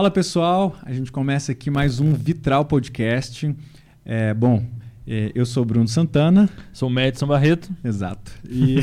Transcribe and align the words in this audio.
Fala 0.00 0.10
pessoal, 0.10 0.74
a 0.82 0.94
gente 0.94 1.12
começa 1.12 1.52
aqui 1.52 1.70
mais 1.70 2.00
um 2.00 2.14
Vitral 2.14 2.64
Podcast. 2.64 3.54
É, 4.02 4.32
bom, 4.32 4.64
é, 5.06 5.30
eu 5.34 5.44
sou 5.44 5.62
Bruno 5.62 5.86
Santana. 5.86 6.48
Sou 6.72 6.88
o 6.88 6.90
Madison 6.90 7.26
Barreto. 7.26 7.70
Exato. 7.84 8.32
E, 8.48 8.78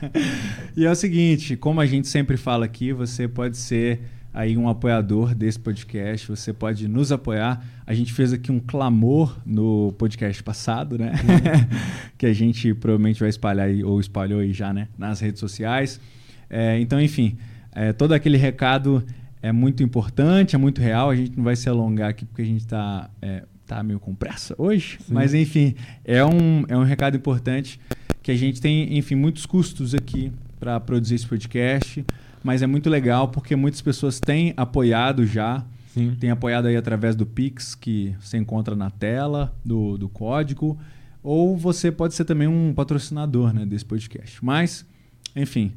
e 0.74 0.86
é 0.86 0.90
o 0.90 0.94
seguinte, 0.94 1.58
como 1.58 1.78
a 1.78 1.84
gente 1.84 2.08
sempre 2.08 2.38
fala 2.38 2.64
aqui, 2.64 2.90
você 2.90 3.28
pode 3.28 3.58
ser 3.58 4.00
aí 4.32 4.56
um 4.56 4.66
apoiador 4.66 5.34
desse 5.34 5.58
podcast, 5.58 6.26
você 6.26 6.54
pode 6.54 6.88
nos 6.88 7.12
apoiar. 7.12 7.62
A 7.86 7.92
gente 7.92 8.10
fez 8.10 8.32
aqui 8.32 8.50
um 8.50 8.60
clamor 8.60 9.36
no 9.44 9.92
podcast 9.98 10.42
passado, 10.42 10.96
né? 10.96 11.12
Uhum. 11.12 11.76
que 12.16 12.24
a 12.24 12.32
gente 12.32 12.72
provavelmente 12.72 13.20
vai 13.20 13.28
espalhar 13.28 13.66
aí, 13.66 13.84
ou 13.84 14.00
espalhou 14.00 14.40
aí 14.40 14.54
já, 14.54 14.72
né? 14.72 14.88
Nas 14.96 15.20
redes 15.20 15.38
sociais. 15.38 16.00
É, 16.48 16.80
então, 16.80 16.98
enfim, 16.98 17.36
é, 17.72 17.92
todo 17.92 18.14
aquele 18.14 18.38
recado 18.38 19.04
é 19.42 19.52
muito 19.52 19.82
importante, 19.82 20.54
é 20.54 20.58
muito 20.58 20.80
real. 20.80 21.10
A 21.10 21.16
gente 21.16 21.36
não 21.36 21.44
vai 21.44 21.56
se 21.56 21.68
alongar 21.68 22.10
aqui 22.10 22.24
porque 22.24 22.42
a 22.42 22.46
gente 22.46 22.60
está 22.60 23.10
é, 23.22 23.44
tá 23.66 23.82
meio 23.82 23.98
com 23.98 24.14
pressa 24.14 24.54
hoje. 24.58 24.98
Sim. 25.00 25.14
Mas, 25.14 25.32
enfim, 25.34 25.74
é 26.04 26.24
um, 26.24 26.64
é 26.68 26.76
um 26.76 26.82
recado 26.82 27.16
importante 27.16 27.80
que 28.22 28.30
a 28.30 28.36
gente 28.36 28.60
tem, 28.60 28.98
enfim, 28.98 29.14
muitos 29.14 29.46
custos 29.46 29.94
aqui 29.94 30.32
para 30.58 30.78
produzir 30.78 31.14
esse 31.14 31.26
podcast. 31.26 32.04
Mas 32.42 32.62
é 32.62 32.66
muito 32.66 32.88
legal 32.88 33.28
porque 33.28 33.54
muitas 33.56 33.80
pessoas 33.80 34.18
têm 34.20 34.52
apoiado 34.56 35.26
já. 35.26 35.64
Sim. 35.92 36.16
Tem 36.18 36.30
apoiado 36.30 36.66
aí 36.66 36.76
através 36.76 37.16
do 37.16 37.26
Pix, 37.26 37.74
que 37.74 38.14
você 38.20 38.36
encontra 38.38 38.76
na 38.76 38.90
tela, 38.90 39.54
do, 39.64 39.96
do 39.96 40.08
código. 40.08 40.78
Ou 41.22 41.56
você 41.56 41.90
pode 41.90 42.14
ser 42.14 42.24
também 42.24 42.48
um 42.48 42.72
patrocinador 42.74 43.52
né, 43.52 43.66
desse 43.66 43.84
podcast. 43.84 44.42
Mas, 44.44 44.86
enfim, 45.36 45.72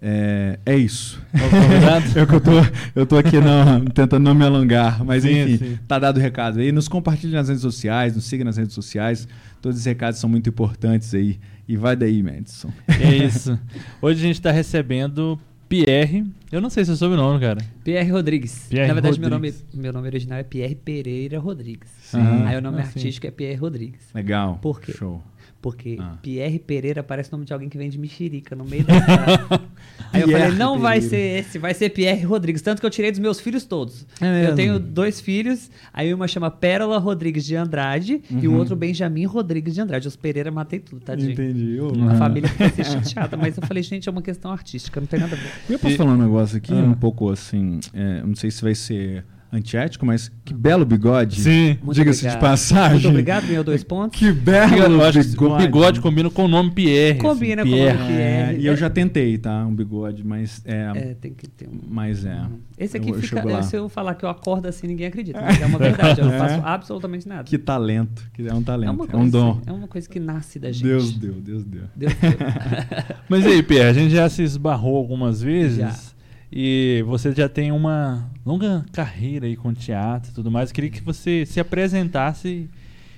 é, 0.00 0.58
é 0.64 0.76
isso. 0.76 1.20
é 1.34 2.26
que 2.26 2.34
eu 2.34 2.40
tô, 2.40 2.50
eu 2.94 3.06
tô 3.06 3.16
aqui 3.16 3.40
não, 3.40 3.84
tentando 3.86 4.22
não 4.22 4.34
me 4.34 4.44
alongar, 4.44 5.04
mas 5.04 5.24
sim, 5.24 5.42
enfim, 5.42 5.56
sim. 5.56 5.78
tá 5.88 5.98
dado 5.98 6.18
o 6.18 6.20
recado 6.20 6.60
aí. 6.60 6.70
Nos 6.70 6.88
compartilhe 6.88 7.32
nas 7.32 7.48
redes 7.48 7.62
sociais, 7.62 8.14
nos 8.14 8.24
siga 8.24 8.44
nas 8.44 8.56
redes 8.56 8.74
sociais. 8.74 9.26
Todos 9.60 9.78
os 9.78 9.84
recados 9.84 10.20
são 10.20 10.30
muito 10.30 10.48
importantes 10.48 11.12
aí. 11.14 11.38
E 11.66 11.76
vai 11.76 11.96
daí, 11.96 12.22
Madison. 12.22 12.70
É 12.86 13.14
isso. 13.16 13.58
Hoje 14.00 14.20
a 14.20 14.22
gente 14.22 14.36
está 14.36 14.50
recebendo 14.50 15.38
Pierre. 15.68 16.24
Eu 16.50 16.60
não 16.60 16.70
sei 16.70 16.84
se 16.84 16.92
é 16.92 16.96
sobrenome, 16.96 17.40
cara. 17.40 17.60
Pierre 17.84 18.10
Rodrigues. 18.10 18.66
Pierre 18.70 18.88
Na 18.88 18.94
verdade, 18.94 19.20
Meu, 19.20 19.28
nome, 19.28 19.54
meu 19.74 19.92
nome 19.92 20.08
original 20.08 20.38
é 20.38 20.42
Pierre 20.42 20.74
Pereira 20.74 21.38
Rodrigues. 21.38 21.90
Sim. 22.00 22.20
Aí 22.46 22.56
o 22.56 22.62
nome 22.62 22.78
ah, 22.78 22.84
artístico 22.84 23.26
sim. 23.26 23.28
é 23.28 23.30
Pierre 23.30 23.56
Rodrigues. 23.56 24.00
Legal. 24.14 24.58
Por 24.62 24.80
quê? 24.80 24.92
Show. 24.92 25.22
Porque 25.60 25.96
ah. 26.00 26.16
Pierre 26.22 26.58
Pereira 26.58 27.02
parece 27.02 27.30
o 27.30 27.32
nome 27.32 27.44
de 27.44 27.52
alguém 27.52 27.68
que 27.68 27.76
vende 27.76 27.98
mexerica 27.98 28.54
no 28.54 28.64
meio 28.64 28.84
da 28.84 28.94
Aí 30.12 30.22
eu 30.22 30.28
falei, 30.28 30.48
não 30.50 30.76
Pereira. 30.76 30.78
vai 30.78 31.00
ser 31.00 31.40
esse, 31.40 31.58
vai 31.58 31.74
ser 31.74 31.90
Pierre 31.90 32.24
Rodrigues. 32.24 32.62
Tanto 32.62 32.80
que 32.80 32.86
eu 32.86 32.90
tirei 32.90 33.10
dos 33.10 33.18
meus 33.18 33.40
filhos 33.40 33.64
todos. 33.64 34.06
É 34.20 34.46
eu 34.46 34.54
tenho 34.54 34.78
dois 34.78 35.20
filhos, 35.20 35.68
aí 35.92 36.14
uma 36.14 36.28
chama 36.28 36.50
Pérola 36.50 36.98
Rodrigues 36.98 37.44
de 37.44 37.56
Andrade 37.56 38.22
uhum. 38.30 38.38
e 38.40 38.48
o 38.48 38.52
uhum. 38.52 38.58
outro 38.58 38.76
Benjamin 38.76 39.24
Rodrigues 39.24 39.74
de 39.74 39.80
Andrade. 39.80 40.06
Os 40.06 40.14
Pereira 40.14 40.50
matei 40.50 40.78
tudo, 40.78 41.00
tadinho. 41.00 41.32
Entendi. 41.32 41.80
Uhum. 41.80 42.08
A 42.08 42.14
família 42.14 42.48
ficou 42.48 42.66
assim 42.66 42.84
chateada, 42.84 43.36
mas 43.36 43.56
eu 43.56 43.66
falei, 43.66 43.82
gente, 43.82 44.08
é 44.08 44.12
uma 44.12 44.22
questão 44.22 44.52
artística, 44.52 45.00
não 45.00 45.08
tem 45.08 45.18
nada 45.18 45.34
a 45.34 45.38
ver. 45.38 45.50
Eu 45.68 45.78
posso 45.78 45.94
e... 45.94 45.96
falar 45.96 46.12
um 46.12 46.18
negócio 46.18 46.56
aqui, 46.56 46.72
ah. 46.72 46.76
um 46.76 46.94
pouco 46.94 47.30
assim, 47.30 47.80
é, 47.92 48.22
não 48.22 48.36
sei 48.36 48.50
se 48.50 48.62
vai 48.62 48.76
ser 48.76 49.24
antiético, 49.52 50.04
mas 50.04 50.30
que 50.44 50.52
belo 50.52 50.84
bigode. 50.84 51.40
Sim. 51.40 51.78
Diga-se 51.92 52.28
de 52.28 52.36
passagem. 52.38 52.94
Muito 52.94 53.08
obrigado, 53.08 53.46
ganhou 53.46 53.64
dois 53.64 53.82
pontos. 53.84 54.18
Que 54.18 54.30
belo 54.32 54.76
eu 54.76 54.88
bigode. 54.90 55.36
O 55.38 55.56
bigode 55.56 56.00
combina 56.00 56.30
com 56.30 56.44
o 56.44 56.48
nome 56.48 56.70
Pierre. 56.70 57.18
Assim, 57.18 57.28
Combina 57.28 57.62
assim, 57.62 57.70
com 57.70 57.76
Pierre. 57.76 57.96
o 57.96 58.00
nome 58.00 58.12
Pierre. 58.14 58.56
É, 58.56 58.58
e 58.58 58.66
eu 58.66 58.76
já 58.76 58.90
tentei, 58.90 59.38
tá? 59.38 59.66
Um 59.66 59.74
bigode, 59.74 60.24
mas 60.24 60.62
é... 60.64 60.92
É, 60.94 61.14
tem 61.14 61.32
que 61.32 61.48
ter 61.48 61.68
um... 61.68 61.80
Mas 61.88 62.24
é... 62.24 62.40
Esse 62.78 62.96
aqui 62.96 63.10
eu, 63.10 63.14
fica... 63.14 63.40
Eu 63.40 63.62
se 63.62 63.76
eu 63.76 63.88
falar 63.88 64.14
que 64.14 64.24
eu 64.24 64.28
acordo 64.28 64.66
assim, 64.66 64.86
ninguém 64.86 65.06
acredita. 65.06 65.40
Mas 65.40 65.60
é 65.60 65.66
uma 65.66 65.78
verdade, 65.78 66.20
eu 66.20 66.26
não 66.26 66.38
faço 66.38 66.60
absolutamente 66.64 67.26
nada. 67.26 67.44
Que 67.44 67.58
talento. 67.58 68.28
Que 68.32 68.46
é 68.46 68.54
um 68.54 68.62
talento. 68.62 69.08
É, 69.10 69.16
é 69.16 69.18
um 69.18 69.28
dom. 69.28 69.52
Assim, 69.52 69.62
é 69.66 69.72
uma 69.72 69.88
coisa 69.88 70.08
que 70.08 70.20
nasce 70.20 70.58
da 70.58 70.70
gente. 70.70 70.84
Deus 70.84 71.12
deu, 71.12 71.34
Deus 71.34 71.64
deu. 71.64 71.84
Deus 71.96 72.12
deu. 72.14 72.30
mas 73.28 73.46
aí, 73.46 73.62
Pierre, 73.62 73.88
a 73.88 73.92
gente 73.92 74.14
já 74.14 74.28
se 74.28 74.42
esbarrou 74.42 74.96
algumas 74.96 75.42
vezes. 75.42 75.78
Já. 75.78 76.17
E 76.50 77.04
você 77.06 77.32
já 77.32 77.48
tem 77.48 77.70
uma 77.70 78.30
longa 78.44 78.84
carreira 78.92 79.46
aí 79.46 79.56
com 79.56 79.72
teatro 79.74 80.30
e 80.30 80.34
tudo 80.34 80.50
mais. 80.50 80.70
Eu 80.70 80.74
queria 80.74 80.90
que 80.90 81.02
você 81.02 81.44
se 81.44 81.60
apresentasse 81.60 82.68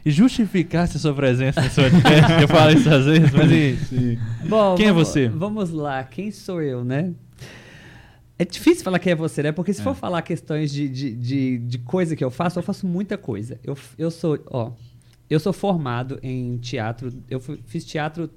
e 0.05 0.11
justificasse 0.11 0.97
a 0.97 1.01
sua 1.01 1.15
presença 1.15 1.61
no 1.61 1.71
seu 1.71 1.85
podcast. 1.85 2.33
eu 2.43 2.49
falo 2.49 2.73
isso 2.73 2.93
às 2.93 3.05
vezes, 3.05 3.31
mas 3.31 3.51
e, 3.51 4.19
Bom, 4.49 4.75
quem 4.75 4.87
vamos, 4.87 5.09
é 5.09 5.13
você? 5.13 5.29
Vamos 5.29 5.71
lá, 5.71 6.03
quem 6.03 6.31
sou 6.31 6.61
eu, 6.61 6.85
né? 6.85 7.13
É 8.39 8.45
difícil 8.45 8.83
falar 8.83 8.99
quem 8.99 9.13
é 9.13 9.17
você, 9.17 9.43
né? 9.43 9.53
Porque 9.53 9.73
se 9.73 9.81
é. 9.81 9.85
for 9.85 9.95
falar 9.95 10.23
questões 10.23 10.73
de, 10.73 10.89
de, 10.89 11.15
de, 11.15 11.59
de, 11.59 11.79
coisa 11.79 12.17
que 12.17 12.25
eu 12.25 12.31
faço, 12.31 12.59
eu 12.59 12.63
faço 12.63 12.87
muita 12.87 13.19
coisa. 13.19 13.61
Eu, 13.63 13.77
eu 13.99 14.11
sou, 14.11 14.39
ó, 14.47 14.73
eu 15.29 15.39
sou 15.39 15.53
formado 15.53 16.19
em 16.23 16.57
teatro. 16.57 17.13
Eu 17.29 17.39
fiz 17.39 17.85
teatro 17.85 18.31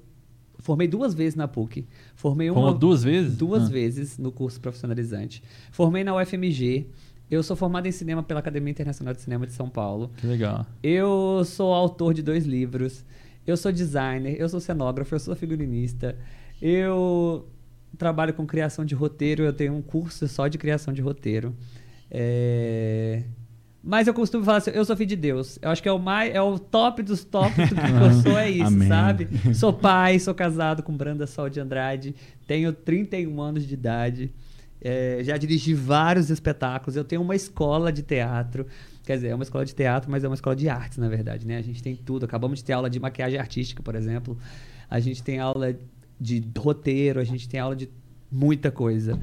Formei 0.64 0.88
duas 0.88 1.12
vezes 1.12 1.34
na 1.34 1.46
PUC. 1.46 1.86
Formei 2.16 2.50
uma. 2.50 2.58
Como 2.58 2.78
duas 2.78 3.04
vezes? 3.04 3.36
Duas 3.36 3.64
ah. 3.64 3.68
vezes 3.68 4.16
no 4.16 4.32
curso 4.32 4.58
profissionalizante. 4.58 5.42
Formei 5.70 6.02
na 6.02 6.16
UFMG. 6.16 6.86
Eu 7.30 7.42
sou 7.42 7.54
formado 7.54 7.86
em 7.86 7.92
cinema 7.92 8.22
pela 8.22 8.40
Academia 8.40 8.70
Internacional 8.70 9.12
de 9.12 9.20
Cinema 9.20 9.46
de 9.46 9.52
São 9.52 9.68
Paulo. 9.68 10.10
Que 10.16 10.26
legal. 10.26 10.64
Eu 10.82 11.42
sou 11.44 11.74
autor 11.74 12.14
de 12.14 12.22
dois 12.22 12.46
livros. 12.46 13.04
Eu 13.46 13.58
sou 13.58 13.70
designer. 13.70 14.40
Eu 14.40 14.48
sou 14.48 14.58
cenógrafo. 14.58 15.14
Eu 15.14 15.18
sou 15.18 15.36
figurinista. 15.36 16.16
Eu 16.62 17.46
trabalho 17.98 18.32
com 18.32 18.46
criação 18.46 18.86
de 18.86 18.94
roteiro. 18.94 19.42
Eu 19.42 19.52
tenho 19.52 19.74
um 19.74 19.82
curso 19.82 20.26
só 20.26 20.48
de 20.48 20.56
criação 20.56 20.94
de 20.94 21.02
roteiro. 21.02 21.54
É... 22.10 23.22
Mas 23.86 24.06
eu 24.06 24.14
costumo 24.14 24.42
falar 24.42 24.58
assim, 24.58 24.70
eu 24.70 24.82
sou 24.82 24.96
filho 24.96 25.10
de 25.10 25.16
Deus. 25.16 25.58
Eu 25.60 25.70
acho 25.70 25.82
que 25.82 25.88
é 25.88 25.92
o 25.92 25.98
mais, 25.98 26.34
é 26.34 26.40
o 26.40 26.58
top 26.58 27.02
dos 27.02 27.22
tops 27.22 27.68
do 27.68 27.74
que 27.74 27.82
eu 28.02 28.22
sou, 28.22 28.38
é 28.38 28.48
isso, 28.48 28.66
Amém. 28.66 28.88
sabe? 28.88 29.28
Sou 29.54 29.74
pai, 29.74 30.18
sou 30.18 30.34
casado 30.34 30.82
com 30.82 30.96
Branda 30.96 31.26
Sol 31.26 31.50
de 31.50 31.60
Andrade, 31.60 32.14
tenho 32.46 32.72
31 32.72 33.38
anos 33.42 33.66
de 33.66 33.74
idade, 33.74 34.32
é, 34.80 35.20
já 35.22 35.36
dirigi 35.36 35.74
vários 35.74 36.30
espetáculos, 36.30 36.96
eu 36.96 37.04
tenho 37.04 37.20
uma 37.20 37.36
escola 37.36 37.92
de 37.92 38.02
teatro. 38.02 38.66
Quer 39.04 39.16
dizer, 39.16 39.28
é 39.28 39.34
uma 39.34 39.44
escola 39.44 39.66
de 39.66 39.74
teatro, 39.74 40.10
mas 40.10 40.24
é 40.24 40.28
uma 40.28 40.34
escola 40.34 40.56
de 40.56 40.66
artes, 40.66 40.96
na 40.96 41.08
verdade, 41.10 41.46
né? 41.46 41.58
A 41.58 41.62
gente 41.62 41.82
tem 41.82 41.94
tudo. 41.94 42.24
Acabamos 42.24 42.60
de 42.60 42.64
ter 42.64 42.72
aula 42.72 42.88
de 42.88 42.98
maquiagem 42.98 43.38
artística, 43.38 43.82
por 43.82 43.94
exemplo. 43.94 44.38
A 44.88 44.98
gente 44.98 45.22
tem 45.22 45.38
aula 45.38 45.76
de 46.18 46.42
roteiro, 46.56 47.20
a 47.20 47.24
gente 47.24 47.46
tem 47.46 47.60
aula 47.60 47.76
de 47.76 47.90
muita 48.32 48.70
coisa. 48.70 49.18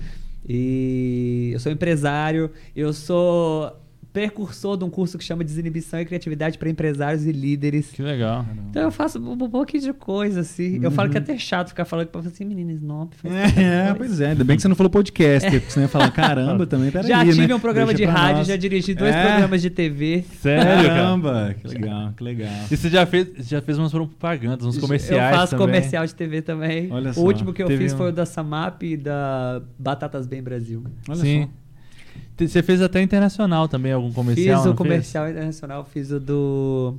E 0.48 1.50
eu 1.52 1.60
sou 1.60 1.72
empresário, 1.72 2.52
eu 2.76 2.94
sou 2.94 3.76
precursor 4.14 4.78
de 4.78 4.84
um 4.84 4.90
curso 4.90 5.18
que 5.18 5.24
chama 5.24 5.44
Desinibição 5.44 6.00
e 6.00 6.06
Criatividade 6.06 6.58
para 6.58 6.70
Empresários 6.70 7.26
e 7.26 7.32
Líderes. 7.32 7.92
Que 7.92 8.02
legal. 8.02 8.46
Então 8.70 8.84
eu 8.84 8.92
faço 8.92 9.20
um 9.20 9.50
pouquinho 9.50 9.84
de 9.84 9.94
coisa, 9.94 10.42
assim. 10.42 10.78
Uhum. 10.78 10.84
Eu 10.84 10.92
falo 10.92 11.10
que 11.10 11.18
é 11.18 11.22
até 11.22 11.38
chato 11.38 11.70
ficar 11.70 11.86
falando 11.86 12.08
para 12.08 12.22
você 12.22 12.28
assim, 12.28 12.46
menina 12.46 12.74
Snob. 12.74 13.12
É, 13.24 13.90
é 13.90 13.94
pois 13.94 14.20
é. 14.20 14.32
Ainda 14.32 14.44
bem 14.44 14.56
que 14.56 14.62
você 14.62 14.68
não 14.68 14.76
falou 14.76 14.90
podcast, 14.90 15.48
é. 15.48 15.52
porque 15.52 15.72
você 15.72 15.82
ia 15.82 15.88
falar, 15.88 16.12
caramba, 16.12 16.66
também, 16.68 16.92
peraí, 16.92 17.08
Já 17.08 17.24
tive 17.24 17.48
né? 17.48 17.56
um 17.56 17.60
programa 17.60 17.94
Deixa 17.94 18.12
de 18.12 18.18
rádio, 18.18 18.38
nós. 18.38 18.48
já 18.48 18.56
dirigi 18.56 18.94
dois 18.94 19.16
é. 19.16 19.28
programas 19.28 19.62
de 19.62 19.70
TV. 19.70 20.24
Sério, 20.42 20.90
Caramba, 20.90 21.56
que 21.60 21.68
legal, 21.68 22.14
que 22.14 22.24
legal. 22.24 22.50
E 22.70 22.76
você 22.78 22.90
já 22.90 23.06
fez, 23.06 23.28
já 23.40 23.62
fez 23.62 23.78
umas 23.78 23.92
propagandas, 23.92 24.66
uns 24.66 24.78
comerciais 24.78 25.32
Eu 25.32 25.38
faço 25.38 25.52
também. 25.52 25.68
comercial 25.68 26.06
de 26.06 26.16
TV 26.16 26.42
também. 26.42 26.92
Olha 26.92 27.14
só. 27.14 27.22
O 27.22 27.26
último 27.26 27.54
que 27.54 27.64
eu 27.64 27.68
fiz 27.68 27.94
um... 27.94 27.98
foi 27.98 28.10
o 28.10 28.12
da 28.12 28.26
Samap 28.26 28.84
e 28.84 28.98
da 28.98 29.62
Batatas 29.80 30.28
Bem 30.28 30.42
Brasil. 30.42 30.84
Olha 31.08 31.20
Sim. 31.20 31.44
só. 31.44 31.62
Você 32.38 32.64
fez 32.64 32.82
até 32.82 33.02
internacional 33.02 33.68
também, 33.68 33.92
algum 33.92 34.12
comercial? 34.12 34.64
Fiz 34.64 34.72
o 34.72 34.76
comercial 34.76 35.26
fez? 35.26 35.36
internacional, 35.36 35.86
fiz 35.86 36.12
o 36.12 36.20
do. 36.20 36.98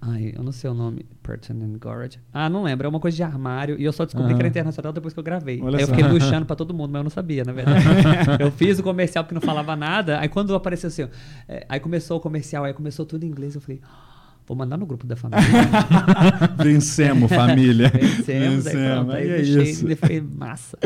Ai, 0.00 0.32
eu 0.36 0.44
não 0.44 0.52
sei 0.52 0.70
o 0.70 0.74
nome. 0.74 1.04
Burton 1.24 1.54
and 1.54 1.78
Gorge. 1.78 2.20
Ah, 2.32 2.48
não 2.48 2.62
lembro. 2.62 2.86
É 2.86 2.88
uma 2.88 3.00
coisa 3.00 3.16
de 3.16 3.22
armário. 3.22 3.76
E 3.78 3.84
eu 3.84 3.92
só 3.92 4.04
descobri 4.04 4.32
que 4.32 4.40
era 4.40 4.48
internacional 4.48 4.92
depois 4.92 5.12
que 5.12 5.18
eu 5.18 5.24
gravei. 5.24 5.60
Olha 5.60 5.76
aí 5.76 5.82
eu 5.82 5.88
fiquei 5.88 6.04
puxando 6.08 6.46
pra 6.46 6.54
todo 6.54 6.72
mundo, 6.72 6.90
mas 6.92 7.00
eu 7.00 7.04
não 7.04 7.10
sabia, 7.10 7.44
na 7.44 7.52
verdade. 7.52 7.84
eu 8.38 8.52
fiz 8.52 8.78
o 8.78 8.82
comercial 8.82 9.24
porque 9.24 9.34
não 9.34 9.40
falava 9.40 9.74
nada. 9.74 10.20
Aí 10.20 10.28
quando 10.28 10.54
apareceu 10.54 10.86
assim, 10.88 11.08
é, 11.48 11.66
aí 11.68 11.80
começou 11.80 12.18
o 12.18 12.20
comercial, 12.20 12.64
aí 12.64 12.72
começou 12.72 13.04
tudo 13.04 13.24
em 13.24 13.26
inglês. 13.26 13.56
Eu 13.56 13.60
falei, 13.60 13.80
ah, 13.82 14.34
vou 14.46 14.56
mandar 14.56 14.76
no 14.76 14.86
grupo 14.86 15.04
da 15.04 15.16
família. 15.16 15.44
Vencemos, 16.56 17.32
família. 17.32 17.88
Vencemos, 17.88 18.64
Vencemos. 18.64 18.66
aí 18.68 18.94
pronto. 18.94 19.12
Aí 19.12 19.28
é 19.28 19.36
deixei, 19.38 19.62
isso. 19.64 19.96
foi 19.96 20.20
massa. 20.20 20.78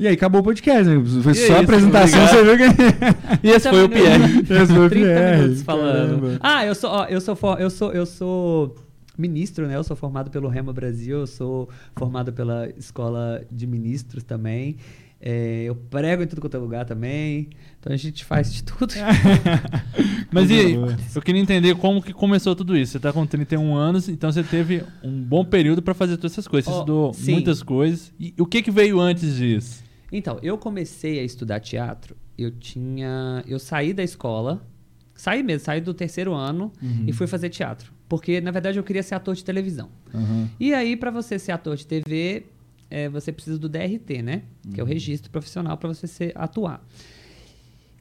E 0.00 0.08
aí 0.08 0.14
acabou 0.14 0.40
o 0.40 0.44
podcast, 0.44 0.84
né? 0.84 1.22
Foi 1.22 1.32
e 1.32 1.34
só 1.34 1.56
a 1.56 1.60
apresentação, 1.60 2.26
você 2.26 2.42
viu 2.42 2.56
que. 2.56 3.44
e 3.46 3.50
esse 3.50 3.68
foi 3.68 3.84
o 3.84 3.88
Pierre. 3.90 4.40
esse 4.40 4.72
foi 4.72 4.86
o 4.86 4.90
Pierre. 4.90 5.56
falando. 5.56 6.38
Ah, 6.40 6.64
eu 6.64 6.74
sou, 6.74 6.90
ó, 6.90 7.04
eu 7.04 7.20
sou, 7.20 7.36
eu 7.58 7.68
sou, 7.68 7.92
eu 7.92 8.06
sou 8.06 8.74
ministro, 9.18 9.66
né? 9.68 9.76
Eu 9.76 9.84
sou 9.84 9.94
formado 9.94 10.30
pelo 10.30 10.48
Rema 10.48 10.72
Brasil, 10.72 11.18
eu 11.18 11.26
sou 11.26 11.68
formado 11.94 12.32
pela 12.32 12.70
Escola 12.78 13.42
de 13.52 13.66
Ministros 13.66 14.24
também. 14.24 14.78
É, 15.20 15.64
eu 15.64 15.74
prego 15.74 16.22
em 16.22 16.26
tudo 16.26 16.40
quanto 16.40 16.56
é 16.56 16.60
lugar 16.60 16.86
também. 16.86 17.50
Então 17.78 17.92
a 17.92 17.96
gente 17.98 18.24
faz 18.24 18.50
de 18.50 18.64
tudo. 18.64 18.94
Mas 20.32 20.48
e 20.48 20.54
aí, 20.54 20.74
eu 21.14 21.20
queria 21.20 21.42
entender 21.42 21.74
como 21.74 22.00
que 22.00 22.14
começou 22.14 22.56
tudo 22.56 22.74
isso. 22.74 22.92
Você 22.92 22.96
está 22.96 23.12
com 23.12 23.26
31 23.26 23.76
anos, 23.76 24.08
então 24.08 24.32
você 24.32 24.42
teve 24.42 24.82
um 25.04 25.20
bom 25.20 25.44
período 25.44 25.82
para 25.82 25.92
fazer 25.92 26.16
todas 26.16 26.32
essas 26.32 26.48
coisas. 26.48 26.72
Você 26.72 26.78
oh, 26.78 26.80
estudou 26.80 27.12
sim. 27.12 27.32
muitas 27.32 27.62
coisas. 27.62 28.10
E 28.18 28.32
o 28.38 28.46
que, 28.46 28.62
que 28.62 28.70
veio 28.70 28.98
antes 28.98 29.36
disso? 29.36 29.89
Então, 30.12 30.38
eu 30.42 30.56
comecei 30.58 31.18
a 31.20 31.22
estudar 31.22 31.60
teatro 31.60 32.16
eu 32.42 32.50
tinha. 32.50 33.44
Eu 33.46 33.58
saí 33.58 33.92
da 33.92 34.02
escola, 34.02 34.66
saí 35.14 35.42
mesmo, 35.42 35.64
saí 35.64 35.80
do 35.80 35.92
terceiro 35.92 36.32
ano 36.32 36.72
Uhum. 36.82 37.04
e 37.06 37.12
fui 37.12 37.26
fazer 37.26 37.50
teatro. 37.50 37.92
Porque, 38.08 38.40
na 38.40 38.50
verdade, 38.50 38.78
eu 38.78 38.82
queria 38.82 39.02
ser 39.02 39.14
ator 39.14 39.34
de 39.34 39.44
televisão. 39.44 39.90
Aham. 40.12 40.48
E 40.58 40.72
aí, 40.74 40.96
para 40.96 41.10
você 41.10 41.38
ser 41.38 41.52
ator 41.52 41.76
de 41.76 41.86
TV, 41.86 42.46
é, 42.88 43.08
você 43.08 43.30
precisa 43.30 43.58
do 43.58 43.68
DRT, 43.68 44.22
né? 44.22 44.42
Que 44.74 44.80
é 44.80 44.82
o 44.82 44.86
registro 44.86 45.30
profissional 45.30 45.76
para 45.76 45.88
você 45.88 46.06
ser, 46.06 46.32
atuar. 46.34 46.84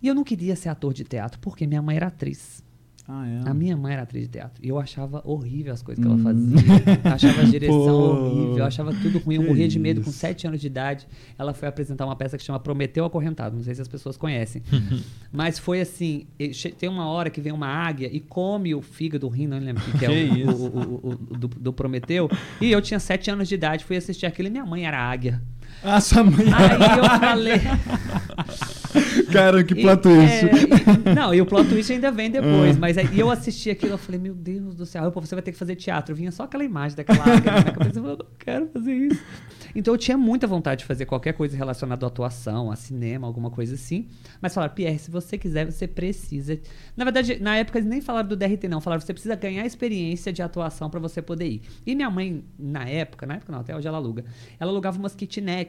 E 0.01 0.07
eu 0.07 0.15
não 0.15 0.23
queria 0.23 0.55
ser 0.55 0.69
ator 0.69 0.93
de 0.93 1.03
teatro 1.03 1.37
porque 1.41 1.67
minha 1.67 1.81
mãe 1.81 1.97
era 1.97 2.07
atriz. 2.07 2.63
Ah, 3.11 3.27
é. 3.27 3.49
A 3.49 3.53
minha 3.55 3.75
mãe 3.75 3.93
era 3.93 4.03
atriz 4.03 4.25
de 4.25 4.29
teatro. 4.33 4.63
E 4.63 4.69
eu 4.69 4.77
achava 4.77 5.19
horrível 5.25 5.73
as 5.73 5.81
coisas 5.81 5.99
que 5.99 6.07
ela 6.07 6.15
Hum. 6.19 6.23
fazia. 6.23 6.57
Eu 7.03 7.11
achava 7.11 7.41
a 7.41 7.43
direção 7.45 7.79
Pô. 7.81 8.13
horrível. 8.27 8.57
Eu 8.59 8.65
achava 8.65 8.93
tudo 8.93 9.17
ruim. 9.17 9.37
Eu 9.37 9.43
morria 9.43 9.67
de 9.67 9.79
medo. 9.79 10.01
Com 10.03 10.11
isso. 10.11 10.19
sete 10.19 10.45
anos 10.45 10.61
de 10.61 10.67
idade, 10.67 11.07
ela 11.35 11.51
foi 11.55 11.67
apresentar 11.67 12.05
uma 12.05 12.15
peça 12.15 12.37
que 12.37 12.43
chama 12.43 12.59
Prometeu 12.59 13.03
Acorrentado. 13.05 13.55
Não 13.55 13.63
sei 13.63 13.73
se 13.73 13.81
as 13.81 13.87
pessoas 13.87 14.15
conhecem. 14.15 14.61
Mas 15.33 15.57
foi 15.57 15.81
assim: 15.81 16.27
tem 16.77 16.87
uma 16.87 17.07
hora 17.07 17.31
que 17.31 17.41
vem 17.41 17.51
uma 17.51 17.65
águia 17.67 18.07
e 18.13 18.19
come 18.19 18.75
o 18.75 18.81
fígado, 18.83 19.25
o 19.25 19.29
rim, 19.29 19.47
não 19.47 19.57
lembro 19.57 19.81
o 19.81 19.91
que, 19.91 19.97
que 19.97 20.05
é 20.05 20.09
Que 20.29 20.43
o, 20.43 20.51
o- 20.51 20.77
o- 20.77 21.09
o- 21.13 21.15
do, 21.37 21.47
do 21.47 21.73
Prometeu. 21.73 22.29
E 22.61 22.71
eu 22.71 22.79
tinha 22.79 22.99
sete 22.99 23.31
anos 23.31 23.47
de 23.47 23.55
idade, 23.55 23.83
fui 23.85 23.97
assistir 23.97 24.27
aquilo 24.27 24.49
e 24.49 24.51
minha 24.51 24.65
mãe 24.67 24.85
era 24.85 24.99
águia. 24.99 25.41
Ah, 25.83 26.01
sua 26.01 26.23
mãe. 26.23 26.45
Aí 26.53 26.97
eu 26.97 27.19
falei. 27.19 27.61
Cara, 29.31 29.63
que 29.63 29.75
plot 29.75 30.01
twist. 30.01 30.45
é, 31.05 31.13
não, 31.13 31.33
e 31.33 31.41
o 31.41 31.45
plot 31.45 31.69
twist 31.69 31.91
ainda 31.93 32.11
vem 32.11 32.31
depois. 32.31 32.75
Ah. 32.75 32.79
Mas 32.79 32.97
aí 32.97 33.19
eu 33.19 33.29
assisti 33.29 33.69
aquilo, 33.69 33.93
eu 33.93 33.97
falei, 33.97 34.19
meu 34.19 34.33
Deus 34.33 34.75
do 34.75 34.85
céu, 34.85 35.11
você 35.11 35.35
vai 35.35 35.41
ter 35.41 35.51
que 35.51 35.57
fazer 35.57 35.75
teatro. 35.75 36.15
Vinha 36.15 36.31
só 36.31 36.43
aquela 36.43 36.63
imagem 36.63 36.97
daquela 36.97 37.21
águia 37.21 37.51
na 37.51 37.61
minha 37.61 37.73
cabeça. 37.73 37.99
Eu 37.99 38.03
falei, 38.03 38.17
não 38.17 38.25
quero 38.37 38.67
fazer 38.67 38.93
isso. 38.93 39.21
Então 39.75 39.93
eu 39.93 39.97
tinha 39.97 40.17
muita 40.17 40.47
vontade 40.47 40.79
de 40.79 40.85
fazer 40.85 41.05
qualquer 41.05 41.33
coisa 41.33 41.55
relacionada 41.55 42.05
à 42.05 42.07
atuação, 42.07 42.71
a 42.71 42.75
cinema, 42.75 43.27
alguma 43.27 43.51
coisa 43.51 43.75
assim. 43.75 44.07
Mas 44.41 44.53
falaram, 44.53 44.73
Pierre, 44.73 44.97
se 44.97 45.11
você 45.11 45.37
quiser, 45.37 45.65
você 45.65 45.87
precisa. 45.87 46.59
Na 46.97 47.03
verdade, 47.03 47.39
na 47.39 47.55
época 47.57 47.77
eles 47.77 47.89
nem 47.89 48.01
falaram 48.01 48.27
do 48.27 48.35
DRT, 48.35 48.67
não. 48.67 48.81
Falaram, 48.81 49.01
você 49.01 49.13
precisa 49.13 49.35
ganhar 49.35 49.65
experiência 49.65 50.33
de 50.33 50.41
atuação 50.41 50.89
pra 50.89 50.99
você 50.99 51.21
poder 51.21 51.47
ir. 51.47 51.61
E 51.85 51.93
minha 51.93 52.09
mãe, 52.09 52.43
na 52.57 52.85
época, 52.85 53.27
na 53.27 53.35
época 53.35 53.51
não, 53.51 53.59
até 53.59 53.75
hoje 53.75 53.87
ela 53.87 53.97
aluga, 53.97 54.25
ela 54.59 54.71
alugava 54.71 54.97
umas 54.97 55.13
kitnets 55.13 55.68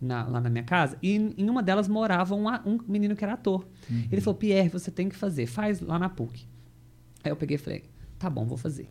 na- 0.00 0.26
lá 0.26 0.40
na 0.40 0.50
minha 0.50 0.64
casa, 0.64 0.98
e 1.02 1.14
em 1.36 1.48
uma 1.48 1.62
delas 1.62 1.88
morava 1.88 2.34
um, 2.34 2.46
um 2.66 2.78
menino 2.86 3.14
que 3.16 3.24
era 3.24 3.34
ator. 3.34 3.66
Ele 4.10 4.20
falou, 4.20 4.38
Pierre, 4.38 4.68
você 4.68 4.90
tem 4.90 5.08
que 5.08 5.16
fazer, 5.16 5.46
faz 5.46 5.80
lá 5.80 5.98
na 5.98 6.08
PUC. 6.08 6.46
Aí 7.22 7.30
eu 7.32 7.36
peguei 7.36 7.54
e 7.54 7.58
falei, 7.58 7.84
tá 8.18 8.28
bom, 8.28 8.44
vou 8.44 8.58
fazer. 8.58 8.88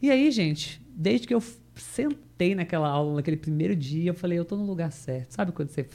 E 0.00 0.10
aí, 0.10 0.30
gente, 0.30 0.80
desde 0.94 1.26
que 1.26 1.34
eu 1.34 1.42
sentei 1.74 2.54
naquela 2.54 2.88
aula, 2.88 3.16
naquele 3.16 3.36
primeiro 3.36 3.74
dia, 3.74 4.10
eu 4.10 4.14
falei, 4.14 4.38
eu 4.38 4.44
tô 4.44 4.56
no 4.56 4.64
lugar 4.66 4.90
certo. 4.92 5.30
Sabe 5.32 5.52
quando 5.52 5.68
você. 5.70 5.88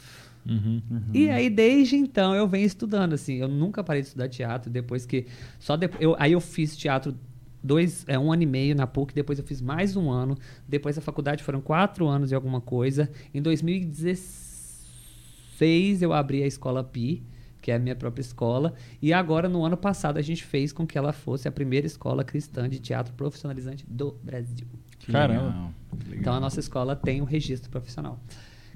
Uhum. 0.46 0.82
E 1.14 1.30
aí, 1.30 1.50
desde 1.50 1.98
então, 1.98 2.34
eu 2.34 2.48
venho 2.48 2.66
estudando, 2.66 3.14
assim. 3.14 3.36
Eu 3.36 3.50
nunca 3.50 3.84
parei 3.84 4.02
de 4.02 4.08
estudar 4.08 4.30
teatro, 4.30 4.72
depois 4.72 5.06
que. 5.06 5.28
Só 5.60 5.76
depois. 5.76 6.02
Eu, 6.02 6.16
aí 6.18 6.32
eu 6.32 6.40
fiz 6.40 6.76
teatro 6.78 7.14
dois, 7.64 8.06
é, 8.08 8.18
um 8.18 8.32
ano 8.32 8.44
e 8.44 8.46
meio 8.46 8.76
na 8.76 8.88
PUC, 8.88 9.14
depois 9.14 9.40
eu 9.40 9.46
fiz 9.46 9.62
mais 9.62 9.96
um 9.96 10.10
ano. 10.10 10.38
Depois 10.68 10.96
da 10.96 11.02
faculdade 11.02 11.44
foram 11.44 11.62
quatro 11.62 12.08
anos 12.08 12.32
e 12.32 12.36
alguma 12.36 12.62
coisa. 12.62 13.10
Em 13.34 13.42
2016 13.42 16.02
eu 16.02 16.14
abri 16.14 16.44
a 16.44 16.48
escola 16.48 16.84
Pi, 16.84 17.24
que 17.62 17.72
é 17.72 17.76
a 17.76 17.80
minha 17.80 17.96
própria 17.96 18.22
escola. 18.22 18.74
E 19.02 19.12
agora, 19.12 19.50
no 19.50 19.66
ano 19.66 19.76
passado, 19.76 20.18
a 20.18 20.22
gente 20.22 20.44
fez 20.44 20.72
com 20.72 20.88
que 20.88 20.98
ela 20.98 21.12
fosse 21.12 21.48
a 21.48 21.52
primeira 21.52 21.88
escola 21.88 22.24
cristã 22.24 22.70
de 22.70 22.80
teatro 22.80 23.14
profissionalizante 23.14 23.86
do 23.88 24.16
Brasil. 24.24 24.68
Caramba. 25.12 25.74
Então 26.14 26.34
a 26.34 26.40
nossa 26.40 26.60
escola 26.60 26.96
tem 26.96 27.22
o 27.22 27.26
registro 27.26 27.70
profissional, 27.70 28.20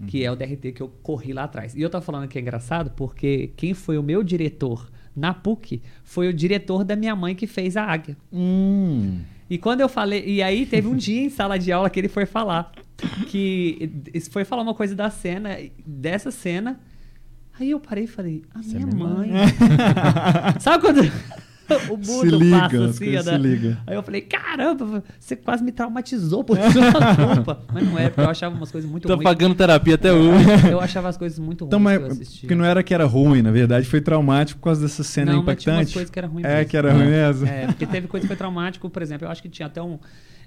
que 0.07 0.24
é 0.24 0.31
o 0.31 0.36
DRT 0.36 0.74
que 0.74 0.81
eu 0.81 0.89
corri 1.01 1.34
lá 1.34 1.44
atrás. 1.44 1.75
E 1.75 1.81
eu 1.81 1.89
tô 1.89 2.01
falando 2.01 2.27
que 2.27 2.38
é 2.38 2.42
engraçado 2.42 2.92
porque 2.92 3.51
quem 3.56 3.74
foi 3.74 3.98
o 3.98 4.04
meu 4.04 4.24
diretor 4.24 4.89
na 5.16 5.34
PUC 5.34 5.81
foi 6.04 6.28
o 6.28 6.34
diretor 6.34 6.84
da 6.84 6.96
minha 6.96 7.16
mãe 7.16 7.36
que 7.36 7.48
fez 7.48 7.75
a 7.78 7.84
Águia. 7.84 8.18
Hum. 8.31 9.19
E 9.50 9.58
quando 9.58 9.81
eu 9.81 9.90
falei, 9.90 10.24
e 10.25 10.42
aí 10.42 10.66
teve 10.66 10.88
um 10.88 10.96
dia 10.96 11.22
em 11.22 11.30
sala 11.30 11.60
de 11.60 11.72
aula 11.72 11.90
que 11.90 12.00
ele 12.00 12.08
foi 12.08 12.25
falar 12.25 12.72
que 13.28 13.92
foi 14.30 14.46
falar 14.46 14.62
uma 14.62 14.74
coisa 14.74 14.96
da 14.96 15.10
cena, 15.10 15.58
dessa 15.86 16.31
cena. 16.31 16.80
Aí 17.60 17.72
eu 17.72 17.80
parei 17.80 18.06
e 18.06 18.08
falei: 18.08 18.44
"A 18.54 18.60
Essa 18.60 18.78
é 18.78 18.86
minha 18.86 18.88
minha 18.88 19.08
mãe". 19.08 19.30
Sabe 20.60 20.81
quando 20.84 21.02
o 21.76 22.04
Se 22.04 22.12
mundo 22.12 22.38
liga, 22.38 22.60
passa 22.62 22.84
as 22.86 22.90
assim, 22.92 23.16
ó, 23.16 23.20
se 23.20 23.26
da- 23.26 23.38
liga. 23.38 23.78
Aí 23.88 23.96
eu 23.96 24.04
falei, 24.04 24.22
caramba, 24.22 25.04
você 25.20 25.36
quase 25.36 25.64
me 25.64 25.72
traumatizou 25.72 26.44
por 26.44 26.58
sua 26.72 27.16
culpa. 27.36 27.62
Mas 27.74 27.84
não 27.86 27.98
era, 27.98 28.10
porque 28.10 28.22
eu 28.22 28.30
achava 28.30 28.56
umas 28.56 28.72
coisas 28.72 28.90
muito 28.90 29.08
Tô 29.08 29.16
ruins. 29.16 29.24
pagando 29.24 29.56
terapia 29.56 29.96
até 29.96 30.12
hoje. 30.14 30.46
Eu 30.72 30.80
achava 30.80 31.10
as 31.10 31.18
coisas 31.18 31.38
muito 31.40 31.66
ruins 31.66 31.70
Então, 31.70 31.80
que 31.80 31.84
mas 31.84 32.00
eu 32.02 32.08
assistia. 32.08 32.50
que 32.50 32.56
não 32.56 32.66
era 32.66 32.84
que 32.84 32.94
era 32.94 33.06
ruim, 33.06 33.42
na 33.42 33.52
verdade 33.52 33.86
foi 33.88 34.02
traumático 34.02 34.60
por 34.60 34.66
causa 34.66 34.82
dessa 34.82 35.04
cena 35.04 35.34
Não, 35.34 35.44
mas 35.44 35.62
tinha 35.62 35.74
umas 35.76 35.82
impactante. 35.90 35.94
coisas 35.94 36.10
que 36.10 36.20
era 36.20 36.28
ruim 36.28 36.42
É, 36.46 36.56
mesmo. 36.58 36.70
que 36.70 36.78
era 36.78 36.94
ruim 36.94 37.06
mesmo. 37.08 37.48
É, 37.48 37.66
porque 37.68 37.86
teve 37.86 38.08
coisa 38.08 38.24
que 38.24 38.28
foi 38.28 38.38
traumático, 38.38 38.90
por 38.90 39.02
exemplo, 39.02 39.26
eu 39.28 39.32
acho 39.32 39.42
que 39.42 39.50
tinha 39.50 39.66
até 39.68 39.82
um... 39.82 40.00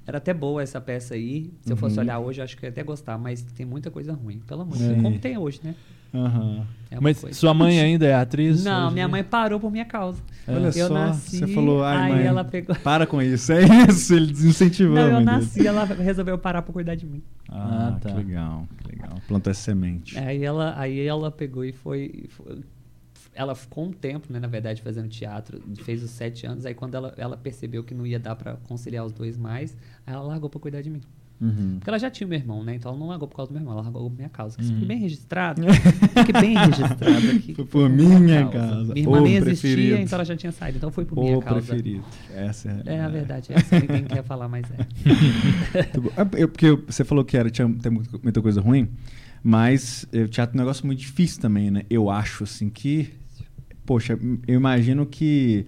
Era 0.07 0.19
até 0.19 0.35
boa 0.35 0.63
essa 0.63 0.79
peça 0.83 1.15
aí. 1.15 1.51
Se 1.63 1.73
eu 1.73 1.79
fosse 1.79 1.97
Uhum. 1.97 2.03
olhar 2.03 2.19
hoje, 2.19 2.39
eu 2.41 2.45
acho 2.45 2.57
que 2.59 2.63
eu 2.65 2.69
ia 2.69 2.71
até 2.71 2.83
gostar. 2.83 3.17
Mas 3.17 3.41
tem 3.41 3.65
muita 3.65 3.91
coisa 3.91 4.13
ruim, 4.13 4.39
pelo 4.47 4.61
amor 4.61 4.77
de 4.77 4.85
É. 4.85 4.89
Deus. 4.89 5.01
Como 5.03 5.19
tem 5.19 5.39
hoje, 5.39 5.61
né? 5.65 5.75
Aham. 6.15 6.65
É 6.91 7.01
Mas 7.01 7.21
coisa. 7.21 7.37
sua 7.37 7.53
mãe 7.53 7.81
ainda 7.81 8.07
é 8.07 8.15
atriz? 8.15 8.63
Não, 8.63 8.85
hoje? 8.87 8.95
minha 8.95 9.09
mãe 9.09 9.25
parou 9.25 9.59
por 9.59 9.71
minha 9.73 9.85
causa. 9.85 10.23
Olha 10.47 10.67
eu 10.67 10.73
só, 10.89 10.95
nasci, 10.95 11.39
você 11.39 11.47
falou, 11.49 11.83
ai 11.83 11.97
aí 11.97 12.13
mãe, 12.13 12.25
ela 12.27 12.45
pegou... 12.45 12.77
para 12.77 13.05
com 13.05 13.21
isso, 13.21 13.51
é 13.53 13.63
isso, 13.89 14.15
ele 14.15 14.31
desincentivou. 14.31 14.95
Não, 14.95 15.09
eu 15.09 15.21
nasci, 15.21 15.67
ela 15.67 15.85
resolveu 15.85 16.39
parar 16.39 16.63
por 16.63 16.73
cuidar 16.73 16.95
de 16.95 17.05
mim. 17.05 17.21
Ah, 17.49 17.89
Ah, 17.97 17.99
tá. 18.01 18.11
que 18.11 18.17
legal, 18.17 18.69
que 18.79 18.89
legal. 18.93 19.11
Plantou 19.27 19.51
essa 19.51 19.61
semente. 19.63 20.17
Aí 20.17 20.45
ela, 20.45 20.75
aí 20.79 21.01
ela 21.05 21.33
pegou 21.33 21.65
e 21.65 21.73
foi, 21.73 22.27
foi- 22.29 22.61
Ela 23.35 23.57
ficou 23.57 23.87
um 23.87 23.91
tempo, 23.93 24.33
né, 24.33 24.39
na 24.39 24.47
verdade, 24.47 24.81
fazendo 24.81 25.09
teatro. 25.09 25.61
Fez 25.83 26.01
os 26.01 26.11
sete 26.11 26.47
anos. 26.47 26.65
Aí 26.65 26.75
quando 26.75 26.95
ela, 26.95 27.13
ela 27.17 27.37
percebeu 27.37 27.83
que 27.83 27.93
não 27.93 28.07
ia 28.07 28.21
dar 28.21 28.37
pra 28.37 28.55
conciliar 28.69 29.05
os 29.05 29.13
dois 29.13 29.37
mais, 29.37 29.77
aí 30.07 30.15
ela 30.15 30.23
largou 30.23 30.49
pra 30.49 30.61
cuidar 30.61 30.81
de 30.81 30.91
mim. 30.91 31.01
Uhum. 31.41 31.75
Porque 31.79 31.91
ela 31.91 31.99
já 31.99 32.11
tinha 32.11 32.27
o 32.27 32.31
meu 32.31 32.39
irmão, 32.39 32.63
né? 32.65 32.77
Então 32.77 32.91
ela 32.93 32.99
não 33.01 33.09
largou 33.09 33.27
por 33.29 33.37
causa 33.37 33.51
do 33.51 33.55
meu 33.55 33.61
irmão, 33.63 33.75
ela 33.75 33.83
largou 33.83 34.09
por 34.09 34.17
minha 34.17 34.29
causa. 34.29 34.57
Que 34.57 34.65
Uhum. 34.65 34.75
Fique 34.75 34.85
bem 34.87 34.99
registrado. 34.99 35.63
Fique 36.17 36.33
bem 36.33 36.57
registrado 36.57 37.31
aqui. 37.37 37.55
Foi 37.55 37.65
por 37.65 37.91
minha 37.91 38.47
causa. 38.49 38.95
Minha 38.95 39.05
irmã 39.07 39.19
Ô, 39.19 39.21
nem 39.25 39.35
existia, 39.37 39.71
preferido. 39.75 39.97
então 40.03 40.17
ela 40.17 40.25
já 40.25 40.37
tinha 40.37 40.53
saído. 40.53 40.79
Então 40.79 40.91
foi 40.91 41.05
por 41.05 41.19
minha 41.23 41.37
O 41.37 41.43
causa. 41.43 41.67
preferido. 41.67 42.05
Essa 42.35 42.83
é, 42.87 42.95
É 42.95 43.01
a 43.01 43.09
verdade. 43.09 43.49
Essa 43.53 43.79
ninguém 43.81 44.05
quer 44.05 44.23
falar, 44.23 44.49
mas 44.49 44.65
é. 44.71 44.77
Bom. 46.01 46.11
É, 46.17 46.43
eu- 46.43 46.49
porque 46.49 46.71
você 46.87 47.05
falou 47.05 47.25
que 47.25 47.37
era, 47.37 47.51
tinha 47.51 47.69
tem 47.69 47.93
muita 48.23 48.41
coisa 48.41 48.61
ruim, 48.61 48.89
mas 49.43 50.07
eh, 50.13 50.23
o 50.23 50.29
teatro 50.29 50.57
é 50.57 50.61
um 50.61 50.65
negócio 50.65 50.87
muito 50.87 51.01
difícil 51.01 51.41
também, 51.43 51.71
né? 51.71 51.83
Eu 51.91 52.09
acho, 52.11 52.45
assim, 52.45 52.71
que... 52.71 53.11
Poxa, 53.85 54.19
eu 54.47 54.55
imagino 54.55 55.05
que... 55.05 55.67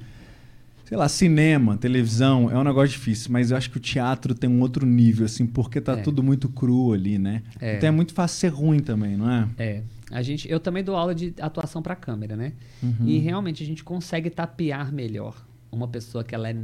Sei 0.89 0.97
lá, 0.97 1.09
cinema, 1.09 1.77
televisão, 1.77 2.49
é 2.49 2.57
um 2.57 2.63
negócio 2.63 2.91
difícil, 2.91 3.33
mas 3.33 3.51
eu 3.51 3.57
acho 3.57 3.69
que 3.71 3.77
o 3.77 3.81
teatro 3.81 4.33
tem 4.35 4.49
um 4.49 4.61
outro 4.61 4.87
nível, 4.87 5.27
assim, 5.27 5.45
porque 5.45 5.81
tá 5.81 5.95
É. 5.95 5.97
tudo 5.97 6.23
muito 6.23 6.49
cru 6.49 6.93
ali, 6.93 7.19
né? 7.19 7.43
É. 7.61 7.77
Então 7.77 7.89
é 7.89 7.91
muito 7.91 8.15
fácil 8.15 8.39
ser 8.39 8.49
ruim 8.57 8.79
também, 8.79 9.17
não 9.17 9.29
é? 9.29 9.49
É. 9.59 9.83
A 10.13 10.23
gente, 10.23 10.49
eu 10.49 10.61
também 10.61 10.85
dou 10.85 10.95
aula 10.95 11.13
de 11.13 11.35
atuação 11.41 11.83
para 11.83 11.97
câmera, 11.97 12.37
né? 12.37 12.53
Uhum. 12.81 13.05
E 13.09 13.19
realmente 13.19 13.65
a 13.65 13.67
gente 13.67 13.83
consegue 13.83 14.31
tapear 14.31 14.93
melhor 14.93 15.45
uma 15.73 15.89
pessoa 15.89 16.23
que 16.23 16.33
ela 16.37 16.49
é 16.49 16.55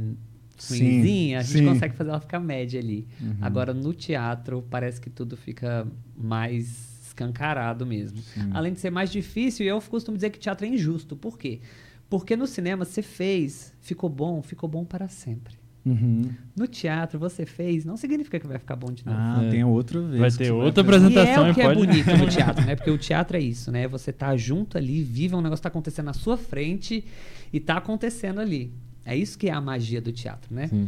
Sim, 0.57 0.79
ruimzinha, 0.79 1.39
a 1.39 1.41
gente 1.41 1.57
sim. 1.59 1.65
consegue 1.65 1.93
fazer 1.93 2.09
ela 2.11 2.21
ficar 2.21 2.39
média 2.39 2.79
ali. 2.79 3.05
Uhum. 3.19 3.35
Agora 3.41 3.73
no 3.73 3.93
teatro 3.93 4.63
parece 4.69 5.01
que 5.01 5.09
tudo 5.09 5.35
fica 5.35 5.85
mais 6.15 6.93
escancarado 7.07 7.85
mesmo. 7.85 8.19
Além 8.51 8.71
de 8.71 8.79
ser 8.79 8.89
mais 8.89 9.11
difícil, 9.11 9.65
eu 9.65 9.81
costumo 9.81 10.15
dizer 10.17 10.29
que 10.29 10.39
teatro 10.39 10.65
é 10.65 10.69
injusto. 10.69 11.15
Por 11.17 11.37
quê? 11.37 11.59
Porque 11.61 11.69
no 12.37 12.47
cinema 12.47 12.85
você 12.85 13.01
fez, 13.01 13.73
ficou 13.81 14.09
bom, 14.09 14.41
ficou 14.41 14.67
bom 14.69 14.83
para 14.85 15.07
sempre. 15.07 15.55
Uhum. 15.85 16.29
No 16.55 16.65
teatro 16.65 17.19
você 17.19 17.45
fez, 17.45 17.83
não 17.83 17.97
significa 17.97 18.39
que 18.39 18.47
vai 18.47 18.57
ficar 18.57 18.75
bom 18.77 18.89
de 18.91 19.05
novo. 19.05 19.17
Ah, 19.19 19.41
É. 19.43 19.49
tem 19.49 19.63
outra 19.65 19.99
vez. 20.01 20.19
Vai 20.19 20.31
ter 20.31 20.51
outra 20.51 20.81
apresentação 20.81 21.45
E 21.45 21.49
é 21.49 21.51
o 21.51 21.53
que 21.53 21.61
é 21.61 21.63
pode- 21.65 21.79
bonito 21.87 22.17
no 22.17 22.27
teatro, 22.31 22.65
né? 22.65 22.75
Porque 22.75 22.89
o 22.91 22.97
teatro 22.97 23.35
é 23.35 23.41
isso, 23.41 23.69
né? 23.71 23.85
Você 23.89 24.13
tá 24.13 24.35
junto 24.37 24.77
ali, 24.77 25.03
vive 25.03 25.35
um 25.35 25.41
negócio 25.41 25.57
que 25.61 25.63
tá 25.63 25.69
acontecendo 25.69 26.05
na 26.05 26.13
sua 26.13 26.37
frente 26.37 27.03
e 27.51 27.59
tá 27.59 27.77
acontecendo 27.77 28.39
ali. 28.39 28.71
É 29.05 29.13
isso 29.17 29.37
que 29.37 29.49
é 29.49 29.51
a 29.51 29.59
magia 29.59 29.99
do 29.99 30.13
teatro, 30.13 30.53
né? 30.55 30.67
Sim. 30.67 30.87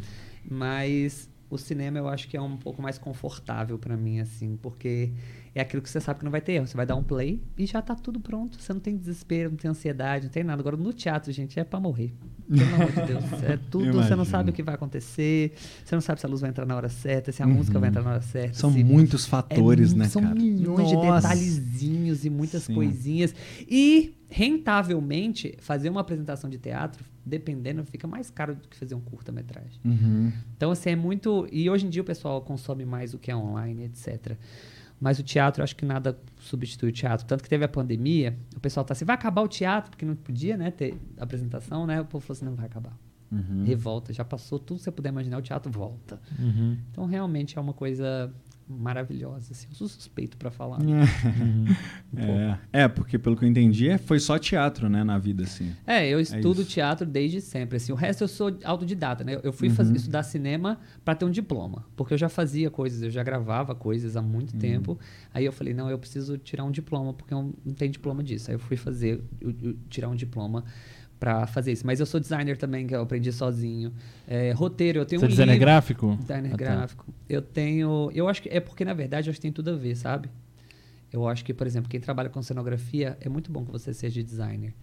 Mas 0.49 1.29
o 1.49 1.57
cinema 1.57 1.97
eu 1.97 2.07
acho 2.07 2.27
que 2.27 2.37
é 2.37 2.41
um 2.41 2.55
pouco 2.55 2.81
mais 2.81 2.97
confortável 2.97 3.77
pra 3.77 3.97
mim, 3.97 4.19
assim, 4.19 4.57
porque 4.61 5.11
é 5.55 5.61
aquilo 5.61 5.81
que 5.81 5.89
você 5.89 6.01
sabe 6.01 6.19
que 6.19 6.25
não 6.25 6.31
vai 6.31 6.41
ter 6.41 6.51
erro. 6.53 6.67
Você 6.67 6.75
vai 6.75 6.85
dar 6.85 6.95
um 6.95 7.03
play 7.03 7.41
e 7.57 7.65
já 7.65 7.81
tá 7.81 7.95
tudo 7.95 8.19
pronto. 8.19 8.61
Você 8.61 8.73
não 8.73 8.79
tem 8.81 8.95
desespero, 8.97 9.49
não 9.51 9.57
tem 9.57 9.71
ansiedade, 9.71 10.25
não 10.25 10.31
tem 10.31 10.43
nada. 10.43 10.61
Agora, 10.61 10.75
no 10.75 10.91
teatro, 10.91 11.31
gente, 11.31 11.57
é 11.59 11.63
pra 11.63 11.79
morrer. 11.79 12.13
Pelo 12.47 12.75
amor 12.75 12.91
de 12.91 13.01
Deus. 13.13 13.23
É 13.43 13.57
tudo, 13.71 13.93
você 13.93 14.15
não 14.15 14.25
sabe 14.25 14.49
o 14.49 14.53
que 14.53 14.61
vai 14.61 14.75
acontecer, 14.75 15.53
você 15.83 15.95
não 15.95 16.01
sabe 16.01 16.19
se 16.19 16.25
a 16.25 16.29
luz 16.29 16.41
vai 16.41 16.49
entrar 16.49 16.65
na 16.65 16.75
hora 16.75 16.89
certa, 16.89 17.31
se 17.31 17.41
a 17.41 17.47
música 17.47 17.79
vai 17.79 17.89
entrar 17.89 18.03
na 18.03 18.11
hora 18.11 18.21
certa. 18.21 18.49
Uhum. 18.49 18.53
São 18.53 18.73
se- 18.73 18.83
muitos 18.83 19.25
é 19.25 19.29
fatores, 19.29 19.93
mu- 19.93 19.99
né, 19.99 20.07
são 20.09 20.21
cara? 20.21 20.35
milhões 20.35 20.89
de 20.89 20.95
Nossa. 20.95 21.27
detalhezinhos 21.29 22.25
e 22.25 22.29
muitas 22.29 22.63
Sim. 22.63 22.73
coisinhas. 22.75 23.33
E, 23.69 24.13
rentavelmente, 24.29 25.55
fazer 25.59 25.89
uma 25.89 26.01
apresentação 26.01 26.49
de 26.49 26.57
teatro, 26.57 27.03
dependendo, 27.25 27.83
fica 27.85 28.07
mais 28.07 28.29
caro 28.29 28.55
do 28.55 28.67
que 28.67 28.75
fazer 28.77 28.95
um 28.95 29.01
curta-metragem. 29.01 29.79
Uhum. 29.83 30.31
Então, 30.55 30.71
assim, 30.71 30.89
é 30.91 30.95
muito. 30.95 31.47
E 31.51 31.69
hoje 31.69 31.85
em 31.85 31.89
dia 31.89 32.01
o 32.01 32.05
pessoal 32.05 32.41
consome 32.41 32.85
mais 32.85 33.13
o 33.13 33.17
que 33.19 33.31
é 33.31 33.35
online, 33.35 33.85
etc. 33.85 34.37
Mas 34.99 35.19
o 35.19 35.23
teatro, 35.23 35.61
eu 35.61 35.63
acho 35.63 35.75
que 35.75 35.85
nada 35.85 36.17
substitui 36.39 36.89
o 36.89 36.91
teatro. 36.91 37.25
Tanto 37.25 37.43
que 37.43 37.49
teve 37.49 37.65
a 37.65 37.67
pandemia, 37.67 38.37
o 38.55 38.59
pessoal 38.59 38.85
tá 38.85 38.93
assim, 38.93 39.05
vai 39.05 39.15
acabar 39.15 39.41
o 39.41 39.47
teatro, 39.47 39.91
porque 39.91 40.05
não 40.05 40.15
podia, 40.15 40.57
né, 40.57 40.71
ter 40.71 40.97
apresentação, 41.17 41.85
né? 41.85 42.01
O 42.01 42.05
povo 42.05 42.25
falou 42.25 42.37
assim, 42.37 42.45
não 42.45 42.55
vai 42.55 42.65
acabar. 42.65 42.97
Uhum. 43.31 43.63
Revolta, 43.65 44.13
já 44.13 44.23
passou 44.23 44.57
tudo 44.57 44.77
que 44.77 44.83
você 44.83 44.91
puder 44.91 45.09
imaginar, 45.09 45.37
o 45.37 45.41
teatro 45.41 45.71
volta. 45.71 46.21
Uhum. 46.39 46.77
Então, 46.91 47.05
realmente 47.05 47.57
é 47.57 47.61
uma 47.61 47.73
coisa 47.73 48.33
maravilhosa, 48.67 49.51
assim. 49.51 49.67
Eu 49.69 49.75
sou 49.75 49.87
suspeito 49.87 50.37
para 50.37 50.49
falar. 50.51 50.79
Uhum. 50.85 51.65
Um. 52.13 52.19
É. 52.19 52.59
é, 52.73 52.87
porque 52.87 53.17
pelo 53.19 53.35
que 53.35 53.43
eu 53.43 53.49
entendi, 53.49 53.89
é- 53.89 53.97
foi 53.97 54.19
só 54.19 54.37
teatro, 54.37 54.87
né, 54.89 55.03
na 55.03 55.17
vida, 55.17 55.43
assim. 55.43 55.73
É, 55.85 56.07
eu 56.07 56.19
estudo 56.19 56.61
isso. 56.61 56.69
teatro 56.71 57.05
desde 57.05 57.41
sempre. 57.41 57.77
Assim. 57.77 57.91
O 57.91 57.95
resto 57.95 58.23
eu 58.23 58.27
sou 58.27 58.57
autodidata, 58.63 59.23
né? 59.23 59.39
Eu 59.43 59.51
fui 59.51 59.67
Uhum. 59.69 59.75
fazer- 59.75 59.95
estudar 59.95 60.23
cinema 60.23 60.79
para 61.03 61.15
ter 61.15 61.25
um 61.25 61.31
diploma. 61.31 61.85
Porque 61.95 62.13
eu 62.13 62.17
já 62.17 62.29
fazia 62.29 62.69
coisas, 62.71 63.01
eu 63.01 63.09
já 63.11 63.23
gravava 63.23 63.75
coisas 63.75 64.15
há 64.15 64.21
muito 64.21 64.53
Uhum. 64.53 64.59
tempo. 64.59 64.99
Aí 65.33 65.43
eu 65.45 65.51
falei, 65.51 65.73
não, 65.73 65.89
eu 65.89 65.97
preciso 65.99 66.37
tirar 66.37 66.63
um 66.63 66.71
diploma, 66.71 67.13
porque 67.13 67.33
eu 67.33 67.53
não 67.65 67.73
tenho 67.73 67.91
diploma 67.91 68.23
disso. 68.23 68.49
Aí 68.49 68.55
eu 68.55 68.59
fui 68.59 68.77
fazer, 68.77 69.21
eu- 69.41 69.53
eu 69.61 69.75
tirar 69.89 70.09
um 70.09 70.15
diploma 70.15 70.63
para 71.19 71.47
fazer 71.47 71.71
isso. 71.71 71.85
Mas 71.85 71.99
eu 71.99 72.05
sou 72.05 72.19
designer 72.19 72.57
também, 72.57 72.85
que 72.87 72.95
eu 72.95 73.01
aprendi 73.01 73.31
sozinho. 73.31 73.93
É, 74.27 74.51
roteiro, 74.51 74.99
eu 74.99 75.05
tenho 75.05 75.19
Você 75.19 75.25
é 75.25 75.27
um 75.27 75.29
designer 75.29 75.53
livro- 75.53 75.65
gráfico? 75.65 76.15
Designer 76.19 76.47
Ah, 76.49 76.51
tá. 76.51 76.57
gráfico. 76.57 77.05
Eu 77.29 77.41
tenho. 77.41 78.11
Eu 78.13 78.27
acho 78.27 78.41
que. 78.41 78.49
É 78.49 78.59
porque, 78.59 78.83
na 78.85 78.93
verdade, 78.93 79.27
eu 79.27 79.31
acho 79.31 79.37
que 79.39 79.43
tem 79.43 79.51
tudo 79.51 79.71
a 79.71 79.75
ver, 79.75 79.95
sabe? 79.95 80.29
Eu 81.11 81.27
acho 81.27 81.45
que, 81.45 81.53
por 81.53 81.65
exemplo, 81.65 81.89
quem 81.89 81.99
trabalha 81.99 82.29
com 82.29 82.41
cenografia, 82.41 83.17
é 83.21 83.29
muito 83.29 83.49
bom 83.51 83.63
que 83.65 83.71
você 83.71 83.93
seja 83.93 84.21
designer. 84.21 84.73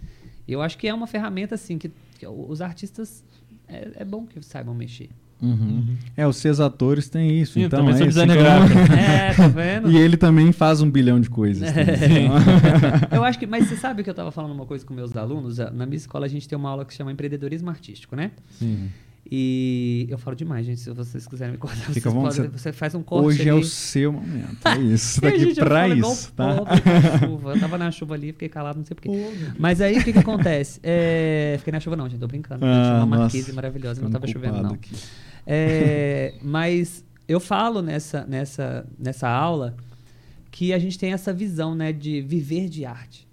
Eu 0.49 0.63
acho 0.63 0.79
que 0.79 0.89
é 0.89 0.95
uma 0.95 1.07
ferramenta, 1.07 1.55
assim, 1.55 1.77
que, 1.79 1.91
que 2.19 2.27
os 2.27 2.61
artistas. 2.61 3.23
É, 3.69 3.93
é 4.01 4.05
bom 4.05 4.27
que 4.27 4.43
saibam 4.43 4.75
mexer. 4.75 5.09
Uhum. 5.43 5.97
É, 6.17 6.25
os 6.25 6.37
seus 6.37 6.61
atores 6.61 7.09
têm 7.09 7.41
isso. 7.41 7.55
Sim, 7.55 7.63
eu 7.63 7.67
então 7.67 7.81
também 7.81 7.95
é 7.95 7.99
sou 7.99 8.07
designer 8.07 8.39
gráfico. 8.39 8.79
É, 8.93 9.35
tá 9.35 9.49
vendo? 9.49 9.91
E 9.91 9.97
ele 9.99 10.17
também 10.17 10.53
faz 10.53 10.81
um 10.81 10.89
bilhão 10.89 11.21
de 11.21 11.29
coisas. 11.29 11.63
É. 11.83 11.85
também. 11.97 12.31
Eu 13.11 13.25
acho 13.25 13.39
que. 13.39 13.47
Mas 13.47 13.67
você 13.67 13.77
sabe 13.77 14.03
que 14.03 14.11
eu 14.11 14.13
estava 14.13 14.31
falando 14.31 14.53
uma 14.53 14.67
coisa 14.67 14.85
com 14.85 14.93
meus 14.95 15.17
alunos? 15.17 15.59
Na 15.59 15.87
minha 15.87 15.97
escola 15.97 16.27
a 16.27 16.29
gente 16.29 16.49
tem 16.49 16.57
uma 16.57 16.69
aula 16.69 16.85
que 16.85 16.95
chama 16.95 17.11
empreendedorismo 17.11 17.71
artístico, 17.71 18.15
né? 18.15 18.31
Sim. 18.51 18.89
E 19.35 20.07
eu 20.11 20.19
falo 20.19 20.37
demais, 20.37 20.67
gente. 20.67 20.79
Se 20.83 20.91
vocês 20.91 21.27
quiserem 21.27 21.53
me 21.53 21.59
cortar, 21.59 21.91
Fica 21.91 22.11
vocês 22.11 22.37
podem, 22.37 22.51
você 22.51 22.71
faz 22.71 22.95
um 22.95 23.03
corte 23.03 23.29
Hoje 23.29 23.49
é 23.49 23.53
ali. 23.53 23.63
o 23.63 23.65
seu 23.65 24.13
momento. 24.13 24.69
É 24.69 24.77
isso. 24.93 25.23
Você 25.23 25.55
tá 25.55 25.65
pra 25.65 25.89
isso, 25.89 26.33
tá? 26.35 26.55
pobre. 26.55 27.55
Eu 27.55 27.59
tava 27.59 27.79
na 27.79 27.91
chuva 27.91 28.13
ali, 28.13 28.33
fiquei 28.33 28.51
calado, 28.51 28.77
não 28.77 28.85
sei 28.85 28.95
porquê. 28.95 29.11
Mas 29.59 29.81
aí 29.81 29.99
o 29.99 30.05
que, 30.05 30.13
que 30.13 30.19
acontece? 30.19 30.81
É, 30.83 31.55
Fiquei 31.57 31.73
na 31.73 31.81
chuva, 31.81 31.97
não, 31.97 32.11
gente, 32.11 32.21
tô 32.21 32.27
brincando. 32.29 32.63
Ah, 32.63 32.83
tinha 32.83 32.97
uma 32.97 33.07
marquise 33.07 33.51
maravilhosa, 33.55 34.03
não 34.03 34.11
tava 34.11 34.27
chovendo, 34.27 34.63
não. 34.63 34.79
É, 35.47 36.35
mas 36.43 37.03
eu 37.27 37.41
falo 37.41 37.81
nessa, 37.81 38.27
nessa, 38.27 38.87
nessa 38.99 39.31
aula 39.31 39.75
que 40.51 40.75
a 40.75 40.79
gente 40.79 40.99
tem 40.99 41.15
essa 41.15 41.33
visão 41.33 41.75
né, 41.75 41.91
de 41.91 42.21
viver 42.21 42.69
de 42.69 42.85
arte. 42.85 43.27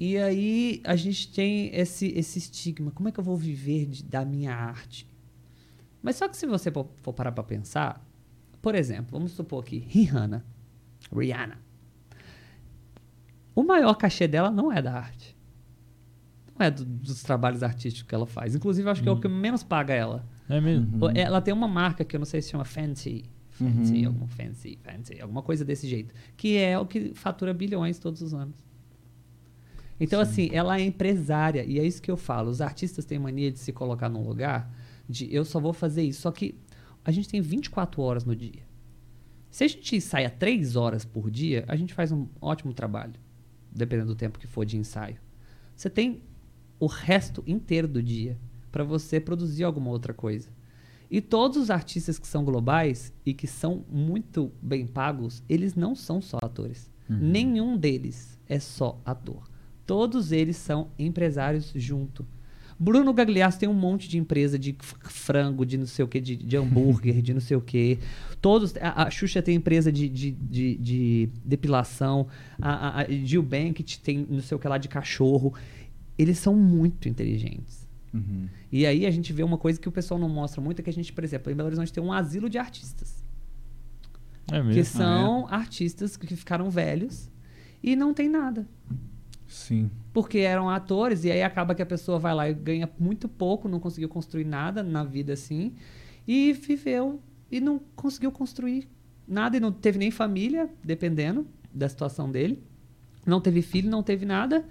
E 0.00 0.16
aí 0.16 0.80
a 0.82 0.96
gente 0.96 1.30
tem 1.30 1.70
esse, 1.76 2.06
esse 2.16 2.38
estigma. 2.38 2.90
Como 2.90 3.08
é 3.08 3.12
que 3.12 3.20
eu 3.20 3.24
vou 3.24 3.36
viver 3.36 3.84
de- 3.84 4.02
da 4.02 4.24
minha 4.24 4.54
arte? 4.54 5.06
Mas 6.02 6.16
só 6.16 6.26
que 6.26 6.36
se 6.38 6.46
você 6.46 6.70
for 6.72 7.12
parar 7.12 7.32
para 7.32 7.44
pensar, 7.44 8.02
por 8.62 8.74
exemplo, 8.74 9.08
vamos 9.12 9.32
supor 9.32 9.62
aqui, 9.62 9.78
Rihanna, 9.86 10.42
Rihanna. 11.14 11.58
O 13.54 13.62
maior 13.62 13.94
cachê 13.94 14.26
dela 14.26 14.50
não 14.50 14.72
é 14.72 14.80
da 14.80 14.94
arte. 14.94 15.36
Não 16.58 16.64
é 16.66 16.70
do- 16.70 16.84
dos 16.84 17.22
trabalhos 17.22 17.62
artísticos 17.62 18.08
que 18.08 18.14
ela 18.14 18.26
faz. 18.26 18.54
Inclusive, 18.54 18.88
acho 18.88 19.02
que 19.02 19.08
é 19.08 19.12
o 19.12 19.20
que 19.20 19.28
menos 19.28 19.62
paga 19.62 19.92
ela. 19.92 20.26
É 20.48 20.60
mesmo? 20.60 21.04
Uhum. 21.06 21.10
Ela 21.14 21.40
tem 21.40 21.52
uma 21.52 21.68
marca 21.68 22.04
que 22.04 22.16
eu 22.16 22.18
não 22.18 22.24
sei 22.26 22.40
se 22.40 22.50
chama 22.50 22.64
Fancy. 22.64 23.24
Fancy, 23.50 24.00
Uhum. 24.00 24.06
alguma 24.06 24.28
Fancy, 24.28 24.78
Fancy, 24.82 25.20
alguma 25.20 25.42
coisa 25.42 25.64
desse 25.64 25.86
jeito. 25.86 26.14
Que 26.36 26.56
é 26.56 26.78
o 26.78 26.86
que 26.86 27.12
fatura 27.14 27.52
bilhões 27.52 27.98
todos 27.98 28.22
os 28.22 28.32
anos. 28.32 28.56
Então, 30.00 30.20
assim, 30.20 30.48
ela 30.50 30.80
é 30.80 30.82
empresária. 30.82 31.62
E 31.64 31.78
é 31.78 31.84
isso 31.84 32.00
que 32.00 32.10
eu 32.10 32.16
falo. 32.16 32.50
Os 32.50 32.62
artistas 32.62 33.04
têm 33.04 33.18
mania 33.18 33.52
de 33.52 33.58
se 33.58 33.72
colocar 33.72 34.08
num 34.08 34.26
lugar 34.26 34.74
de 35.06 35.32
eu 35.32 35.44
só 35.44 35.60
vou 35.60 35.74
fazer 35.74 36.02
isso. 36.02 36.22
Só 36.22 36.32
que 36.32 36.54
a 37.04 37.10
gente 37.10 37.28
tem 37.28 37.40
24 37.40 38.00
horas 38.00 38.24
no 38.24 38.34
dia. 38.34 38.62
Se 39.50 39.64
a 39.64 39.68
gente 39.68 39.96
ensaia 39.96 40.30
3 40.30 40.74
horas 40.74 41.04
por 41.04 41.30
dia, 41.30 41.64
a 41.68 41.76
gente 41.76 41.92
faz 41.92 42.10
um 42.10 42.26
ótimo 42.40 42.72
trabalho. 42.72 43.14
Dependendo 43.70 44.08
do 44.08 44.16
tempo 44.16 44.38
que 44.38 44.46
for 44.46 44.64
de 44.64 44.78
ensaio. 44.78 45.18
Você 45.76 45.90
tem 45.90 46.22
o 46.78 46.86
resto 46.86 47.42
inteiro 47.46 47.86
do 47.86 48.02
dia 48.02 48.38
para 48.72 48.82
você 48.82 49.20
produzir 49.20 49.64
alguma 49.64 49.90
outra 49.90 50.14
coisa. 50.14 50.48
E 51.10 51.20
todos 51.20 51.56
os 51.56 51.70
artistas 51.70 52.18
que 52.18 52.26
são 52.26 52.44
globais 52.44 53.12
e 53.26 53.34
que 53.34 53.46
são 53.46 53.84
muito 53.88 54.52
bem 54.62 54.86
pagos, 54.86 55.42
eles 55.48 55.74
não 55.74 55.94
são 55.94 56.22
só 56.22 56.38
atores. 56.40 56.90
Nenhum 57.08 57.76
deles 57.76 58.38
é 58.48 58.60
só 58.60 59.00
ator. 59.04 59.49
Todos 59.90 60.30
eles 60.30 60.56
são 60.56 60.86
empresários 60.96 61.72
junto. 61.74 62.24
Bruno 62.78 63.12
Gagliasso 63.12 63.58
tem 63.58 63.68
um 63.68 63.74
monte 63.74 64.08
de 64.08 64.18
empresa 64.18 64.56
de 64.56 64.76
frango, 65.02 65.66
de 65.66 65.76
não 65.76 65.84
sei 65.84 66.04
o 66.04 66.08
que, 66.08 66.20
de, 66.20 66.36
de 66.36 66.56
hambúrguer, 66.56 67.20
de 67.20 67.34
não 67.34 67.40
sei 67.40 67.56
o 67.56 67.60
que. 67.60 67.98
Todos. 68.40 68.72
A, 68.76 69.02
a 69.02 69.10
Xuxa 69.10 69.42
tem 69.42 69.56
empresa 69.56 69.90
de, 69.90 70.08
de, 70.08 70.30
de, 70.30 70.76
de 70.76 71.28
depilação. 71.44 72.28
A, 72.62 72.70
a, 72.70 73.00
a 73.00 73.04
Gil 73.10 73.42
Bankett 73.42 73.98
tem 73.98 74.24
não 74.30 74.40
sei 74.40 74.56
o 74.56 74.60
que 74.60 74.68
lá 74.68 74.78
de 74.78 74.86
cachorro. 74.86 75.52
Eles 76.16 76.38
são 76.38 76.54
muito 76.54 77.08
inteligentes. 77.08 77.84
Uhum. 78.14 78.46
E 78.70 78.86
aí 78.86 79.04
a 79.04 79.10
gente 79.10 79.32
vê 79.32 79.42
uma 79.42 79.58
coisa 79.58 79.80
que 79.80 79.88
o 79.88 79.92
pessoal 79.92 80.20
não 80.20 80.28
mostra 80.28 80.60
muito, 80.60 80.78
é 80.78 80.82
que 80.84 80.90
a 80.90 80.92
gente, 80.92 81.12
por 81.12 81.24
exemplo, 81.24 81.50
em 81.50 81.56
Belo 81.56 81.66
Horizonte 81.66 81.92
tem 81.92 82.00
um 82.00 82.12
asilo 82.12 82.48
de 82.48 82.58
artistas. 82.58 83.24
É 84.52 84.60
Que 84.60 84.66
mesmo? 84.68 84.84
são 84.84 85.48
artistas 85.48 86.16
que 86.16 86.36
ficaram 86.36 86.70
velhos 86.70 87.28
e 87.82 87.96
não 87.96 88.14
tem 88.14 88.28
nada. 88.28 88.68
Sim. 89.50 89.90
Porque 90.12 90.38
eram 90.38 90.70
atores, 90.70 91.24
e 91.24 91.30
aí 91.30 91.42
acaba 91.42 91.74
que 91.74 91.82
a 91.82 91.86
pessoa 91.86 92.20
vai 92.20 92.32
lá 92.32 92.48
e 92.48 92.54
ganha 92.54 92.88
muito 92.96 93.28
pouco, 93.28 93.68
não 93.68 93.80
conseguiu 93.80 94.08
construir 94.08 94.44
nada 94.44 94.80
na 94.80 95.02
vida 95.02 95.32
assim, 95.32 95.74
e 96.26 96.52
viveu 96.52 97.20
e 97.50 97.60
não 97.60 97.80
conseguiu 97.96 98.30
construir 98.30 98.88
nada, 99.26 99.56
e 99.56 99.60
não 99.60 99.72
teve 99.72 99.98
nem 99.98 100.12
família, 100.12 100.70
dependendo 100.84 101.48
da 101.74 101.88
situação 101.88 102.30
dele. 102.30 102.62
Não 103.26 103.40
teve 103.40 103.60
filho, 103.60 103.90
não 103.90 104.04
teve 104.04 104.24
nada, 104.24 104.64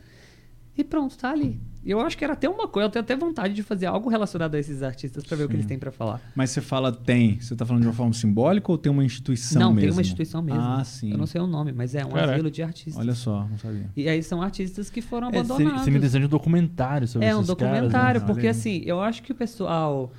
e 0.82 0.84
pronto, 0.84 1.18
tá 1.18 1.32
ali. 1.32 1.60
E 1.84 1.92
eu 1.92 2.02
acho 2.02 2.18
que 2.18 2.24
era 2.26 2.34
até 2.34 2.48
uma 2.50 2.68
coisa, 2.68 2.88
eu 2.88 2.92
tenho 2.92 3.04
até 3.04 3.16
vontade 3.16 3.54
de 3.54 3.64
fazer 3.64 3.86
algo 3.86 4.10
relacionado 4.10 4.54
a 4.56 4.60
esses 4.60 4.84
artistas 4.84 5.24
para 5.24 5.38
ver 5.38 5.46
o 5.46 5.48
que 5.48 5.56
eles 5.56 5.66
têm 5.66 5.80
para 5.80 5.92
falar. 5.92 6.20
Mas 6.36 6.50
você 6.50 6.60
fala 6.60 6.92
tem, 6.92 7.40
você 7.40 7.56
tá 7.56 7.66
falando 7.66 7.84
de 7.84 7.88
uma 7.88 7.94
forma 7.94 8.12
simbólica 8.14 8.70
ou 8.70 8.78
tem 8.78 8.92
uma 8.92 9.04
instituição 9.04 9.62
não, 9.62 9.70
mesmo? 9.74 9.82
tem 9.82 9.92
uma 9.92 10.02
instituição 10.02 10.42
mesmo. 10.42 10.62
Ah, 10.62 10.84
sim. 10.84 11.12
Eu 11.12 11.18
não 11.18 11.26
sei 11.26 11.40
o 11.40 11.48
nome, 11.48 11.72
mas 11.72 11.96
é 11.96 12.06
um 12.06 12.10
Caraca. 12.10 12.34
asilo 12.34 12.52
de 12.52 12.62
artistas. 12.62 12.98
Olha 12.98 13.16
só, 13.16 13.48
não 13.50 13.58
sabia. 13.58 13.90
E 13.96 14.10
aí 14.10 14.22
são 14.22 14.42
artistas 14.42 14.90
que 14.90 15.02
foram 15.02 15.30
É, 15.30 15.32
você, 15.32 15.40
abandonados. 15.54 15.82
você 15.84 15.92
me 15.92 16.00
desenha 16.00 16.26
um 16.26 16.30
documentário 16.30 17.08
sobre 17.08 17.26
É 17.28 17.36
um 17.36 17.40
esses 17.42 17.54
caras, 17.56 17.72
né? 17.74 17.80
documentário, 17.80 18.22
né? 18.22 18.28
porque 18.28 18.48
assim, 18.48 18.82
eu 18.86 19.02
acho 19.02 19.24
que 19.24 19.32
o 19.32 19.36
pessoal. 19.36 20.12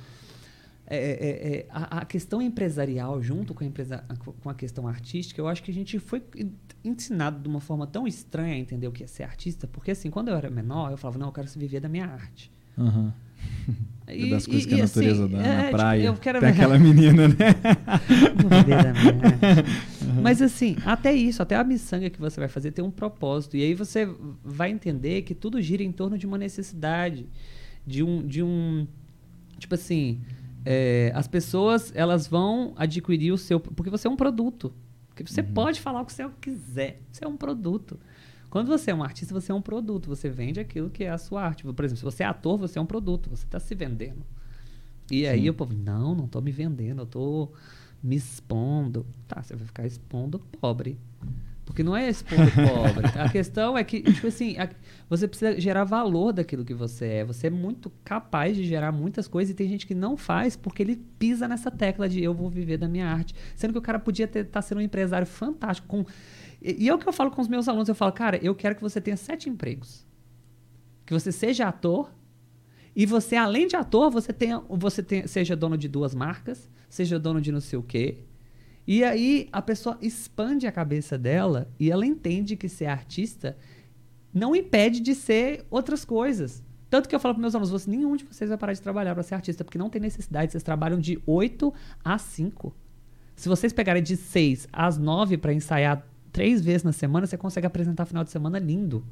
É, 0.93 0.97
é, 0.97 1.57
é, 1.57 1.65
a, 1.69 1.99
a 1.99 2.05
questão 2.05 2.41
empresarial, 2.41 3.21
junto 3.21 3.53
com 3.53 3.63
a, 3.63 3.67
empresa, 3.67 4.03
com 4.41 4.49
a 4.49 4.53
questão 4.53 4.87
artística, 4.87 5.39
eu 5.39 5.47
acho 5.47 5.63
que 5.63 5.71
a 5.71 5.73
gente 5.73 5.97
foi 5.99 6.21
ensinado 6.83 7.39
de 7.39 7.47
uma 7.47 7.61
forma 7.61 7.87
tão 7.87 8.05
estranha 8.05 8.55
a 8.55 8.57
entender 8.57 8.87
o 8.87 8.91
que 8.91 9.03
é 9.03 9.07
ser 9.07 9.23
artista, 9.23 9.67
porque 9.67 9.91
assim, 9.91 10.09
quando 10.09 10.27
eu 10.27 10.35
era 10.35 10.49
menor, 10.49 10.91
eu 10.91 10.97
falava, 10.97 11.17
não, 11.17 11.27
eu 11.27 11.31
quero 11.31 11.47
viver 11.55 11.79
da 11.79 11.87
minha 11.87 12.05
arte. 12.05 12.51
Aham. 12.77 13.13
É 14.05 14.27
das 14.29 14.45
coisas 14.45 14.65
que 14.65 14.79
a 14.79 14.83
assim, 14.83 14.99
natureza 14.99 15.27
dá 15.27 15.37
é, 15.37 15.41
na 15.41 15.63
tipo, 15.63 15.71
praia. 15.71 16.03
eu 16.03 16.13
quero 16.15 16.39
Tem 16.39 16.49
aquela 16.49 16.77
menina, 16.77 17.27
né? 17.29 17.35
Arte. 18.51 20.21
Mas 20.21 20.41
assim, 20.41 20.75
até 20.85 21.13
isso, 21.13 21.41
até 21.41 21.55
a 21.55 21.63
miçanga 21.63 22.09
que 22.09 22.19
você 22.19 22.39
vai 22.39 22.49
fazer 22.49 22.71
tem 22.71 22.83
um 22.83 22.91
propósito. 22.91 23.55
E 23.55 23.63
aí 23.63 23.73
você 23.73 24.09
vai 24.43 24.71
entender 24.71 25.21
que 25.21 25.33
tudo 25.33 25.61
gira 25.61 25.83
em 25.83 25.91
torno 25.91 26.17
de 26.17 26.27
uma 26.27 26.37
necessidade. 26.37 27.27
De 27.87 28.03
um. 28.03 28.25
De 28.25 28.43
um 28.43 28.85
tipo 29.57 29.73
assim. 29.73 30.19
É, 30.65 31.11
as 31.15 31.27
pessoas 31.27 31.91
elas 31.95 32.27
vão 32.27 32.73
adquirir 32.75 33.31
o 33.31 33.37
seu. 33.37 33.59
Porque 33.59 33.89
você 33.89 34.07
é 34.07 34.11
um 34.11 34.15
produto. 34.15 34.73
Porque 35.07 35.23
você 35.23 35.43
pode 35.43 35.81
falar 35.81 36.01
o 36.01 36.05
que 36.05 36.13
você 36.13 36.29
quiser. 36.39 37.01
Você 37.11 37.25
é 37.25 37.27
um 37.27 37.37
produto. 37.37 37.99
Quando 38.49 38.67
você 38.67 38.91
é 38.91 38.95
um 38.95 39.03
artista, 39.03 39.33
você 39.33 39.51
é 39.51 39.55
um 39.55 39.61
produto. 39.61 40.07
Você 40.07 40.29
vende 40.29 40.59
aquilo 40.59 40.89
que 40.89 41.03
é 41.03 41.09
a 41.09 41.17
sua 41.17 41.43
arte. 41.43 41.63
Por 41.63 41.85
exemplo, 41.85 41.97
se 41.97 42.03
você 42.03 42.23
é 42.23 42.25
ator, 42.25 42.57
você 42.57 42.79
é 42.79 42.81
um 42.81 42.85
produto. 42.85 43.29
Você 43.29 43.45
está 43.45 43.59
se 43.59 43.73
vendendo. 43.75 44.23
E 45.11 45.27
aí 45.27 45.49
o 45.49 45.53
povo, 45.53 45.73
não, 45.73 46.15
não 46.15 46.27
tô 46.27 46.39
me 46.39 46.51
vendendo, 46.51 47.01
eu 47.01 47.05
tô 47.05 47.49
me 48.01 48.15
expondo. 48.15 49.05
Tá, 49.27 49.41
você 49.41 49.55
vai 49.55 49.65
ficar 49.65 49.85
expondo 49.85 50.39
pobre. 50.39 50.97
Porque 51.71 51.83
não 51.83 51.95
é 51.95 52.09
expondo 52.09 52.51
pobre. 52.51 53.07
A 53.17 53.29
questão 53.29 53.77
é 53.77 53.83
que, 53.83 54.01
tipo 54.01 54.27
assim, 54.27 54.57
a- 54.57 54.69
você 55.09 55.25
precisa 55.25 55.57
gerar 55.57 55.85
valor 55.85 56.33
daquilo 56.33 56.65
que 56.65 56.73
você 56.73 57.05
é. 57.05 57.25
Você 57.25 57.47
é 57.47 57.49
muito 57.49 57.89
capaz 58.03 58.57
de 58.57 58.65
gerar 58.65 58.91
muitas 58.91 59.25
coisas 59.25 59.53
e 59.53 59.55
tem 59.55 59.69
gente 59.69 59.87
que 59.87 59.95
não 59.95 60.17
faz 60.17 60.57
porque 60.57 60.83
ele 60.83 60.97
pisa 61.17 61.47
nessa 61.47 61.71
tecla 61.71 62.09
de 62.09 62.21
eu 62.21 62.33
vou 62.33 62.49
viver 62.49 62.75
da 62.75 62.89
minha 62.89 63.07
arte. 63.07 63.33
Sendo 63.55 63.71
que 63.71 63.79
o 63.79 63.81
cara 63.81 63.99
podia 63.99 64.25
estar 64.25 64.43
tá 64.43 64.61
sendo 64.61 64.79
um 64.79 64.81
empresário 64.81 65.25
fantástico. 65.25 65.87
Com... 65.87 66.05
E, 66.61 66.83
e 66.83 66.89
é 66.89 66.93
o 66.93 66.97
que 66.99 67.07
eu 67.07 67.13
falo 67.13 67.31
com 67.31 67.41
os 67.41 67.47
meus 67.47 67.69
alunos. 67.69 67.87
Eu 67.87 67.95
falo, 67.95 68.11
cara, 68.11 68.37
eu 68.43 68.53
quero 68.53 68.75
que 68.75 68.81
você 68.81 68.99
tenha 68.99 69.15
sete 69.15 69.49
empregos. 69.49 70.05
Que 71.05 71.13
você 71.13 71.31
seja 71.31 71.69
ator, 71.69 72.11
e 72.93 73.05
você, 73.05 73.37
além 73.37 73.65
de 73.67 73.77
ator, 73.77 74.11
você 74.11 74.33
tenha, 74.33 74.59
você 74.69 75.01
tenha, 75.01 75.25
seja 75.25 75.55
dono 75.55 75.77
de 75.77 75.87
duas 75.87 76.13
marcas, 76.13 76.69
seja 76.89 77.17
dono 77.17 77.39
de 77.39 77.49
não 77.49 77.61
sei 77.61 77.79
o 77.79 77.83
quê. 77.83 78.25
E 78.87 79.03
aí 79.03 79.47
a 79.51 79.61
pessoa 79.61 79.97
expande 80.01 80.67
a 80.67 80.71
cabeça 80.71 81.17
dela 81.17 81.69
e 81.79 81.91
ela 81.91 82.05
entende 82.05 82.55
que 82.55 82.67
ser 82.67 82.87
artista 82.87 83.57
não 84.33 84.55
impede 84.55 84.99
de 84.99 85.13
ser 85.13 85.65
outras 85.69 86.03
coisas. 86.03 86.63
Tanto 86.89 87.07
que 87.07 87.15
eu 87.15 87.19
falo 87.19 87.35
para 87.35 87.41
meus 87.41 87.55
alunos, 87.55 87.87
nenhum 87.87 88.15
de 88.15 88.25
vocês 88.25 88.49
vai 88.49 88.57
parar 88.57 88.73
de 88.73 88.81
trabalhar 88.81 89.13
para 89.13 89.23
ser 89.23 89.35
artista, 89.35 89.63
porque 89.63 89.77
não 89.77 89.89
tem 89.89 90.01
necessidade, 90.01 90.51
vocês 90.51 90.63
trabalham 90.63 90.99
de 90.99 91.21
8 91.25 91.73
a 92.03 92.17
5. 92.17 92.73
Se 93.35 93.47
vocês 93.47 93.71
pegarem 93.71 94.03
de 94.03 94.17
6 94.17 94.67
às 94.73 94.97
9 94.97 95.37
para 95.37 95.53
ensaiar 95.53 96.05
três 96.31 96.61
vezes 96.61 96.83
na 96.83 96.91
semana, 96.91 97.25
você 97.25 97.37
consegue 97.37 97.65
apresentar 97.67 98.05
final 98.05 98.23
de 98.23 98.31
semana 98.31 98.59
lindo. 98.59 99.05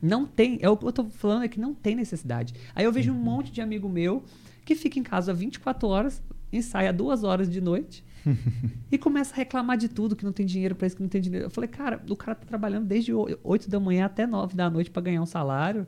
Não 0.00 0.26
tem, 0.26 0.58
é 0.60 0.68
o 0.68 0.76
que 0.76 0.84
eu 0.84 0.92
tô 0.92 1.04
falando 1.04 1.44
é 1.44 1.48
que 1.48 1.60
não 1.60 1.72
tem 1.72 1.94
necessidade. 1.94 2.54
Aí 2.74 2.84
eu 2.84 2.90
vejo 2.90 3.12
um 3.12 3.16
monte 3.16 3.52
de 3.52 3.60
amigo 3.60 3.88
meu 3.88 4.24
que 4.64 4.74
fica 4.74 4.98
em 4.98 5.02
casa 5.02 5.32
24 5.32 5.86
horas, 5.86 6.20
ensaia 6.52 6.92
duas 6.92 7.24
horas 7.24 7.48
de 7.50 7.60
noite 7.60 8.04
e 8.90 8.98
começa 8.98 9.32
a 9.34 9.36
reclamar 9.36 9.76
de 9.76 9.88
tudo, 9.88 10.14
que 10.14 10.24
não 10.24 10.32
tem 10.32 10.46
dinheiro 10.46 10.74
para 10.74 10.86
isso, 10.86 10.96
que 10.96 11.02
não 11.02 11.08
tem 11.08 11.20
dinheiro. 11.20 11.46
Eu 11.46 11.50
falei, 11.50 11.68
cara, 11.68 12.02
o 12.08 12.16
cara 12.16 12.34
tá 12.34 12.46
trabalhando 12.46 12.86
desde 12.86 13.12
8 13.12 13.70
da 13.70 13.80
manhã 13.80 14.06
até 14.06 14.26
9 14.26 14.54
da 14.54 14.68
noite 14.68 14.90
para 14.90 15.02
ganhar 15.02 15.22
um 15.22 15.26
salário. 15.26 15.86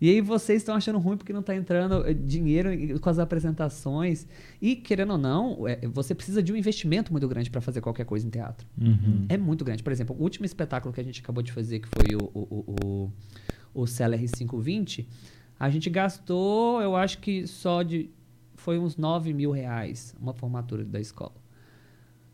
E 0.00 0.08
aí 0.08 0.20
vocês 0.20 0.62
estão 0.62 0.76
achando 0.76 0.98
ruim 0.98 1.16
porque 1.16 1.32
não 1.32 1.40
está 1.40 1.54
entrando 1.56 2.06
eh, 2.06 2.14
dinheiro 2.14 2.70
com 3.00 3.10
as 3.10 3.18
apresentações. 3.18 4.26
E, 4.62 4.76
querendo 4.76 5.12
ou 5.12 5.18
não, 5.18 5.66
é, 5.66 5.80
você 5.88 6.14
precisa 6.14 6.40
de 6.40 6.52
um 6.52 6.56
investimento 6.56 7.10
muito 7.10 7.26
grande 7.26 7.50
para 7.50 7.60
fazer 7.60 7.80
qualquer 7.80 8.04
coisa 8.04 8.24
em 8.24 8.30
teatro. 8.30 8.66
Uhum. 8.80 9.26
É 9.28 9.36
muito 9.36 9.64
grande. 9.64 9.82
Por 9.82 9.92
exemplo, 9.92 10.14
o 10.16 10.22
último 10.22 10.46
espetáculo 10.46 10.94
que 10.94 11.00
a 11.00 11.04
gente 11.04 11.20
acabou 11.20 11.42
de 11.42 11.50
fazer, 11.50 11.80
que 11.80 11.88
foi 11.88 12.14
o, 12.14 12.30
o, 12.32 13.10
o, 13.74 13.82
o 13.82 13.86
CLR 13.86 14.24
520, 14.24 15.08
a 15.58 15.68
gente 15.68 15.90
gastou, 15.90 16.80
eu 16.80 16.94
acho 16.94 17.18
que 17.18 17.46
só 17.46 17.82
de. 17.82 18.10
Foi 18.68 18.78
uns 18.78 18.98
9 18.98 19.32
mil 19.32 19.50
reais 19.50 20.14
uma 20.20 20.34
formatura 20.34 20.84
da 20.84 21.00
escola. 21.00 21.32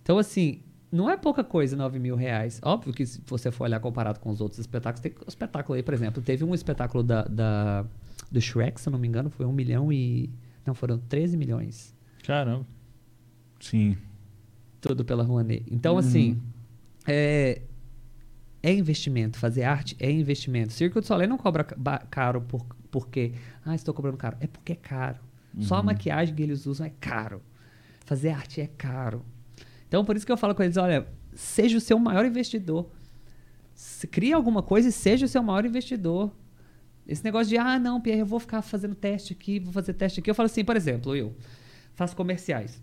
Então, 0.03 0.19
assim, 0.19 0.65
não 0.91 1.09
é 1.09 1.17
pouca 1.17 1.45
coisa 1.45 1.77
9 1.77 2.01
mil 2.01 2.17
reais. 2.17 2.61
Óbvio 2.61 2.93
que 2.93 3.07
se 3.07 3.23
você 3.25 3.53
for 3.53 3.63
olhar 3.63 3.79
comparado 3.79 4.19
com 4.19 4.31
os 4.31 4.41
outros 4.41 4.59
espetáculos, 4.59 5.01
tem 5.01 5.13
um 5.13 5.29
espetáculo 5.29 5.77
aí, 5.77 5.83
por 5.85 5.95
exemplo, 5.95 6.21
teve 6.21 6.43
um 6.43 6.53
espetáculo 6.53 7.05
da, 7.05 7.23
da, 7.23 7.87
do 8.33 8.41
Shrek, 8.41 8.81
se 8.81 8.89
eu 8.89 8.91
não 8.91 8.99
me 8.99 9.07
engano, 9.07 9.31
foi 9.31 9.47
um 9.47 9.53
milhão 9.53 9.93
e. 9.93 10.29
Não, 10.67 10.75
foram 10.75 10.99
13 10.99 11.37
milhões. 11.37 11.95
Caramba. 12.25 12.67
Sim. 13.61 13.97
Tudo 14.81 15.05
pela 15.05 15.23
Rouanet. 15.23 15.65
Então, 15.71 15.97
assim, 15.97 16.43
é, 17.07 17.63
é 18.61 18.75
investimento. 18.75 19.39
Fazer 19.39 19.63
arte 19.63 19.97
é 20.01 20.11
investimento. 20.11 20.73
Circo 20.73 21.01
de 21.01 21.07
Soleil 21.07 21.29
não 21.29 21.39
cobra 21.39 21.63
caro 21.63 22.41
por, 22.41 22.67
porque, 22.91 23.35
ah, 23.65 23.77
estou 23.77 23.95
cobrando 23.95 24.17
caro. 24.17 24.37
É 24.41 24.49
porque 24.49 24.73
é 24.73 24.77
caro. 24.77 25.24
Só 25.61 25.77
a 25.77 25.83
maquiagem 25.83 26.35
que 26.35 26.43
eles 26.43 26.67
usam 26.67 26.87
é 26.87 26.93
caro. 27.01 27.41
Fazer 28.05 28.31
arte 28.31 28.61
é 28.61 28.67
caro. 28.67 29.25
Então, 29.87 30.05
por 30.05 30.17
isso 30.17 30.27
que 30.27 30.33
eu 30.33 30.37
falo 30.37 30.55
com 30.55 30.63
eles, 30.63 30.77
olha, 30.77 31.07
seja 31.35 31.79
o 31.79 31.81
seu 31.81 31.99
maior 31.99 32.25
investidor. 32.25 32.91
Se 33.75 34.07
cria 34.07 34.35
alguma 34.37 34.63
coisa 34.63 34.89
e 34.89 34.93
seja 34.93 35.27
o 35.27 35.29
seu 35.29 35.43
maior 35.43 35.65
investidor. 35.65 36.33
Esse 37.07 37.23
negócio 37.25 37.49
de, 37.49 37.59
ah, 37.59 37.79
não, 37.79 38.01
Pierre, 38.01 38.21
eu 38.21 38.27
vou 38.27 38.41
ficar 38.41 38.63
fazendo 38.63 38.95
teste 38.95 39.33
aqui, 39.33 39.61
vou 39.61 39.73
fazer 39.73 39.93
teste 39.95 40.21
aqui. 40.21 40.31
Eu 40.31 40.35
falo 40.35 40.47
assim, 40.47 40.65
por 40.65 40.75
exemplo, 40.77 41.15
eu 41.15 41.37
faço 41.95 42.17
comerciais. 42.17 42.83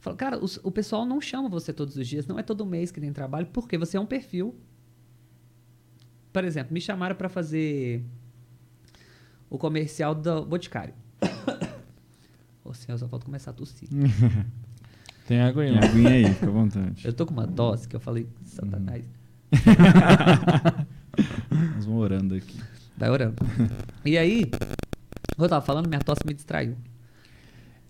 Falo, 0.00 0.16
cara, 0.16 0.38
os- 0.42 0.58
o 0.62 0.70
pessoal 0.70 1.06
não 1.06 1.20
chama 1.20 1.48
você 1.48 1.72
todos 1.72 1.96
os 1.96 2.06
dias, 2.06 2.26
não 2.26 2.38
é 2.38 2.42
todo 2.42 2.64
mês 2.66 2.90
que 2.90 3.00
tem 3.00 3.12
trabalho, 3.12 3.46
porque 3.52 3.76
você 3.78 3.96
é 3.96 4.00
um 4.00 4.06
perfil. 4.06 4.54
Por 6.32 6.44
exemplo, 6.44 6.72
me 6.74 6.80
chamaram 6.80 7.16
para 7.16 7.28
fazer 7.28 8.04
o 9.50 9.56
comercial 9.58 10.14
do 10.14 10.44
Boticário. 10.44 10.94
Ô, 12.64 12.74
senhor, 12.74 12.98
só 12.98 13.08
falta 13.08 13.24
começar 13.24 13.50
a 13.50 13.54
tossir. 13.54 13.88
Tem 15.26 15.40
água 15.40 15.62
aí, 15.62 15.70
Tem 15.72 15.80
né? 15.80 15.86
aguinha 15.86 16.10
aí, 16.10 16.34
fica 16.34 16.46
à 16.46 16.50
vontade. 16.50 17.06
Eu 17.06 17.12
tô 17.12 17.26
com 17.26 17.32
uma 17.34 17.46
tosse 17.46 17.86
que 17.86 17.94
eu 17.96 18.00
falei, 18.00 18.26
satanás. 18.44 19.04
Nós 21.74 21.84
vamos 21.84 22.00
orando 22.02 22.34
aqui. 22.34 22.58
Vai 22.96 23.10
orando. 23.10 23.36
E 24.04 24.16
aí, 24.16 24.50
eu 25.38 25.48
tava 25.48 25.64
falando, 25.64 25.86
minha 25.86 26.00
tosse 26.00 26.22
me 26.26 26.32
distraiu. 26.32 26.76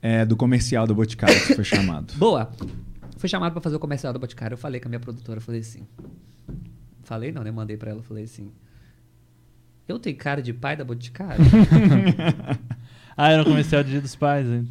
É 0.02 0.24
do 0.24 0.36
comercial 0.36 0.86
do 0.86 0.94
Boticário 0.94 1.34
que 1.46 1.54
foi 1.54 1.64
chamado. 1.64 2.12
Boa. 2.14 2.50
Fui 3.16 3.28
chamado 3.28 3.52
pra 3.52 3.60
fazer 3.60 3.76
o 3.76 3.80
comercial 3.80 4.12
do 4.12 4.18
Boticário. 4.18 4.54
Eu 4.54 4.58
falei 4.58 4.80
com 4.80 4.88
a 4.88 4.90
minha 4.90 5.00
produtora, 5.00 5.38
eu 5.38 5.42
falei 5.42 5.60
assim. 5.60 5.86
Falei 7.02 7.32
não, 7.32 7.42
né? 7.42 7.50
Mandei 7.50 7.76
pra 7.76 7.90
ela, 7.90 8.00
eu 8.00 8.04
falei 8.04 8.24
assim. 8.24 8.52
Eu 9.88 9.98
tenho 9.98 10.16
cara 10.16 10.42
de 10.42 10.52
pai 10.52 10.76
da 10.76 10.84
Boticário? 10.84 11.44
Ah, 13.18 13.32
era 13.32 13.42
um 13.42 13.44
comercial 13.44 13.82
de 13.82 13.90
Dia 13.90 14.00
dos 14.00 14.14
Pais, 14.14 14.46
hein? 14.46 14.68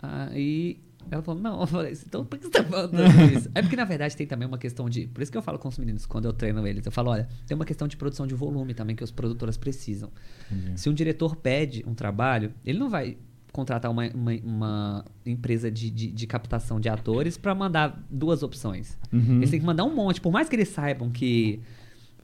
Aí 0.00 0.78
ela 1.10 1.22
falou, 1.22 1.40
não, 1.40 1.60
eu 1.60 1.66
falei 1.66 1.92
assim, 1.92 2.04
então 2.08 2.24
por 2.24 2.38
que 2.38 2.46
você 2.46 2.50
tá 2.50 2.64
falando 2.64 2.94
isso? 3.34 3.50
É 3.54 3.60
porque, 3.60 3.76
na 3.76 3.84
verdade, 3.84 4.16
tem 4.16 4.26
também 4.26 4.48
uma 4.48 4.56
questão 4.56 4.88
de. 4.88 5.06
Por 5.06 5.22
isso 5.22 5.30
que 5.30 5.36
eu 5.36 5.42
falo 5.42 5.58
com 5.58 5.68
os 5.68 5.78
meninos 5.78 6.06
quando 6.06 6.24
eu 6.24 6.32
treino 6.32 6.66
eles. 6.66 6.86
Eu 6.86 6.92
falo, 6.92 7.10
olha, 7.10 7.28
tem 7.46 7.54
uma 7.54 7.66
questão 7.66 7.86
de 7.86 7.96
produção 7.96 8.26
de 8.26 8.34
volume 8.34 8.72
também 8.72 8.96
que 8.96 9.04
os 9.04 9.10
produtoras 9.10 9.58
precisam. 9.58 10.10
Entendi. 10.50 10.80
Se 10.80 10.88
um 10.88 10.94
diretor 10.94 11.36
pede 11.36 11.84
um 11.86 11.94
trabalho, 11.94 12.52
ele 12.64 12.78
não 12.78 12.88
vai 12.88 13.18
contratar 13.52 13.90
uma, 13.90 14.08
uma, 14.14 14.32
uma 14.42 15.04
empresa 15.26 15.70
de, 15.70 15.90
de, 15.90 16.10
de 16.10 16.26
captação 16.26 16.78
de 16.78 16.88
atores 16.88 17.36
pra 17.36 17.54
mandar 17.54 18.02
duas 18.10 18.42
opções. 18.42 18.96
Uhum. 19.12 19.36
Eles 19.36 19.50
têm 19.50 19.60
que 19.60 19.66
mandar 19.66 19.84
um 19.84 19.94
monte, 19.94 20.20
por 20.20 20.32
mais 20.32 20.48
que 20.48 20.56
eles 20.56 20.68
saibam 20.68 21.10
que. 21.10 21.60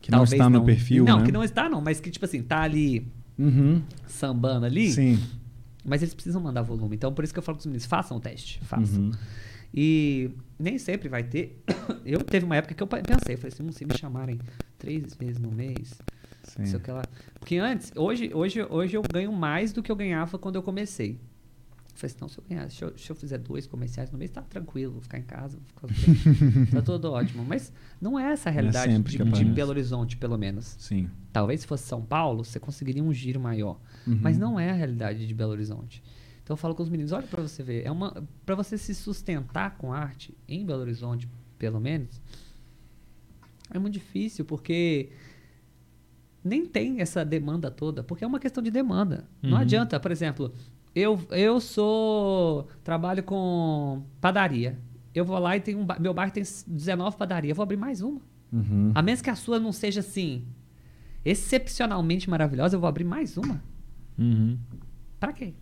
Que 0.01 0.11
não 0.11 0.25
está 0.25 0.51
no 0.51 0.63
perfil, 0.65 1.05
Não, 1.05 1.21
né? 1.21 1.25
que 1.25 1.33
não 1.33 1.43
está, 1.43 1.67
não, 1.69 1.81
mas 1.81 1.99
que, 1.99 2.11
tipo 2.11 2.27
assim, 2.27 2.43
tá 2.43 2.61
ali 2.61 3.11
Uhum. 3.39 3.83
sambando 4.07 4.67
ali. 4.67 4.93
Sim. 4.93 5.19
Mas 5.85 6.03
eles 6.03 6.15
precisam 6.15 6.41
mandar 6.41 6.63
volume. 6.63 6.97
Então, 6.97 7.13
por 7.13 7.25
isso 7.25 7.33
que 7.33 7.39
eu 7.39 7.43
falo 7.43 7.57
com 7.57 7.61
os 7.61 7.67
meninos, 7.67 7.85
façam 7.87 8.17
o 8.17 8.21
teste. 8.21 8.59
Façam. 8.65 9.03
Uhum. 9.05 9.13
E 9.73 10.31
nem 10.59 10.79
sempre 10.79 11.09
vai 11.09 11.23
ter. 11.25 11.63
Eu 12.07 12.21
teve 12.21 12.45
uma 12.47 12.55
época 12.57 12.75
que 12.75 12.83
eu 12.83 12.87
pensei, 12.87 13.37
falei 13.37 13.53
assim, 13.53 13.63
"Hum, 13.65 13.73
se 13.73 13.85
me 13.85 13.97
chamarem 13.99 14.39
três 14.79 15.15
vezes 15.15 15.39
no 15.39 15.51
mês, 15.51 15.99
não 16.59 16.65
sei 16.65 16.67
Sim. 16.67 16.77
o 16.77 16.81
que 16.81 16.91
lá. 16.91 17.03
Porque 17.41 17.57
antes, 17.57 17.91
hoje, 17.97 18.31
hoje, 18.33 18.63
hoje 18.71 18.97
eu 18.97 19.03
ganho 19.03 19.33
mais 19.33 19.73
do 19.73 19.83
que 19.83 19.91
eu 19.91 19.97
ganhava 19.97 20.39
quando 20.39 20.57
eu 20.57 20.63
comecei. 20.63 21.19
Eu 21.95 21.99
falei 22.01 22.11
assim, 22.13 22.19
não, 22.21 22.29
se 22.29 22.39
eu 22.39 22.45
ganhar, 22.49 22.69
se 22.71 22.83
eu, 22.83 22.99
se 22.99 23.09
eu 23.11 23.15
fizer 23.15 23.39
dois 23.39 23.69
comerciais 23.69 24.11
no 24.11 24.19
mês, 24.19 24.29
tá 24.31 24.43
tranquilo, 24.43 24.95
vou 24.95 25.01
ficar 25.01 25.19
em 25.19 25.23
casa, 25.23 25.59
vou 25.81 25.89
ficar 25.89 26.67
tá 26.75 26.83
tudo 26.83 27.13
ótimo. 27.13 27.45
Mas 27.45 27.73
não 28.01 28.19
é 28.19 28.33
essa 28.33 28.49
a 28.49 28.53
realidade 28.53 28.93
sempre 28.93 29.17
de, 29.17 29.25
de. 29.33 29.45
Belo 29.45 29.71
Horizonte, 29.71 30.17
pelo 30.17 30.37
menos. 30.37 30.75
Sim. 30.79 31.09
Talvez 31.33 31.61
se 31.61 31.67
fosse 31.69 31.85
São 31.87 32.03
Paulo, 32.03 32.45
você 32.45 32.59
conseguiria 32.59 33.03
um 33.03 33.13
giro 33.13 33.39
maior. 33.39 33.79
Uhum. 34.07 34.19
Mas 34.21 34.37
não 34.37 34.59
é 34.59 34.71
a 34.71 34.75
realidade 34.75 35.25
de 35.25 35.33
Belo 35.35 35.53
Horizonte. 35.53 36.03
Então 36.43 36.55
eu 36.55 36.59
falo 36.59 36.75
com 36.75 36.83
os 36.83 36.89
meninos, 36.89 37.13
olha 37.13 37.27
para 37.29 37.41
você 37.43 37.63
ver, 37.63 37.87
é 37.87 37.91
uma 37.93 38.27
para 38.45 38.57
você 38.57 38.77
se 38.77 38.93
sustentar 38.93 39.79
com 39.79 39.93
arte 39.93 40.37
em 40.49 40.67
Belo 40.67 40.81
Horizonte, 40.83 41.29
pelo 41.59 41.81
menos, 41.81 42.21
é 43.71 43.79
muito 43.79 43.95
difícil 43.95 44.45
porque 44.45 45.11
nem 46.43 46.67
tem 46.67 47.01
essa 47.01 47.25
demanda 47.25 47.71
toda, 47.71 48.03
porque 48.03 48.25
é 48.25 48.27
uma 48.27 48.39
questão 48.39 48.63
de 48.63 48.71
demanda. 48.71 49.27
Não 49.41 49.53
Uhum. 49.53 49.57
adianta, 49.59 49.99
por 49.99 50.11
exemplo, 50.11 50.53
eu 50.95 51.19
eu 51.31 51.61
sou 51.61 52.69
trabalho 52.83 53.23
com 53.23 54.03
padaria. 54.21 54.79
Eu 55.15 55.25
vou 55.25 55.39
lá 55.39 55.57
e 55.57 55.61
tem 55.61 55.77
um 55.77 55.87
meu 56.01 56.13
bairro 56.13 56.33
tem 56.33 56.43
19 56.67 57.17
padarias, 57.17 57.51
eu 57.51 57.57
vou 57.57 57.63
abrir 57.63 57.77
mais 57.77 58.01
uma. 58.01 58.21
Uhum. 58.53 58.93
A 58.95 59.03
menos 59.03 59.21
que 59.21 59.31
a 59.31 59.35
sua 59.35 59.59
não 59.61 59.73
seja 59.73 60.01
assim 60.01 60.43
excepcionalmente 61.25 62.29
maravilhosa, 62.29 62.77
eu 62.77 62.81
vou 62.81 62.89
abrir 62.89 63.05
mais 63.05 63.37
uma. 63.37 63.63
Uhum. 64.19 64.59
Pra 65.19 65.33
quê? 65.33 65.55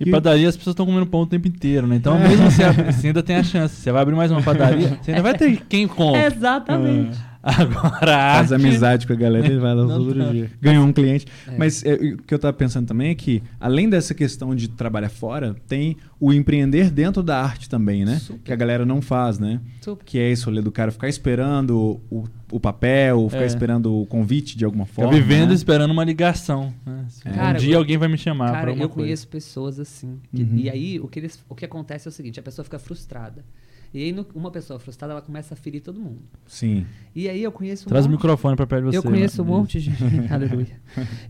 E 0.00 0.08
E- 0.08 0.10
padaria 0.10 0.48
as 0.48 0.56
pessoas 0.56 0.72
estão 0.74 0.84
comendo 0.86 1.06
pão 1.06 1.20
o 1.20 1.26
tempo 1.26 1.46
inteiro, 1.46 1.86
né? 1.86 1.96
Então, 1.96 2.16
É. 2.16 2.28
mesmo 2.28 2.50
você, 2.50 2.64
abrir- 2.64 2.92
você 2.92 3.06
ainda 3.06 3.22
tem 3.22 3.36
a 3.36 3.42
chance. 3.44 3.76
Você 3.76 3.92
vai 3.92 4.02
abrir 4.02 4.16
mais 4.16 4.30
uma 4.32 4.42
padaria, 4.42 4.98
você 5.00 5.12
ainda 5.12 5.22
vai 5.22 5.36
ter 5.38 5.64
quem 5.68 5.86
compra. 5.86 6.26
Exatamente. 6.26 7.16
Agora, 7.46 8.16
a 8.32 8.34
Faz 8.38 8.50
amizade 8.52 9.06
com 9.06 9.12
a 9.12 9.16
galera 9.16 9.46
e 9.46 9.56
vai 9.56 9.72
lá 9.72 9.86
todo 9.86 10.12
tá. 10.14 10.30
dia. 10.32 10.50
Ganhou 10.60 10.84
um 10.84 10.92
cliente. 10.92 11.26
É. 11.46 11.56
Mas 11.56 11.84
é, 11.84 11.94
o 11.94 12.16
que 12.18 12.34
eu 12.34 12.38
tava 12.38 12.52
pensando 12.52 12.86
também 12.88 13.10
é 13.10 13.14
que, 13.14 13.40
além 13.60 13.88
dessa 13.88 14.12
questão 14.14 14.54
de 14.54 14.66
trabalhar 14.68 15.08
fora, 15.08 15.54
tem 15.68 15.96
o 16.18 16.32
empreender 16.32 16.90
dentro 16.90 17.22
da 17.22 17.40
arte 17.40 17.68
também, 17.68 18.04
né? 18.04 18.18
Super. 18.18 18.40
Que 18.42 18.52
a 18.52 18.56
galera 18.56 18.84
não 18.84 19.00
faz, 19.00 19.38
né? 19.38 19.60
Super. 19.80 20.04
Que 20.04 20.18
é 20.18 20.34
rolê 20.44 20.60
do 20.60 20.72
cara 20.72 20.90
ficar 20.90 21.08
esperando 21.08 22.00
o, 22.10 22.24
o 22.50 22.58
papel, 22.58 23.28
ficar 23.28 23.42
É. 23.44 23.46
esperando 23.46 23.94
o 24.02 24.06
convite 24.06 24.56
de 24.56 24.64
alguma 24.64 24.84
Fica 24.84 25.02
forma. 25.02 25.12
vivendo 25.12 25.48
né? 25.50 25.54
esperando 25.54 25.90
uma 25.92 26.04
ligação. 26.04 26.74
Né? 26.84 27.04
É. 27.24 27.30
um 27.30 27.34
Cara, 27.34 27.58
dia 27.58 27.74
eu- 27.74 27.78
alguém 27.78 27.96
vai 27.96 28.08
me 28.08 28.18
chamar 28.18 28.46
pra 28.50 28.54
Cara, 28.58 28.70
alguma 28.70 28.84
eu 28.84 28.88
coisa. 28.88 29.06
conheço 29.06 29.28
pessoas 29.28 29.78
assim. 29.78 30.18
que- 30.34 30.42
Uhum. 30.42 30.56
E 30.56 30.68
aí, 30.68 30.98
o 31.00 31.06
que, 31.06 31.20
eles, 31.20 31.38
o 31.48 31.54
que 31.54 31.64
acontece 31.64 32.08
é 32.08 32.10
o 32.10 32.12
seguinte: 32.12 32.40
a 32.40 32.42
pessoa 32.42 32.64
fica 32.64 32.78
frustrada. 32.78 33.44
E 33.96 34.02
aí, 34.04 34.12
no- 34.12 34.26
uma 34.34 34.50
pessoa 34.50 34.78
frustrada, 34.78 35.12
ela 35.14 35.22
começa 35.22 35.54
a 35.54 35.56
ferir 35.56 35.80
todo 35.82 35.98
mundo. 36.00 36.20
Sim. 36.46 36.84
E 37.14 37.28
aí, 37.28 37.42
eu 37.42 37.50
conheço 37.50 37.86
um 37.86 37.88
Traz 37.88 38.04
o 38.04 38.08
monte- 38.08 38.18
microfone 38.18 38.54
pra 38.56 38.66
perto 38.66 38.84
de 38.84 38.90
você. 38.90 38.98
Eu 38.98 39.02
conheço 39.02 39.42
um 39.42 39.44
né? 39.44 39.50
monte 39.50 39.80
de 39.80 39.90
gente. 39.90 40.02
Aleluia. 40.32 40.80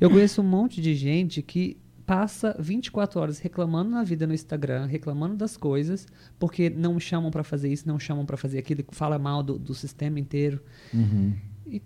Eu 0.00 0.10
conheço 0.10 0.40
um 0.42 0.44
monte 0.44 0.80
de 0.80 0.94
gente 0.94 1.40
que 1.42 1.76
passa 2.04 2.56
24 2.58 3.20
horas 3.20 3.38
reclamando 3.38 3.90
na 3.90 4.02
vida 4.04 4.26
no 4.26 4.34
Instagram, 4.34 4.86
reclamando 4.86 5.36
das 5.36 5.56
coisas, 5.56 6.06
porque 6.38 6.70
não 6.70 6.98
chamam 7.00 7.30
pra 7.30 7.42
fazer 7.42 7.72
isso, 7.72 7.86
não 7.86 7.98
chamam 7.98 8.24
pra 8.24 8.36
fazer 8.36 8.58
aquilo, 8.58 8.84
fala 8.92 9.18
mal 9.18 9.42
do, 9.42 9.58
do 9.58 9.74
sistema 9.74 10.18
inteiro. 10.20 10.60
Uhum. 10.94 11.34
E, 11.66 11.82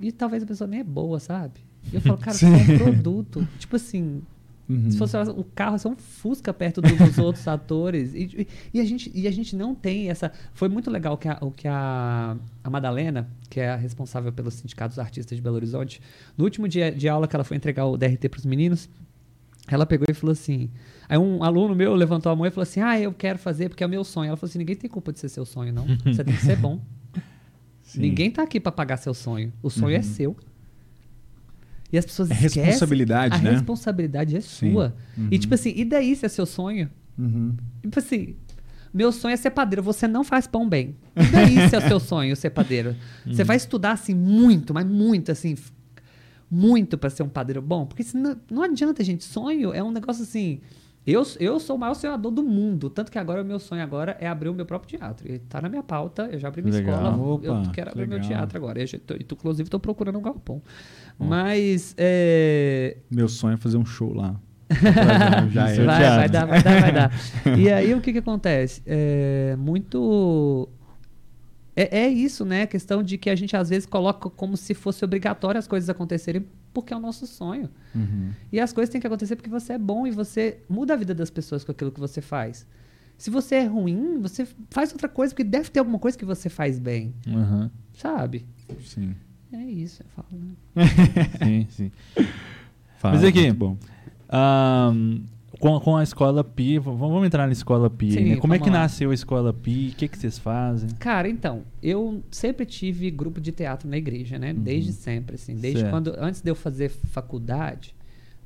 e 0.00 0.10
talvez 0.12 0.42
a 0.42 0.46
pessoa 0.46 0.66
nem 0.68 0.80
é 0.80 0.84
boa, 0.84 1.20
sabe? 1.20 1.60
E 1.92 1.96
eu 1.96 2.00
falo, 2.00 2.16
cara, 2.18 2.36
você 2.36 2.46
é 2.46 2.48
um 2.48 2.78
produto. 2.78 3.46
Tipo 3.58 3.76
assim, 3.76 4.22
Uhum. 4.68 4.90
Se 4.90 4.98
fosse 4.98 5.16
o 5.16 5.44
carro, 5.44 5.78
ser 5.78 5.88
um 5.88 5.96
Fusca 5.96 6.52
perto 6.52 6.82
do- 6.82 6.94
dos 6.94 7.16
outros 7.18 7.46
atores. 7.48 8.12
E, 8.14 8.24
e- 8.42 8.48
e 8.74 8.80
a 8.80 8.84
gente, 8.84 9.10
e 9.14 9.26
a 9.26 9.30
gente 9.30 9.56
não 9.56 9.74
tem 9.74 10.10
essa. 10.10 10.30
Foi 10.52 10.68
muito 10.68 10.90
legal 10.90 11.16
que 11.16 11.26
a, 11.26 11.38
o 11.40 11.50
que 11.50 11.66
a, 11.66 12.36
a 12.62 12.68
Madalena, 12.70 13.30
que 13.48 13.60
é 13.60 13.70
a 13.70 13.76
responsável 13.76 14.30
pelo 14.30 14.50
Sindicato 14.50 14.90
dos 14.90 14.98
Artistas 14.98 15.36
de 15.36 15.42
Belo 15.42 15.56
Horizonte, 15.56 16.02
no 16.36 16.44
último 16.44 16.68
dia 16.68 16.92
de 16.92 17.08
aula 17.08 17.26
que 17.26 17.34
ela 17.34 17.44
foi 17.44 17.56
entregar 17.56 17.86
o 17.86 17.96
DRT 17.96 18.28
para 18.28 18.38
os 18.38 18.44
meninos, 18.44 18.90
ela 19.66 19.86
pegou 19.86 20.06
e 20.10 20.12
falou 20.14 20.32
assim. 20.32 20.70
Aí 21.08 21.16
um 21.16 21.42
aluno 21.42 21.74
meu 21.74 21.94
levantou 21.94 22.30
a 22.30 22.36
mão 22.36 22.44
e 22.44 22.50
falou 22.50 22.62
assim: 22.64 22.80
Ah, 22.80 23.00
eu 23.00 23.12
quero 23.14 23.38
fazer 23.38 23.70
porque 23.70 23.82
é 23.82 23.86
o 23.86 23.90
meu 23.90 24.04
sonho. 24.04 24.28
Ela 24.28 24.36
falou 24.36 24.50
assim: 24.50 24.58
ninguém 24.58 24.76
tem 24.76 24.90
culpa 24.90 25.12
de 25.14 25.18
ser 25.20 25.30
seu 25.30 25.46
sonho, 25.46 25.72
não. 25.72 25.86
Você 26.04 26.22
tem 26.22 26.34
que 26.34 26.42
ser 26.42 26.56
bom. 26.56 26.78
Sim. 27.82 28.00
Ninguém 28.00 28.30
tá 28.30 28.42
aqui 28.42 28.60
para 28.60 28.70
pagar 28.70 28.98
seu 28.98 29.14
sonho. 29.14 29.50
O 29.62 29.70
sonho 29.70 29.94
é 29.94 29.98
Uhum. 29.98 30.02
seu. 30.02 30.36
E 31.92 31.96
as 31.98 32.04
pessoas 32.04 32.30
É 32.30 32.34
esquecem. 32.34 32.62
responsabilidade, 32.64 33.34
a 33.34 33.38
né? 33.38 33.50
responsabilidade 33.52 34.36
é 34.36 34.40
Sim. 34.40 34.72
sua. 34.72 34.94
Uhum. 35.16 35.28
E 35.30 35.38
tipo 35.38 35.54
assim, 35.54 35.72
e 35.74 35.84
daí 35.84 36.14
se 36.14 36.26
é 36.26 36.28
seu 36.28 36.44
sonho? 36.44 36.90
Uhum. 37.18 37.54
Tipo 37.82 37.98
assim, 37.98 38.36
meu 38.92 39.10
sonho 39.10 39.32
é 39.32 39.36
ser 39.36 39.50
padeiro. 39.50 39.82
Você 39.82 40.06
não 40.06 40.22
faz 40.24 40.46
pão 40.46 40.68
bem. 40.68 40.96
E 41.16 41.24
daí 41.30 41.68
se 41.68 41.74
é 41.74 41.78
o 41.78 41.88
seu 41.88 41.98
sonho 42.00 42.36
ser 42.36 42.50
padeiro? 42.50 42.94
Você 43.26 43.44
vai 43.44 43.56
estudar 43.56 43.92
assim 43.92 44.14
muito, 44.14 44.72
mas 44.74 44.86
muito 44.86 45.32
assim, 45.32 45.56
muito 46.50 46.96
para 46.98 47.10
ser 47.10 47.22
um 47.22 47.28
padeiro 47.28 47.60
bom? 47.62 47.86
Porque 47.86 48.02
senão, 48.02 48.36
não 48.50 48.62
adianta, 48.62 49.02
gente. 49.04 49.24
Sonho 49.24 49.72
é 49.72 49.82
um 49.82 49.90
negócio 49.90 50.22
assim. 50.22 50.60
Eu, 51.10 51.22
eu 51.40 51.58
sou 51.58 51.76
o 51.76 51.78
maior 51.78 51.94
sonhador 51.94 52.30
do 52.30 52.42
mundo. 52.42 52.90
Tanto 52.90 53.10
que 53.10 53.18
agora 53.18 53.42
o 53.42 53.44
meu 53.44 53.58
sonho 53.58 53.82
agora 53.82 54.16
é 54.20 54.26
abrir 54.28 54.48
o 54.48 54.54
meu 54.54 54.66
próprio 54.66 54.98
teatro. 54.98 55.30
E 55.30 55.38
tá 55.38 55.60
na 55.62 55.68
minha 55.68 55.82
pauta. 55.82 56.28
Eu 56.30 56.38
já 56.38 56.48
abri 56.48 56.60
minha 56.62 56.74
Legal. 56.74 56.94
escola. 56.96 57.16
Opa, 57.16 57.46
eu 57.46 57.70
quero 57.72 57.90
abrir 57.90 58.06
meu 58.06 58.18
legal. 58.18 58.28
teatro 58.30 58.58
agora. 58.58 58.80
Eu 58.80 58.86
já 58.86 58.98
tô- 58.98 59.14
e 59.14 59.24
tu, 59.24 59.34
inclusive, 59.34 59.70
tô 59.70 59.78
procurando 59.80 60.18
um 60.18 60.22
galpão. 60.22 60.62
Mas. 61.18 61.94
É, 61.96 62.96
Meu 63.10 63.28
sonho 63.28 63.54
é 63.54 63.56
fazer 63.56 63.76
um 63.78 63.84
show 63.86 64.12
lá. 64.14 64.36
Já 65.50 65.70
é. 65.70 65.76
vai, 65.82 65.84
vai 66.16 66.28
dar, 66.28 66.44
vai 66.44 66.62
dar, 66.62 66.80
vai 66.80 66.92
dar. 66.92 67.10
E 67.58 67.72
aí 67.72 67.94
o 67.94 68.02
que 68.02 68.12
que 68.12 68.18
acontece? 68.18 68.82
É 68.86 69.56
muito. 69.58 70.68
É, 71.78 72.00
é 72.00 72.08
isso, 72.08 72.44
né? 72.44 72.62
A 72.62 72.66
questão 72.66 73.02
de 73.04 73.16
que 73.16 73.30
a 73.30 73.36
gente 73.36 73.56
às 73.56 73.68
vezes 73.68 73.86
coloca 73.86 74.28
como 74.28 74.56
se 74.56 74.74
fosse 74.74 75.04
obrigatório 75.04 75.58
as 75.58 75.68
coisas 75.68 75.88
acontecerem 75.88 76.44
porque 76.74 76.92
é 76.92 76.96
o 76.96 77.00
nosso 77.00 77.24
sonho. 77.24 77.70
Uhum. 77.94 78.32
E 78.52 78.58
as 78.58 78.72
coisas 78.72 78.90
têm 78.90 79.00
que 79.00 79.06
acontecer 79.06 79.36
porque 79.36 79.48
você 79.48 79.74
é 79.74 79.78
bom 79.78 80.04
e 80.04 80.10
você 80.10 80.58
muda 80.68 80.94
a 80.94 80.96
vida 80.96 81.14
das 81.14 81.30
pessoas 81.30 81.62
com 81.62 81.70
aquilo 81.70 81.92
que 81.92 82.00
você 82.00 82.20
faz. 82.20 82.66
Se 83.16 83.30
você 83.30 83.56
é 83.56 83.64
ruim, 83.64 84.18
você 84.20 84.46
faz 84.70 84.90
outra 84.92 85.08
coisa, 85.08 85.32
porque 85.32 85.44
deve 85.44 85.70
ter 85.70 85.78
alguma 85.78 85.98
coisa 85.98 86.18
que 86.18 86.24
você 86.24 86.48
faz 86.48 86.78
bem, 86.80 87.14
Aham. 87.28 87.70
sabe? 87.94 88.44
Sim. 88.84 89.14
É 89.52 89.62
isso, 89.62 90.02
eu 90.02 90.08
falo, 90.10 90.28
né? 90.44 90.54
Sim, 91.44 91.66
sim. 91.70 91.92
Fala, 92.98 93.14
Mas 93.14 93.24
aqui, 93.24 93.50
bom. 93.52 93.76
Ahn, 94.28 95.22
com, 95.58 95.78
com 95.80 95.96
a 95.96 96.02
Escola 96.02 96.42
Pi, 96.44 96.78
vamos 96.78 97.26
entrar 97.26 97.46
na 97.46 97.52
Escola 97.52 97.90
Pi. 97.90 98.12
Sim, 98.12 98.24
né? 98.30 98.36
Como 98.36 98.54
é 98.54 98.58
que 98.58 98.66
lá. 98.70 98.80
nasceu 98.80 99.10
a 99.10 99.14
Escola 99.14 99.52
Pi? 99.52 99.90
O 99.92 99.96
que, 99.96 100.08
que 100.08 100.18
vocês 100.18 100.38
fazem? 100.38 100.88
Cara, 100.98 101.28
então, 101.28 101.62
eu 101.82 102.22
sempre 102.30 102.64
tive 102.64 103.10
grupo 103.10 103.40
de 103.40 103.50
teatro 103.52 103.88
na 103.88 103.96
igreja, 103.96 104.38
né? 104.38 104.52
Desde 104.52 104.92
sempre, 104.92 105.34
assim. 105.34 105.54
Desde 105.56 105.80
Certo. 105.80 105.90
quando, 105.92 106.14
antes 106.18 106.40
de 106.40 106.50
eu 106.50 106.54
fazer 106.54 106.88
faculdade, 106.88 107.94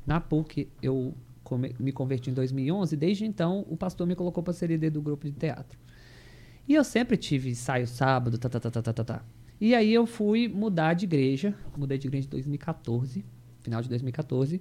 na 0.06 0.20
PUC, 0.20 0.68
eu 0.82 1.14
come- 1.44 1.74
me 1.78 1.92
converti 1.92 2.30
em 2.30 2.34
2011. 2.34 2.96
Desde 2.96 3.24
então, 3.24 3.64
o 3.68 3.76
pastor 3.76 4.06
me 4.06 4.14
colocou 4.14 4.42
para 4.42 4.52
ser 4.52 4.68
líder 4.68 4.90
do 4.90 5.02
grupo 5.02 5.26
de 5.26 5.32
teatro. 5.32 5.78
E 6.68 6.74
eu 6.74 6.84
sempre 6.84 7.16
tive 7.16 7.50
ensaio 7.50 7.86
sábado, 7.86 8.38
tá, 8.38 8.48
tá, 8.48 8.58
tá, 8.60 8.70
tá, 8.70 8.82
tá, 8.82 8.92
tá, 8.92 9.04
tá. 9.04 9.22
E 9.60 9.74
aí 9.74 9.92
eu 9.92 10.06
fui 10.06 10.48
mudar 10.48 10.94
de 10.94 11.04
igreja. 11.04 11.54
Mudei 11.76 11.98
de 11.98 12.06
igreja 12.08 12.26
em 12.26 12.30
2014, 12.30 13.24
final 13.60 13.80
de 13.82 13.88
2014. 13.88 14.60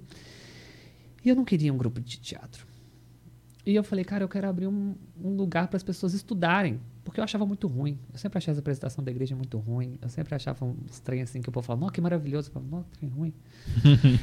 E 1.24 1.28
eu 1.28 1.36
não 1.36 1.44
queria 1.44 1.72
um 1.72 1.76
grupo 1.76 2.00
de 2.00 2.18
teatro. 2.18 2.66
E 3.64 3.74
eu 3.74 3.84
falei, 3.84 4.04
cara, 4.04 4.24
eu 4.24 4.28
quero 4.28 4.48
abrir 4.48 4.66
um, 4.66 4.94
um 5.22 5.36
lugar 5.36 5.68
para 5.68 5.76
as 5.76 5.82
pessoas 5.84 6.14
estudarem. 6.14 6.80
Porque 7.04 7.20
eu 7.20 7.24
achava 7.24 7.46
muito 7.46 7.66
ruim. 7.66 7.98
Eu 8.12 8.18
sempre 8.18 8.38
achei 8.38 8.50
essa 8.50 8.60
apresentação 8.60 9.04
da 9.04 9.10
igreja 9.10 9.34
muito 9.36 9.56
ruim. 9.58 9.98
Eu 10.02 10.08
sempre 10.08 10.34
achava 10.34 10.64
um 10.64 10.76
estranho 10.90 11.22
assim, 11.22 11.40
que 11.40 11.48
o 11.48 11.52
povo 11.52 11.64
falava, 11.66 11.80
nossa, 11.82 11.92
que 11.92 12.00
maravilhoso. 12.00 12.48
Eu 12.48 12.52
falava, 12.54 12.70
nossa, 12.76 12.88
que 12.98 13.06
ruim. 13.06 13.32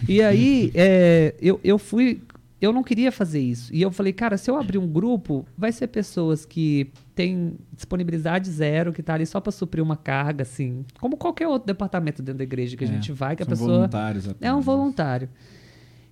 e 0.07 0.21
aí, 0.21 0.71
é, 0.75 1.35
eu, 1.41 1.59
eu 1.63 1.77
fui. 1.77 2.21
Eu 2.61 2.73
não 2.73 2.83
queria 2.83 3.09
fazer 3.11 3.39
isso. 3.39 3.73
E 3.73 3.81
eu 3.81 3.89
falei, 3.91 4.11
cara, 4.11 4.37
se 4.37 4.51
eu 4.51 4.57
abrir 4.57 4.77
um 4.77 4.87
grupo, 4.87 5.45
vai 5.57 5.71
ser 5.71 5.87
pessoas 5.87 6.45
que 6.45 6.91
têm 7.15 7.53
disponibilidade 7.73 8.49
zero, 8.51 8.91
que 8.91 9.01
tá 9.01 9.13
ali 9.13 9.25
só 9.25 9.39
para 9.39 9.51
suprir 9.53 9.81
uma 9.81 9.95
carga, 9.95 10.41
assim. 10.41 10.85
Como 10.99 11.15
qualquer 11.15 11.47
outro 11.47 11.65
departamento 11.67 12.21
dentro 12.21 12.39
da 12.39 12.43
igreja 12.43 12.75
que 12.75 12.83
a 12.83 12.87
É, 12.87 12.91
gente 12.91 13.13
vai, 13.13 13.37
que 13.37 13.43
a 13.43 13.45
pessoa. 13.45 13.69
voluntários 13.71 14.25
É 14.25 14.27
um 14.29 14.31
apenas. 14.31 14.65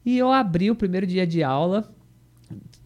E 0.08 0.18
eu 0.18 0.32
abri 0.32 0.72
o 0.72 0.76
primeiro 0.76 1.06
dia 1.06 1.28
de 1.28 1.44
aula, 1.44 1.94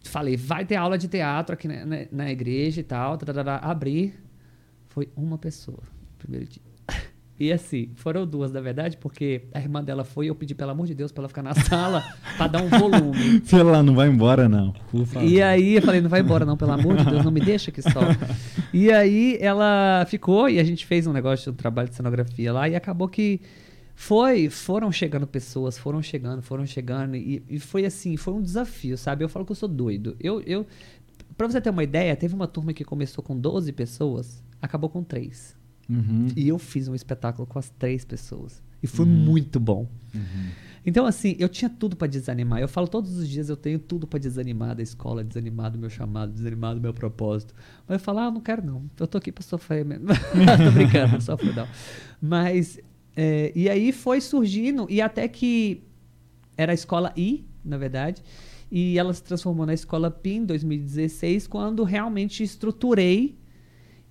falei, 0.02 0.36
vai 0.36 0.64
ter 0.64 0.74
aula 0.74 0.98
de 0.98 1.06
teatro 1.06 1.54
aqui 1.54 1.68
na, 1.68 1.86
na- 1.86 2.06
na 2.10 2.30
igreja 2.32 2.80
e 2.80 2.82
tal. 2.82 3.16
tarará. 3.16 3.58
Abri, 3.62 4.12
foi 4.88 5.08
uma 5.16 5.38
pessoa, 5.38 5.78
primeiro 6.18 6.46
dia. 6.46 6.60
E 7.38 7.52
assim, 7.52 7.90
foram 7.94 8.26
duas, 8.26 8.52
na 8.52 8.60
verdade, 8.60 8.96
porque 8.96 9.42
a 9.54 9.60
irmã 9.60 9.82
dela 9.84 10.04
foi 10.04 10.26
e 10.26 10.28
eu 10.28 10.34
pedi, 10.34 10.52
pelo 10.54 10.72
amor 10.72 10.86
de 10.86 10.94
Deus, 10.94 11.12
pra 11.12 11.22
ela 11.22 11.28
ficar 11.28 11.42
na 11.44 11.54
sala 11.62 12.02
pra 12.36 12.48
dar 12.48 12.60
um 12.62 12.68
volume. 12.68 13.40
Sei 13.46 13.62
lá, 13.62 13.82
não 13.84 13.94
vai 13.94 14.08
embora, 14.08 14.48
não. 14.48 14.74
E 15.22 15.40
aí 15.40 15.74
eu 15.76 15.82
falei, 15.82 16.00
não 16.00 16.10
vai 16.10 16.20
embora 16.22 16.44
não, 16.44 16.56
pelo 16.56 16.72
amor 16.72 16.96
de 16.96 17.04
Deus, 17.04 17.24
não 17.24 17.30
me 17.32 17.40
deixa 17.40 17.70
aqui 17.70 17.82
só. 17.82 18.00
E 18.74 18.90
aí 18.90 19.36
ela 19.40 20.04
ficou 20.08 20.48
e 20.48 20.58
a 20.58 20.64
gente 20.64 20.86
fez 20.86 21.06
um 21.06 21.12
negócio, 21.12 21.52
um 21.52 21.54
trabalho 21.54 21.88
de 21.90 21.94
cenografia 21.94 22.52
lá 22.52 22.68
e 22.68 22.74
acabou 22.74 23.06
que 23.06 23.38
foi, 24.02 24.50
foram 24.50 24.90
chegando 24.90 25.28
pessoas, 25.28 25.78
foram 25.78 26.02
chegando, 26.02 26.42
foram 26.42 26.66
chegando 26.66 27.14
e, 27.14 27.40
e 27.48 27.60
foi 27.60 27.84
assim, 27.84 28.16
foi 28.16 28.34
um 28.34 28.42
desafio, 28.42 28.98
sabe? 28.98 29.22
Eu 29.22 29.28
falo 29.28 29.46
que 29.46 29.52
eu 29.52 29.56
sou 29.56 29.68
doido. 29.68 30.16
Eu, 30.18 30.40
eu, 30.40 30.66
pra 31.36 31.46
você 31.46 31.60
ter 31.60 31.70
uma 31.70 31.84
ideia, 31.84 32.16
teve 32.16 32.34
uma 32.34 32.48
turma 32.48 32.72
que 32.72 32.82
começou 32.82 33.22
com 33.22 33.38
12 33.38 33.72
pessoas, 33.72 34.42
acabou 34.60 34.90
com 34.90 35.04
3. 35.04 35.56
Uhum. 35.88 36.26
E 36.34 36.48
eu 36.48 36.58
fiz 36.58 36.88
um 36.88 36.96
espetáculo 36.96 37.46
com 37.46 37.60
as 37.60 37.70
três 37.70 38.04
pessoas. 38.04 38.60
E 38.82 38.88
foi 38.88 39.06
muito 39.06 39.60
bom. 39.60 39.88
Uhum. 40.12 40.50
Então, 40.84 41.06
assim, 41.06 41.36
eu 41.38 41.48
tinha 41.48 41.70
tudo 41.70 41.94
pra 41.94 42.08
desanimar. 42.08 42.60
Eu 42.60 42.66
falo 42.66 42.88
todos 42.88 43.16
os 43.16 43.28
dias, 43.28 43.48
eu 43.48 43.56
tenho 43.56 43.78
tudo 43.78 44.04
pra 44.04 44.18
desanimar 44.18 44.74
da 44.74 44.82
escola, 44.82 45.22
desanimar 45.22 45.70
do 45.70 45.78
meu 45.78 45.88
chamado, 45.88 46.32
desanimar 46.32 46.74
do 46.74 46.80
meu 46.80 46.92
propósito. 46.92 47.54
Mas 47.86 48.00
eu 48.00 48.04
falo, 48.04 48.18
ah, 48.18 48.30
não 48.32 48.40
quero 48.40 48.66
não. 48.66 48.90
Eu 48.98 49.06
tô 49.06 49.16
aqui 49.16 49.30
pra 49.30 49.44
sofrer 49.44 49.84
mesmo. 49.84 50.08
tô 50.10 50.70
brincando, 50.72 51.12
não 51.12 51.20
sofro 51.20 51.54
não. 51.54 51.68
Mas, 52.20 52.80
é, 53.16 53.52
e 53.54 53.68
aí 53.68 53.92
foi 53.92 54.20
surgindo, 54.20 54.86
e 54.88 55.00
até 55.00 55.28
que 55.28 55.82
era 56.56 56.72
a 56.72 56.74
escola 56.74 57.12
I, 57.16 57.44
na 57.64 57.76
verdade, 57.76 58.22
e 58.70 58.98
ela 58.98 59.12
se 59.12 59.22
transformou 59.22 59.66
na 59.66 59.74
escola 59.74 60.10
PIN 60.10 60.36
em 60.36 60.44
2016, 60.46 61.46
quando 61.46 61.84
realmente 61.84 62.42
estruturei 62.42 63.36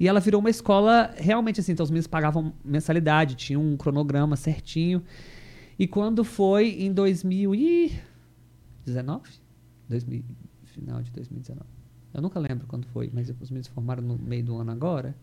e 0.01 0.07
ela 0.07 0.19
virou 0.19 0.39
uma 0.39 0.49
escola 0.49 1.13
realmente 1.15 1.59
assim, 1.59 1.73
então 1.73 1.83
os 1.83 1.91
meninos 1.91 2.07
pagavam 2.07 2.51
mensalidade, 2.65 3.35
tinha 3.35 3.59
um 3.59 3.77
cronograma 3.77 4.35
certinho. 4.35 5.03
E 5.77 5.87
quando 5.87 6.23
foi 6.23 6.81
em 6.81 6.91
2019? 6.91 9.29
2000, 9.87 10.23
final 10.65 11.03
de 11.03 11.11
2019. 11.11 11.63
Eu 12.15 12.19
nunca 12.19 12.39
lembro 12.39 12.65
quando 12.65 12.87
foi, 12.87 13.11
mas 13.13 13.29
os 13.29 13.51
meninos 13.51 13.67
formaram 13.67 14.01
no 14.01 14.17
meio 14.17 14.43
do 14.43 14.57
ano 14.57 14.71
agora. 14.71 15.15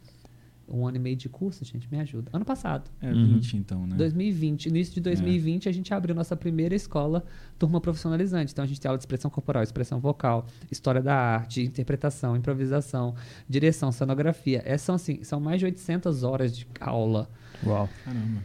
Um 0.71 0.87
ano 0.87 0.97
e 0.99 1.01
meio 1.01 1.17
de 1.17 1.29
curso, 1.29 1.65
gente, 1.65 1.91
me 1.91 1.99
ajuda. 1.99 2.31
Ano 2.35 2.45
passado. 2.45 2.91
É 3.01 3.11
Uhum. 3.11 3.35
20, 3.35 3.57
então, 3.57 3.87
né? 3.87 3.97
2020. 3.97 4.67
Início 4.67 4.95
de 4.95 5.01
2020, 5.01 5.69
a 5.69 5.73
gente 5.73 5.95
abriu 5.95 6.15
nossa 6.15 6.37
primeira 6.37 6.75
escola, 6.75 7.25
turma 7.59 7.81
profissionalizante. 7.81 8.53
Então, 8.53 8.63
a 8.65 8.69
gente 8.69 8.81
tem 8.81 8.89
aula 8.89 8.99
de 8.99 9.03
expressão 9.03 9.31
corporal, 9.31 9.63
expressão 9.63 9.99
vocal, 9.99 10.47
história 10.71 11.01
da 11.03 11.15
arte, 11.15 11.63
interpretação, 11.63 12.37
improvisação, 12.37 13.15
direção, 13.49 13.91
cenografia. 13.91 14.63
Essas 14.65 14.83
são, 14.83 14.95
assim, 14.97 15.25
são 15.25 15.41
mais 15.41 15.59
de 15.61 15.65
800 15.65 16.23
horas 16.23 16.57
de 16.57 16.67
aula. 16.81 17.31
Uau. 17.65 17.89
Caramba. 18.05 18.45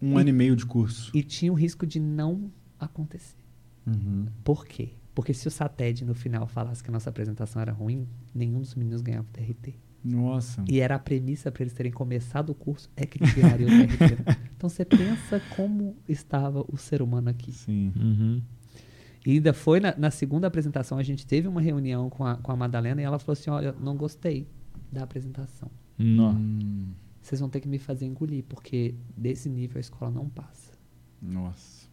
Um 0.00 0.16
E- 0.18 0.20
ano 0.20 0.28
e 0.30 0.32
meio 0.32 0.54
de 0.54 0.64
curso. 0.64 1.10
E 1.14 1.22
tinha 1.22 1.52
o 1.52 1.54
risco 1.56 1.84
de 1.86 1.98
não 1.98 2.50
acontecer. 2.78 3.36
Uhum. 3.86 4.26
Por 4.44 4.64
quê? 4.66 4.90
Porque 5.14 5.34
se 5.34 5.48
o 5.48 5.50
SATED 5.50 6.04
no 6.04 6.14
final 6.14 6.46
falasse 6.46 6.82
que 6.82 6.88
a 6.88 6.92
nossa 6.92 7.10
apresentação 7.10 7.60
era 7.60 7.72
ruim, 7.72 8.06
nenhum 8.34 8.60
dos 8.60 8.74
meninos 8.74 9.02
ganhava 9.02 9.26
o 9.28 9.32
TRT. 9.32 9.74
Nossa. 10.02 10.64
E 10.68 10.80
era 10.80 10.94
a 10.94 10.98
premissa 10.98 11.50
para 11.52 11.62
eles 11.62 11.72
terem 11.74 11.92
começado 11.92 12.50
o 12.50 12.54
curso, 12.54 12.88
é 12.96 13.04
que 13.04 13.22
eles 13.22 13.34
ganhariam 13.34 13.68
o 13.68 13.86
TRT. 13.86 14.40
Então 14.60 14.68
você 14.68 14.84
pensa 14.84 15.40
como 15.56 15.96
estava 16.06 16.62
o 16.68 16.76
ser 16.76 17.00
humano 17.00 17.30
aqui. 17.30 17.50
Sim. 17.50 17.92
Uhum. 17.96 18.42
E 19.24 19.32
ainda 19.32 19.54
foi 19.54 19.80
na, 19.80 19.94
na 19.96 20.10
segunda 20.10 20.46
apresentação, 20.46 20.98
a 20.98 21.02
gente 21.02 21.26
teve 21.26 21.48
uma 21.48 21.62
reunião 21.62 22.10
com 22.10 22.24
a, 22.26 22.36
com 22.36 22.52
a 22.52 22.56
Madalena 22.56 23.00
e 23.00 23.04
ela 23.04 23.18
falou 23.18 23.32
assim: 23.32 23.48
Olha, 23.50 23.74
não 23.80 23.96
gostei 23.96 24.46
da 24.92 25.02
apresentação. 25.02 25.70
Nó. 25.98 26.32
Hum, 26.32 26.88
Vocês 27.22 27.40
vão 27.40 27.48
ter 27.48 27.60
que 27.60 27.68
me 27.68 27.78
fazer 27.78 28.04
engolir, 28.06 28.44
porque 28.48 28.94
desse 29.16 29.48
nível 29.48 29.78
a 29.78 29.80
escola 29.80 30.10
não 30.10 30.28
passa. 30.28 30.72
nossa. 31.22 31.88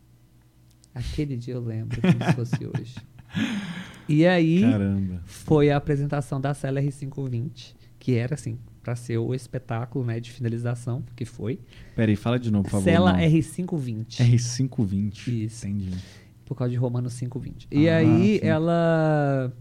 Aquele 0.94 1.38
dia 1.38 1.54
eu 1.54 1.62
lembro 1.62 2.02
como 2.02 2.24
se 2.26 2.34
fosse 2.34 2.66
hoje. 2.66 2.96
E 4.10 4.26
aí 4.26 4.62
Caramba. 4.62 5.22
foi 5.26 5.70
a 5.70 5.76
apresentação 5.76 6.40
da 6.40 6.54
Cela 6.54 6.82
R520, 6.82 7.76
que 8.08 8.16
era 8.16 8.36
assim, 8.36 8.58
para 8.82 8.96
ser 8.96 9.18
o 9.18 9.34
espetáculo 9.36 10.06
né, 10.06 10.18
de 10.22 10.32
finalização, 10.32 11.04
que 11.14 11.26
foi. 11.26 11.60
Peraí, 11.94 12.16
fala 12.16 12.40
de 12.40 12.50
novo, 12.50 12.64
por 12.64 12.72
favor. 12.72 12.86
Cela 12.86 13.12
não. 13.12 13.20
R520. 13.20 14.08
R520. 14.22 15.28
Isso. 15.28 15.68
Entendi. 15.68 15.92
por 16.46 16.56
causa 16.56 16.72
de 16.72 16.78
Romanos 16.78 17.12
5:20. 17.16 17.68
E 17.70 17.90
Ah, 17.90 17.98
aí 17.98 18.40
sim. 18.40 18.48
ela 18.48 19.52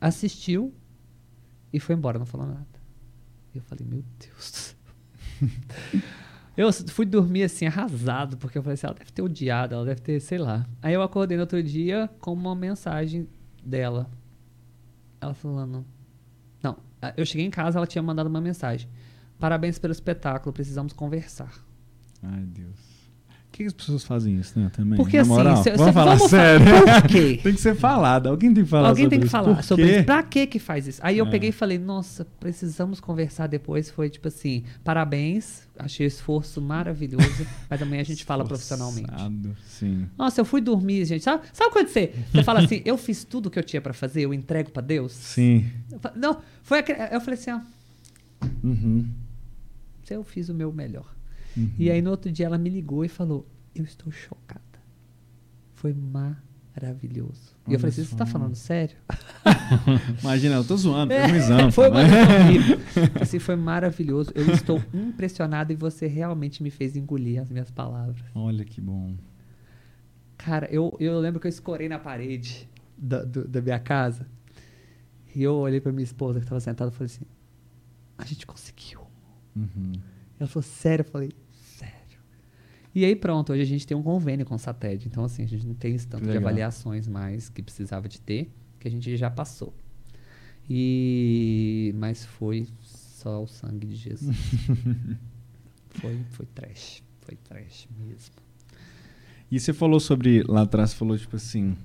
assistiu 0.00 0.74
e 1.72 1.78
foi 1.78 1.94
embora, 1.94 2.18
não 2.18 2.26
falou 2.26 2.48
nada. 2.48 2.66
E 3.54 3.58
eu 3.58 3.62
falei, 3.62 3.86
meu 3.88 4.02
Deus. 4.18 4.74
eu 6.56 6.72
fui 6.88 7.06
dormir 7.06 7.44
assim 7.44 7.66
arrasado, 7.66 8.36
porque 8.36 8.58
eu 8.58 8.64
falei 8.64 8.74
assim, 8.74 8.86
ela 8.88 8.96
deve 8.96 9.12
ter 9.12 9.22
odiado, 9.22 9.76
ela 9.76 9.84
deve 9.84 10.00
ter, 10.00 10.18
sei 10.18 10.38
lá. 10.38 10.66
Aí 10.82 10.92
eu 10.92 11.02
acordei 11.02 11.36
no 11.36 11.42
outro 11.44 11.62
dia 11.62 12.10
com 12.18 12.32
uma 12.32 12.56
mensagem 12.56 13.28
dela. 13.64 14.10
Ela 15.20 15.34
falando, 15.34 15.86
eu 17.16 17.26
cheguei 17.26 17.46
em 17.46 17.50
casa, 17.50 17.78
ela 17.78 17.86
tinha 17.86 18.02
mandado 18.02 18.28
uma 18.28 18.40
mensagem. 18.40 18.88
Parabéns 19.38 19.78
pelo 19.78 19.92
espetáculo, 19.92 20.52
precisamos 20.52 20.92
conversar. 20.92 21.52
Ai, 22.22 22.42
Deus. 22.46 22.93
Por 23.54 23.58
que 23.58 23.64
as 23.66 23.72
pessoas 23.72 24.02
fazem 24.02 24.36
isso, 24.36 24.58
né? 24.58 24.68
Também. 24.74 24.96
Porque 24.96 25.16
Na 25.16 25.22
assim, 25.22 25.30
moral, 25.30 25.62
cê- 25.62 25.70
vamos 25.70 25.86
cê- 25.86 25.92
falar 25.92 26.14
vamos 26.16 26.30
sério. 26.30 26.66
por 26.66 27.08
quê? 27.08 27.38
tem 27.44 27.54
que 27.54 27.60
ser 27.60 27.76
falado. 27.76 28.26
Alguém 28.28 28.52
tem 28.52 28.64
que 28.64 28.68
falar 28.70 28.88
Alguém 28.88 29.04
sobre 29.04 29.10
tem 29.10 29.20
que 29.20 29.26
isso. 29.26 29.30
falar 29.32 29.54
Por 29.54 29.62
sobre 29.62 29.84
quê? 29.86 29.96
isso. 29.98 30.04
Pra 30.04 30.22
que 30.24 30.46
que 30.48 30.58
faz 30.58 30.88
isso? 30.88 31.00
Aí 31.04 31.18
eu 31.18 31.26
É. 31.26 31.30
peguei 31.30 31.50
e 31.50 31.52
falei, 31.52 31.78
nossa, 31.78 32.24
precisamos 32.40 32.98
conversar 32.98 33.46
depois. 33.46 33.88
Foi 33.90 34.10
tipo 34.10 34.26
assim, 34.26 34.64
parabéns, 34.82 35.68
achei 35.78 36.04
o 36.04 36.08
esforço 36.08 36.60
maravilhoso, 36.60 37.46
mas 37.70 37.80
amanhã 37.80 38.00
a 38.00 38.04
gente 38.04 38.24
fala 38.24 38.44
profissionalmente. 38.44 39.08
Sim. 39.68 40.06
Nossa, 40.18 40.40
eu 40.40 40.44
fui 40.44 40.60
dormir, 40.60 41.04
gente. 41.04 41.22
Sabe, 41.22 41.44
sabe 41.52 41.70
quando 41.72 41.86
você, 41.86 42.12
você 42.32 42.42
fala 42.42 42.58
assim, 42.58 42.82
eu 42.84 42.98
fiz 42.98 43.22
tudo 43.22 43.48
que 43.50 43.58
eu 43.58 43.62
tinha 43.62 43.80
pra 43.80 43.92
fazer, 43.92 44.22
eu 44.22 44.34
entrego 44.34 44.72
pra 44.72 44.82
Deus? 44.82 45.12
Sim. 45.12 45.64
Não, 46.16 46.38
foi 46.64 46.80
eu 47.12 47.20
falei 47.20 47.38
assim, 47.38 47.52
ó, 47.52 47.60
Uhum. 48.64 49.06
eu 50.10 50.24
fiz 50.24 50.48
o 50.48 50.54
meu 50.54 50.72
melhor. 50.72 51.06
Uhum. 51.56 51.70
E 51.78 51.90
aí 51.90 52.00
no 52.02 52.10
outro 52.10 52.30
dia 52.32 52.46
ela 52.46 52.58
me 52.58 52.68
ligou 52.70 53.04
e 53.04 53.08
falou, 53.08 53.46
eu 53.74 53.84
estou 53.84 54.10
chocada. 54.12 54.62
Foi 55.74 55.92
maravilhoso. 55.94 57.54
E 57.66 57.70
Olha 57.70 57.74
eu 57.76 57.78
falei 57.80 57.90
assim, 57.92 58.04
você 58.04 58.16
tá 58.16 58.26
só. 58.26 58.32
falando 58.32 58.54
sério? 58.54 58.96
Imagina, 60.22 60.56
eu 60.56 60.64
tô 60.64 60.76
zoando, 60.76 61.12
É, 61.12 61.26
um 61.26 61.34
exame. 61.36 61.72
foi 61.72 61.88
uma. 61.90 62.00
Assim, 63.20 63.38
foi 63.38 63.56
maravilhoso. 63.56 64.30
Eu 64.34 64.50
estou 64.52 64.82
impressionado 64.92 65.72
e 65.72 65.76
você 65.76 66.06
realmente 66.06 66.62
me 66.62 66.70
fez 66.70 66.96
engolir 66.96 67.40
as 67.40 67.50
minhas 67.50 67.70
palavras. 67.70 68.24
Olha 68.34 68.64
que 68.64 68.80
bom. 68.80 69.14
Cara, 70.36 70.66
eu, 70.70 70.94
eu 71.00 71.18
lembro 71.20 71.40
que 71.40 71.46
eu 71.46 71.50
escorei 71.50 71.88
na 71.88 71.98
parede 71.98 72.68
da, 72.98 73.22
do- 73.24 73.46
da 73.48 73.60
minha 73.62 73.78
casa 73.78 74.26
e 75.34 75.42
eu 75.42 75.54
olhei 75.54 75.80
pra 75.80 75.92
minha 75.92 76.04
esposa 76.04 76.38
que 76.38 76.44
estava 76.44 76.60
sentada 76.60 76.90
e 76.90 76.94
falei 76.94 77.06
assim: 77.06 77.24
a 78.18 78.24
gente 78.24 78.46
conseguiu. 78.46 79.00
Uhum. 79.56 79.92
Ela 80.38 80.48
falou, 80.48 80.62
sério? 80.64 81.04
Eu 81.06 81.10
falei. 81.10 81.30
E 82.94 83.04
aí 83.04 83.16
pronto, 83.16 83.52
hoje 83.52 83.62
a 83.62 83.66
gente 83.66 83.86
tem 83.86 83.96
um 83.96 84.02
convênio 84.02 84.46
com 84.46 84.54
o 84.54 84.58
SATED. 84.58 85.08
Então, 85.08 85.24
assim, 85.24 85.42
a 85.42 85.46
gente 85.46 85.66
não 85.66 85.74
tem 85.74 85.94
esse 85.94 86.06
tanto 86.06 86.22
de 86.22 86.28
Legal. 86.28 86.44
avaliações 86.44 87.08
mais 87.08 87.48
que 87.48 87.60
precisava 87.60 88.08
de 88.08 88.20
ter, 88.20 88.50
que 88.78 88.86
a 88.86 88.90
gente 88.90 89.16
já 89.16 89.30
passou. 89.30 89.74
E... 90.70 91.92
Mas 91.96 92.24
foi 92.24 92.68
só 92.82 93.42
o 93.42 93.46
sangue 93.48 93.86
de 93.88 93.96
Jesus. 93.96 94.36
foi, 95.90 96.20
foi 96.30 96.46
trash. 96.54 97.02
Foi 97.22 97.36
trash 97.36 97.88
mesmo. 97.98 98.34
E 99.50 99.58
você 99.58 99.72
falou 99.72 99.98
sobre, 99.98 100.42
lá 100.44 100.62
atrás, 100.62 100.94
falou 100.94 101.18
tipo 101.18 101.36
assim, 101.36 101.76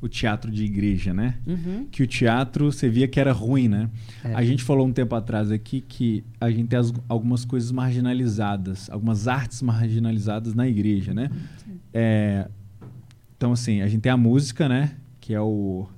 o 0.00 0.08
teatro 0.08 0.50
de 0.50 0.64
igreja, 0.64 1.12
né? 1.12 1.34
Uhum. 1.46 1.86
Que 1.90 2.02
o 2.02 2.06
teatro 2.06 2.70
você 2.70 2.88
via 2.88 3.08
que 3.08 3.18
era 3.18 3.32
ruim, 3.32 3.66
né? 3.68 3.90
É. 4.24 4.32
A 4.34 4.44
gente 4.44 4.62
falou 4.62 4.86
um 4.86 4.92
tempo 4.92 5.14
atrás 5.14 5.50
aqui 5.50 5.80
que 5.80 6.22
a 6.40 6.50
gente 6.50 6.68
tem 6.68 6.78
as- 6.78 6.92
algumas 7.08 7.44
coisas 7.44 7.72
marginalizadas, 7.72 8.88
algumas 8.90 9.26
artes 9.26 9.60
marginalizadas 9.62 10.54
na 10.54 10.68
igreja, 10.68 11.12
né? 11.12 11.30
É, 11.92 12.48
então, 13.36 13.52
assim, 13.52 13.80
a 13.82 13.88
gente 13.88 14.00
tem 14.02 14.12
a 14.12 14.16
música, 14.16 14.68
né? 14.68 14.92
Que 15.20 15.34
é 15.34 15.40
o. 15.40 15.88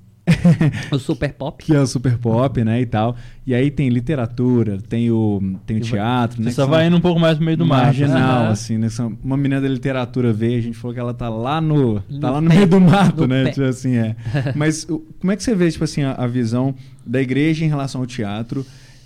O 0.91 0.97
Super 0.99 1.33
Pop. 1.33 1.63
que 1.63 1.73
é 1.75 1.79
o 1.79 1.85
super 1.87 2.17
pop, 2.17 2.63
né? 2.63 2.81
E 2.81 2.85
tal. 2.85 3.15
E 3.45 3.53
aí 3.53 3.69
tem 3.71 3.89
literatura, 3.89 4.77
tem 4.81 5.09
o, 5.11 5.39
tem 5.65 5.77
o 5.77 5.79
E 5.79 5.81
vai- 5.81 5.89
teatro, 5.89 6.41
né? 6.41 6.51
Só 6.51 6.65
vai 6.65 6.87
indo 6.87 6.97
um 6.97 7.01
pouco 7.01 7.19
mais 7.19 7.37
no 7.39 7.45
meio 7.45 7.57
do 7.57 7.65
mar. 7.65 7.85
marginal, 7.85 8.43
Aham. 8.43 8.49
assim, 8.51 8.77
né? 8.77 8.87
Uma 9.23 9.37
menina 9.37 9.59
da 9.61 9.67
literatura 9.67 10.31
veio, 10.33 10.57
a 10.59 10.61
gente 10.61 10.77
falou 10.77 10.93
que 10.93 10.99
ela 10.99 11.13
tá 11.13 11.29
lá 11.29 11.59
no, 11.61 11.99
tá 12.01 12.05
No 12.09 12.31
lá 12.33 12.41
no 12.41 12.49
pé. 12.49 12.55
meio 12.55 12.67
do 12.67 12.79
mato, 12.81 13.27
né? 13.27 13.49
Tipo 13.51 13.63
assim, 13.65 13.95
é. 13.95 14.15
Mas 14.55 14.83
o- 14.89 14.99
como 15.19 15.31
é 15.31 15.35
que 15.35 15.43
você 15.43 15.55
vê, 15.55 15.69
tipo 15.71 15.83
assim, 15.83 16.03
a, 16.03 16.13
a 16.13 16.27
visão 16.27 16.73
da 17.05 17.21
igreja 17.21 17.65
em 17.65 17.67
relação 17.67 18.01
ao 18.01 18.07
teatro? 18.07 18.65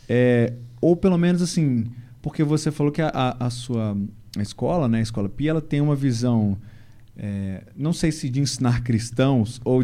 É, 0.10 0.54
ou 0.82 0.96
pelo 0.96 1.18
menos 1.18 1.42
assim, 1.42 1.86
porque 2.22 2.44
você 2.44 2.72
falou 2.72 2.92
que 2.92 3.02
a, 3.02 3.10
a- 3.14 3.46
a 3.48 3.50
sua 3.50 3.96
a 4.38 4.42
escola, 4.42 4.88
né, 4.90 5.00
a 5.00 5.02
escola 5.02 5.30
Pia, 5.30 5.52
ela 5.52 5.62
tem 5.62 5.80
uma 5.80 5.96
visão, 5.96 6.58
é, 7.18 7.64
não 7.76 7.94
sei 7.94 8.12
se 8.12 8.30
de 8.30 8.42
ensinar 8.42 8.84
cristãos 8.84 9.62
ou 9.64 9.82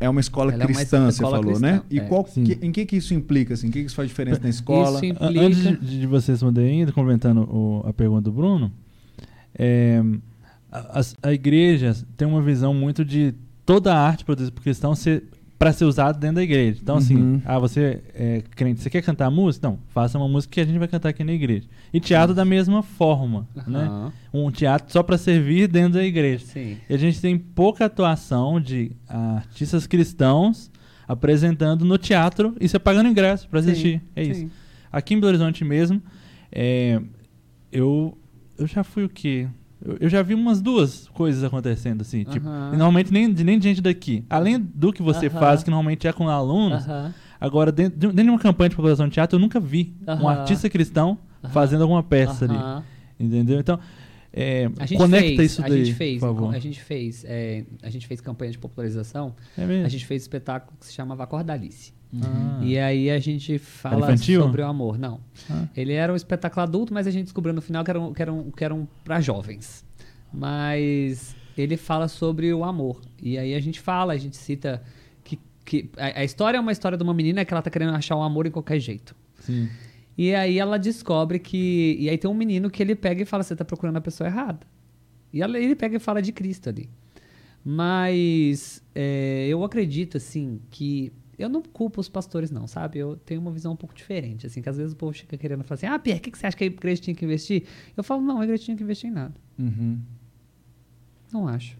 é 0.00 0.08
uma 0.08 0.20
escola 0.20 0.52
Ela 0.52 0.62
é 0.62 0.66
uma 0.66 0.74
cristã, 0.74 1.04
você 1.04 1.08
escola 1.16 1.36
falou, 1.38 1.50
cristã, 1.52 1.72
né? 1.76 1.82
E 1.90 1.98
é. 2.00 2.04
qual, 2.04 2.24
que- 2.24 2.58
em 2.60 2.72
que 2.72 2.84
que 2.86 2.96
isso 2.96 3.14
implica, 3.14 3.54
assim? 3.54 3.68
O 3.68 3.70
que 3.70 3.80
que 3.80 3.86
isso 3.86 3.94
faz 3.94 4.08
diferença 4.08 4.40
na 4.42 4.48
escola? 4.48 4.96
Isso 4.98 5.04
A- 5.04 5.06
implica... 5.26 5.40
Antes 5.46 5.58
de, 5.80 6.00
de 6.00 6.06
você 6.06 6.32
responder 6.32 6.62
ainda, 6.62 6.92
complementando 6.92 7.42
o- 7.42 7.82
a 7.86 7.92
pergunta 7.92 8.22
do 8.22 8.32
Bruno, 8.32 8.72
é, 9.58 10.02
a, 10.70 10.98
as- 10.98 11.16
a 11.22 11.32
igreja 11.32 11.96
tem 12.16 12.26
uma 12.26 12.42
visão 12.42 12.72
muito 12.74 13.04
de 13.04 13.34
toda 13.64 13.94
a 13.94 13.98
arte 14.00 14.24
produzida 14.24 14.52
por 14.52 14.62
cristão 14.62 14.94
ser 14.94 15.24
para 15.58 15.72
ser 15.72 15.84
usada 15.86 16.16
dentro 16.18 16.36
da 16.36 16.42
igreja. 16.42 16.78
Então, 16.80 16.94
Uhum. 16.94 17.00
assim, 17.00 17.42
ah, 17.44 17.58
você 17.58 18.00
é 18.14 18.42
crente, 18.54 18.80
você 18.80 18.88
quer 18.88 19.02
cantar 19.02 19.28
música? 19.28 19.68
Não, 19.68 19.78
faça 19.88 20.16
uma 20.16 20.28
música 20.28 20.54
que 20.54 20.60
a 20.60 20.64
gente 20.64 20.78
vai 20.78 20.86
cantar 20.86 21.08
aqui 21.08 21.24
na 21.24 21.32
igreja. 21.32 21.66
E 21.92 21.98
teatro 21.98 22.32
da 22.34 22.44
mesma 22.44 22.80
forma, 22.82 23.48
né? 23.66 23.80
Aham. 23.86 24.12
Um 24.32 24.50
teatro 24.52 24.92
só 24.92 25.02
para 25.02 25.18
servir 25.18 25.66
dentro 25.66 25.94
da 25.94 26.04
igreja. 26.04 26.44
Sim. 26.46 26.76
E 26.88 26.94
a 26.94 26.96
gente 26.96 27.20
tem 27.20 27.36
pouca 27.36 27.86
atuação 27.86 28.60
de 28.60 28.92
artistas 29.08 29.86
cristãos 29.86 30.70
apresentando 31.08 31.84
no 31.84 31.98
teatro 31.98 32.54
e 32.60 32.68
você 32.68 32.78
pagando 32.78 33.08
ingresso 33.08 33.48
para 33.48 33.58
assistir. 33.60 34.00
é 34.14 34.22
isso. 34.22 34.40
Sim. 34.42 34.50
Aqui 34.92 35.14
em 35.14 35.16
Belo 35.18 35.28
Horizonte 35.30 35.64
mesmo, 35.64 36.00
é, 36.52 37.00
eu, 37.72 38.16
eu 38.56 38.66
já 38.66 38.84
fui 38.84 39.04
o 39.04 39.08
quê? 39.08 39.48
Eu, 39.84 39.96
eu 40.00 40.08
já 40.08 40.22
vi 40.22 40.34
umas 40.34 40.60
duas 40.60 41.08
coisas 41.14 41.42
acontecendo, 41.44 42.02
assim. 42.02 42.24
Tipo, 42.24 42.48
Aham. 42.48 42.70
e 42.72 42.76
normalmente 42.76 43.12
nem, 43.12 43.32
de- 43.32 43.44
nem 43.44 43.58
de 43.58 43.64
gente 43.68 43.80
daqui. 43.80 44.24
Além 44.28 44.58
do 44.58 44.92
que 44.92 45.02
você 45.02 45.26
Aham. 45.28 45.38
faz, 45.38 45.62
que 45.62 45.70
normalmente 45.70 46.06
é 46.08 46.12
com 46.12 46.28
alunos, 46.28 46.84
Aham. 46.88 47.14
agora, 47.40 47.70
dentro, 47.70 47.98
de- 47.98 48.06
dentro 48.08 48.24
de 48.24 48.30
uma 48.30 48.38
campanha 48.38 48.68
de 48.70 48.76
população 48.76 49.06
de 49.06 49.14
teatro, 49.14 49.36
eu 49.36 49.40
nunca 49.40 49.60
vi 49.60 49.94
um 50.20 50.28
artista 50.28 50.68
cristão 50.68 51.18
fazendo 51.50 51.82
alguma 51.82 52.02
peça 52.02 52.44
ali. 52.44 52.58
Entendeu? 53.20 53.58
Então, 53.58 53.78
é, 54.32 54.70
A 54.78 54.86
gente 54.86 54.98
conecta 54.98 55.36
fez, 55.36 55.52
isso 55.52 55.64
a 55.64 55.68
daí, 55.68 55.84
gente 55.84 55.96
fez, 55.96 56.20
por 56.20 56.26
favor. 56.26 56.54
a 56.54 56.58
gente 56.58 56.80
fez, 56.80 57.24
é, 57.26 57.64
a 57.82 57.90
gente 57.90 58.06
fez 58.06 58.20
campanha 58.20 58.52
de 58.52 58.58
popularização. 58.58 59.34
É 59.56 59.64
mesmo? 59.64 59.86
A 59.86 59.88
gente 59.88 60.06
fez 60.06 60.22
espetáculo 60.22 60.76
que 60.78 60.86
se 60.86 60.92
chamava 60.92 61.24
Acordalice. 61.24 61.92
Ah. 62.22 62.60
E 62.62 62.78
aí 62.78 63.10
a 63.10 63.18
gente 63.18 63.58
fala 63.58 64.16
sobre 64.16 64.62
o 64.62 64.66
amor. 64.66 64.98
Não. 64.98 65.20
Ah. 65.50 65.66
Ele 65.76 65.92
era 65.92 66.12
um 66.12 66.16
espetáculo 66.16 66.62
adulto, 66.62 66.92
mas 66.94 67.06
a 67.06 67.10
gente 67.10 67.24
descobriu 67.24 67.54
no 67.54 67.60
final 67.60 67.84
que 67.84 67.90
eram, 67.90 68.12
que 68.12 68.22
eram, 68.22 68.50
que 68.50 68.64
eram 68.64 68.88
para 69.04 69.20
jovens. 69.20 69.84
Mas 70.32 71.34
ele 71.56 71.76
fala 71.76 72.08
sobre 72.08 72.52
o 72.52 72.64
amor. 72.64 73.00
E 73.22 73.36
aí 73.38 73.54
a 73.54 73.60
gente 73.60 73.80
fala, 73.80 74.12
a 74.12 74.16
gente 74.16 74.36
cita 74.36 74.82
que, 75.24 75.38
que 75.64 75.90
a, 75.96 76.20
a 76.20 76.24
história 76.24 76.56
é 76.56 76.60
uma 76.60 76.72
história 76.72 76.96
de 76.96 77.04
uma 77.04 77.14
menina 77.14 77.44
que 77.44 77.52
ela 77.52 77.62
tá 77.62 77.70
querendo 77.70 77.94
achar 77.94 78.16
o 78.16 78.22
amor 78.22 78.46
em 78.46 78.50
qualquer 78.50 78.78
jeito. 78.78 79.14
Sim. 79.40 79.68
E 80.18 80.34
aí 80.34 80.58
ela 80.58 80.80
descobre 80.80 81.38
que. 81.38 81.96
E 82.00 82.10
aí 82.10 82.18
tem 82.18 82.28
um 82.28 82.34
menino 82.34 82.68
que 82.68 82.82
ele 82.82 82.96
pega 82.96 83.22
e 83.22 83.24
fala: 83.24 83.44
Você 83.44 83.54
tá 83.54 83.64
procurando 83.64 83.98
a 83.98 84.00
pessoa 84.00 84.26
errada. 84.26 84.66
E 85.32 85.40
ele 85.40 85.76
pega 85.76 85.96
e 85.96 86.00
fala 86.00 86.20
de 86.20 86.32
Cristo 86.32 86.68
ali. 86.68 86.90
Mas 87.64 88.82
é, 88.94 89.46
eu 89.48 89.62
acredito, 89.62 90.16
assim, 90.16 90.60
que. 90.70 91.12
Eu 91.38 91.48
não 91.48 91.62
culpo 91.62 92.00
os 92.00 92.08
pastores, 92.08 92.50
não, 92.50 92.66
sabe? 92.66 92.98
Eu 92.98 93.14
tenho 93.16 93.40
uma 93.40 93.52
visão 93.52 93.72
um 93.72 93.76
pouco 93.76 93.94
diferente, 93.94 94.44
assim, 94.44 94.60
que 94.60 94.68
às 94.68 94.76
vezes 94.76 94.92
o 94.92 94.96
povo 94.96 95.12
fica 95.12 95.36
querendo 95.36 95.62
falar 95.62 95.76
assim: 95.76 95.86
Ah, 95.86 95.96
Pierre, 95.96 96.18
o 96.18 96.22
que, 96.22 96.32
que 96.32 96.38
você 96.38 96.48
acha 96.48 96.56
que 96.56 96.64
a 96.64 96.66
igreja 96.66 97.00
tinha 97.00 97.14
que 97.14 97.24
investir? 97.24 97.62
Eu 97.96 98.02
falo: 98.02 98.20
Não, 98.20 98.40
a 98.40 98.44
igreja 98.44 98.64
tinha 98.64 98.76
que 98.76 98.82
investir 98.82 99.08
em 99.08 99.12
nada. 99.12 99.34
Uhum. 99.56 100.00
Não 101.32 101.46
acho. 101.46 101.76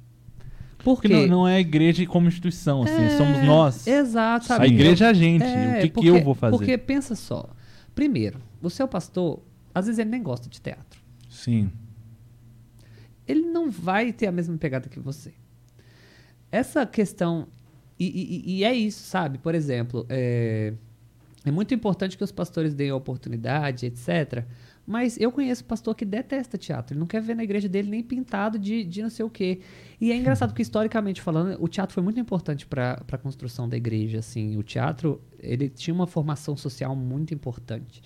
Por 0.78 0.94
Porque 0.94 1.08
não, 1.08 1.26
não 1.26 1.48
é 1.48 1.56
a 1.56 1.60
igreja 1.60 2.06
como 2.06 2.28
instituição, 2.28 2.84
assim, 2.84 3.02
É, 3.02 3.16
somos 3.16 3.42
nós. 3.44 3.84
Exato? 3.84 4.52
A 4.52 4.64
igreja 4.64 5.06
é 5.06 5.08
a 5.08 5.12
gente. 5.12 5.42
É, 5.42 5.78
o 5.78 5.82
que, 5.82 5.90
porque- 5.90 6.00
que 6.12 6.16
eu 6.16 6.22
vou 6.22 6.34
fazer? 6.34 6.56
Porque 6.56 6.78
pensa 6.78 7.16
só. 7.16 7.50
Primeiro, 7.98 8.40
o 8.62 8.70
seu 8.70 8.86
pastor, 8.86 9.42
às 9.74 9.86
vezes 9.86 9.98
ele 9.98 10.08
nem 10.10 10.22
gosta 10.22 10.48
de 10.48 10.60
teatro. 10.60 11.00
Sim. 11.28 11.68
Ele 13.26 13.40
não 13.40 13.72
vai 13.72 14.12
ter 14.12 14.28
a 14.28 14.32
mesma 14.32 14.56
pegada 14.56 14.88
que 14.88 15.00
você. 15.00 15.34
Essa 16.52 16.86
questão. 16.86 17.48
E, 17.98 18.06
e- 18.06 18.58
e 18.58 18.64
é 18.64 18.72
isso, 18.72 19.02
sabe? 19.02 19.38
Por 19.38 19.52
exemplo, 19.52 20.06
é, 20.08 20.72
é 21.44 21.50
muito 21.50 21.74
importante 21.74 22.16
que 22.16 22.22
os 22.22 22.30
pastores 22.30 22.72
deem 22.72 22.90
a 22.90 22.94
oportunidade, 22.94 23.86
etc. 23.86 24.44
Mas 24.88 25.20
eu 25.20 25.30
conheço 25.30 25.62
pastor 25.66 25.94
que 25.94 26.02
detesta 26.02 26.56
teatro. 26.56 26.94
Ele 26.94 27.00
não 27.00 27.06
quer 27.06 27.20
ver 27.20 27.36
na 27.36 27.44
igreja 27.44 27.68
dele 27.68 27.90
nem 27.90 28.02
pintado 28.02 28.58
de, 28.58 28.82
de 28.82 29.02
não 29.02 29.10
sei 29.10 29.22
o 29.22 29.28
quê. 29.28 29.60
E 30.00 30.10
é 30.10 30.16
engraçado 30.16 30.48
porque, 30.48 30.62
historicamente 30.62 31.20
falando, 31.20 31.62
o 31.62 31.68
teatro 31.68 31.92
foi 31.92 32.02
muito 32.02 32.18
importante 32.18 32.66
para 32.66 33.04
a 33.12 33.18
construção 33.18 33.68
da 33.68 33.76
igreja. 33.76 34.20
Assim. 34.20 34.56
O 34.56 34.62
teatro 34.62 35.20
ele 35.38 35.68
tinha 35.68 35.92
uma 35.92 36.06
formação 36.06 36.56
social 36.56 36.96
muito 36.96 37.34
importante. 37.34 38.02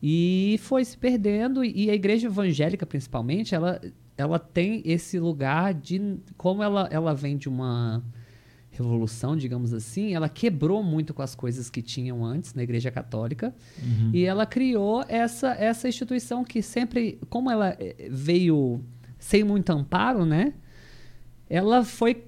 E 0.00 0.56
foi 0.62 0.84
se 0.84 0.96
perdendo, 0.96 1.64
e 1.64 1.90
a 1.90 1.94
igreja 1.94 2.28
evangélica, 2.28 2.86
principalmente, 2.86 3.52
ela 3.52 3.80
ela 4.16 4.38
tem 4.38 4.82
esse 4.84 5.18
lugar 5.18 5.74
de 5.74 6.18
como 6.36 6.62
ela, 6.62 6.88
ela 6.92 7.12
vem 7.12 7.36
de 7.36 7.48
uma 7.48 8.04
revolução, 8.82 9.36
digamos 9.36 9.72
assim, 9.72 10.14
ela 10.14 10.28
quebrou 10.28 10.82
muito 10.82 11.12
com 11.14 11.22
as 11.22 11.34
coisas 11.34 11.70
que 11.70 11.80
tinham 11.82 12.24
antes 12.24 12.54
na 12.54 12.62
Igreja 12.62 12.90
Católica 12.90 13.54
Uhum. 13.82 14.10
e 14.12 14.24
ela 14.24 14.44
criou 14.46 15.04
essa, 15.08 15.52
essa 15.52 15.88
instituição 15.88 16.44
que 16.44 16.60
sempre, 16.62 17.18
como 17.28 17.50
ela 17.50 17.76
eh, 17.78 18.08
veio 18.10 18.80
sem 19.18 19.42
muito 19.44 19.70
amparo, 19.70 20.24
né? 20.26 20.52
Ela 21.48 21.84
foi 21.84 22.24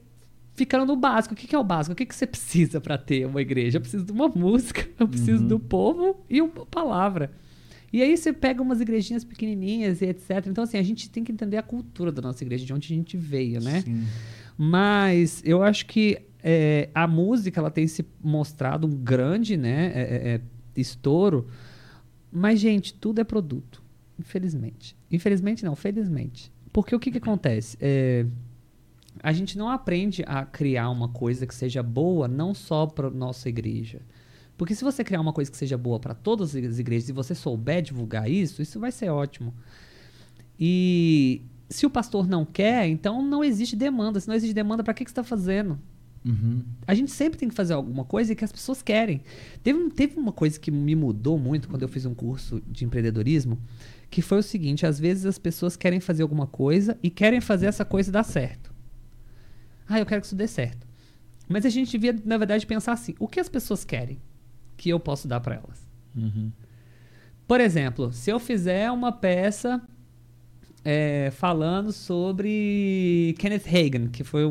ficando 0.54 0.86
no 0.86 0.96
básico. 0.96 1.34
O 1.34 1.36
que, 1.36 1.46
que 1.46 1.54
é 1.54 1.58
o 1.58 1.64
básico? 1.64 1.92
O 1.92 1.96
que, 1.96 2.06
que 2.06 2.14
você 2.14 2.26
precisa 2.26 2.80
para 2.80 2.96
ter 2.96 3.26
uma 3.26 3.40
igreja? 3.42 3.76
Eu 3.76 3.80
preciso 3.82 4.04
de 4.04 4.12
uma 4.12 4.28
música, 4.28 4.88
eu 4.98 5.06
preciso 5.08 5.42
Uhum. 5.42 5.48
do 5.48 5.58
povo 5.60 6.24
e 6.30 6.40
uma 6.40 6.64
palavra. 6.66 7.32
E 7.92 8.02
aí 8.02 8.16
você 8.16 8.32
pega 8.32 8.60
umas 8.62 8.80
igrejinhas 8.80 9.24
pequenininhas 9.24 10.02
e 10.02 10.06
etc. 10.06 10.46
Então, 10.46 10.64
assim, 10.64 10.76
a 10.76 10.82
gente 10.82 11.08
tem 11.08 11.22
que 11.24 11.30
entender 11.32 11.56
a 11.56 11.62
cultura 11.62 12.10
da 12.12 12.20
nossa 12.20 12.42
igreja, 12.44 12.64
de 12.66 12.72
onde 12.74 12.92
a 12.92 12.96
gente 12.96 13.16
veio, 13.16 13.60
né? 13.60 13.80
Sim. 13.82 14.04
Mas 14.58 15.42
eu 15.44 15.62
acho 15.62 15.86
que 15.86 16.18
é, 16.48 16.90
a 16.94 17.08
música 17.08 17.58
ela 17.58 17.72
tem 17.72 17.88
se 17.88 18.06
mostrado 18.22 18.86
um 18.86 18.90
grande 18.90 19.56
né, 19.56 19.86
é, 19.86 20.00
é, 20.00 20.34
é, 20.34 20.40
estouro. 20.76 21.48
Mas, 22.30 22.60
gente, 22.60 22.94
tudo 22.94 23.20
é 23.20 23.24
produto. 23.24 23.82
Infelizmente. 24.16 24.96
Infelizmente 25.10 25.64
não, 25.64 25.74
felizmente. 25.74 26.52
Porque 26.72 26.94
o 26.94 27.00
que, 27.00 27.10
que 27.10 27.18
acontece? 27.18 27.76
É, 27.80 28.24
a 29.20 29.32
gente 29.32 29.58
não 29.58 29.68
aprende 29.68 30.22
a 30.24 30.44
criar 30.44 30.88
uma 30.88 31.08
coisa 31.08 31.48
que 31.48 31.54
seja 31.54 31.82
boa 31.82 32.28
não 32.28 32.54
só 32.54 32.86
para 32.86 33.10
nossa 33.10 33.48
igreja. 33.48 34.00
Porque 34.56 34.72
se 34.72 34.84
você 34.84 35.02
criar 35.02 35.20
uma 35.20 35.32
coisa 35.32 35.50
que 35.50 35.56
seja 35.56 35.76
boa 35.76 35.98
para 35.98 36.14
todas 36.14 36.54
as 36.54 36.78
igrejas 36.78 37.08
e 37.08 37.12
você 37.12 37.34
souber 37.34 37.82
divulgar 37.82 38.30
isso, 38.30 38.62
isso 38.62 38.78
vai 38.78 38.92
ser 38.92 39.08
ótimo. 39.08 39.52
E 40.60 41.42
se 41.68 41.84
o 41.84 41.90
pastor 41.90 42.28
não 42.28 42.44
quer, 42.44 42.86
então 42.86 43.20
não 43.20 43.42
existe 43.42 43.74
demanda. 43.74 44.20
Se 44.20 44.28
não 44.28 44.34
existe 44.36 44.54
demanda, 44.54 44.84
para 44.84 44.94
que, 44.94 45.04
que 45.04 45.10
você 45.10 45.12
está 45.12 45.24
fazendo? 45.24 45.76
Uhum. 46.26 46.64
A 46.86 46.92
gente 46.94 47.12
sempre 47.12 47.38
tem 47.38 47.48
que 47.48 47.54
fazer 47.54 47.74
alguma 47.74 48.04
coisa 48.04 48.34
que 48.34 48.44
as 48.44 48.50
pessoas 48.50 48.82
querem. 48.82 49.20
Teve, 49.62 49.90
teve 49.90 50.18
uma 50.18 50.32
coisa 50.32 50.58
que 50.58 50.72
me 50.72 50.96
mudou 50.96 51.38
muito 51.38 51.68
quando 51.68 51.82
eu 51.82 51.88
fiz 51.88 52.04
um 52.04 52.14
curso 52.14 52.60
de 52.66 52.84
empreendedorismo, 52.84 53.58
que 54.10 54.20
foi 54.20 54.38
o 54.38 54.42
seguinte: 54.42 54.84
às 54.84 54.98
vezes 54.98 55.24
as 55.24 55.38
pessoas 55.38 55.76
querem 55.76 56.00
fazer 56.00 56.22
alguma 56.24 56.46
coisa 56.46 56.98
e 57.02 57.10
querem 57.10 57.40
fazer 57.40 57.66
essa 57.66 57.84
coisa 57.84 58.10
dar 58.10 58.24
certo. 58.24 58.74
Ah, 59.88 60.00
eu 60.00 60.06
quero 60.06 60.20
que 60.20 60.26
isso 60.26 60.34
dê 60.34 60.48
certo. 60.48 60.84
Mas 61.48 61.64
a 61.64 61.68
gente 61.68 61.92
devia, 61.92 62.14
na 62.24 62.36
verdade, 62.36 62.66
pensar 62.66 62.92
assim: 62.92 63.14
o 63.20 63.28
que 63.28 63.38
as 63.38 63.48
pessoas 63.48 63.84
querem 63.84 64.18
que 64.76 64.88
eu 64.88 64.98
posso 64.98 65.28
dar 65.28 65.38
para 65.38 65.54
elas? 65.54 65.88
Uhum. 66.16 66.50
Por 67.46 67.60
exemplo, 67.60 68.12
se 68.12 68.30
eu 68.30 68.40
fizer 68.40 68.90
uma 68.90 69.12
peça 69.12 69.80
é, 70.84 71.30
falando 71.30 71.92
sobre 71.92 73.34
Kenneth 73.38 73.66
Hagan, 73.68 74.08
que 74.08 74.22
foi 74.24 74.44
um- 74.44 74.50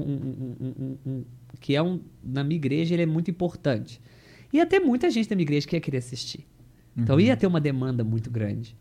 um- 0.60 0.98
um- 1.06 1.26
que 1.60 1.76
é 1.76 1.82
um 1.82 2.00
na 2.24 2.44
minha 2.44 2.56
igreja 2.56 2.94
ele 2.94 3.04
é 3.04 3.06
muito 3.06 3.30
importante. 3.32 4.02
Ia 4.52 4.66
ter 4.66 4.80
muita 4.80 5.10
gente 5.10 5.30
da 5.30 5.36
minha 5.36 5.44
igreja 5.44 5.68
que 5.68 5.76
ia 5.76 5.82
querer 5.82 5.98
assistir. 5.98 6.46
Então 6.98 7.20
ia 7.20 7.36
ter 7.36 7.46
uma 7.46 7.60
demanda 7.60 8.04
muito 8.04 8.30
grande. 8.32 8.76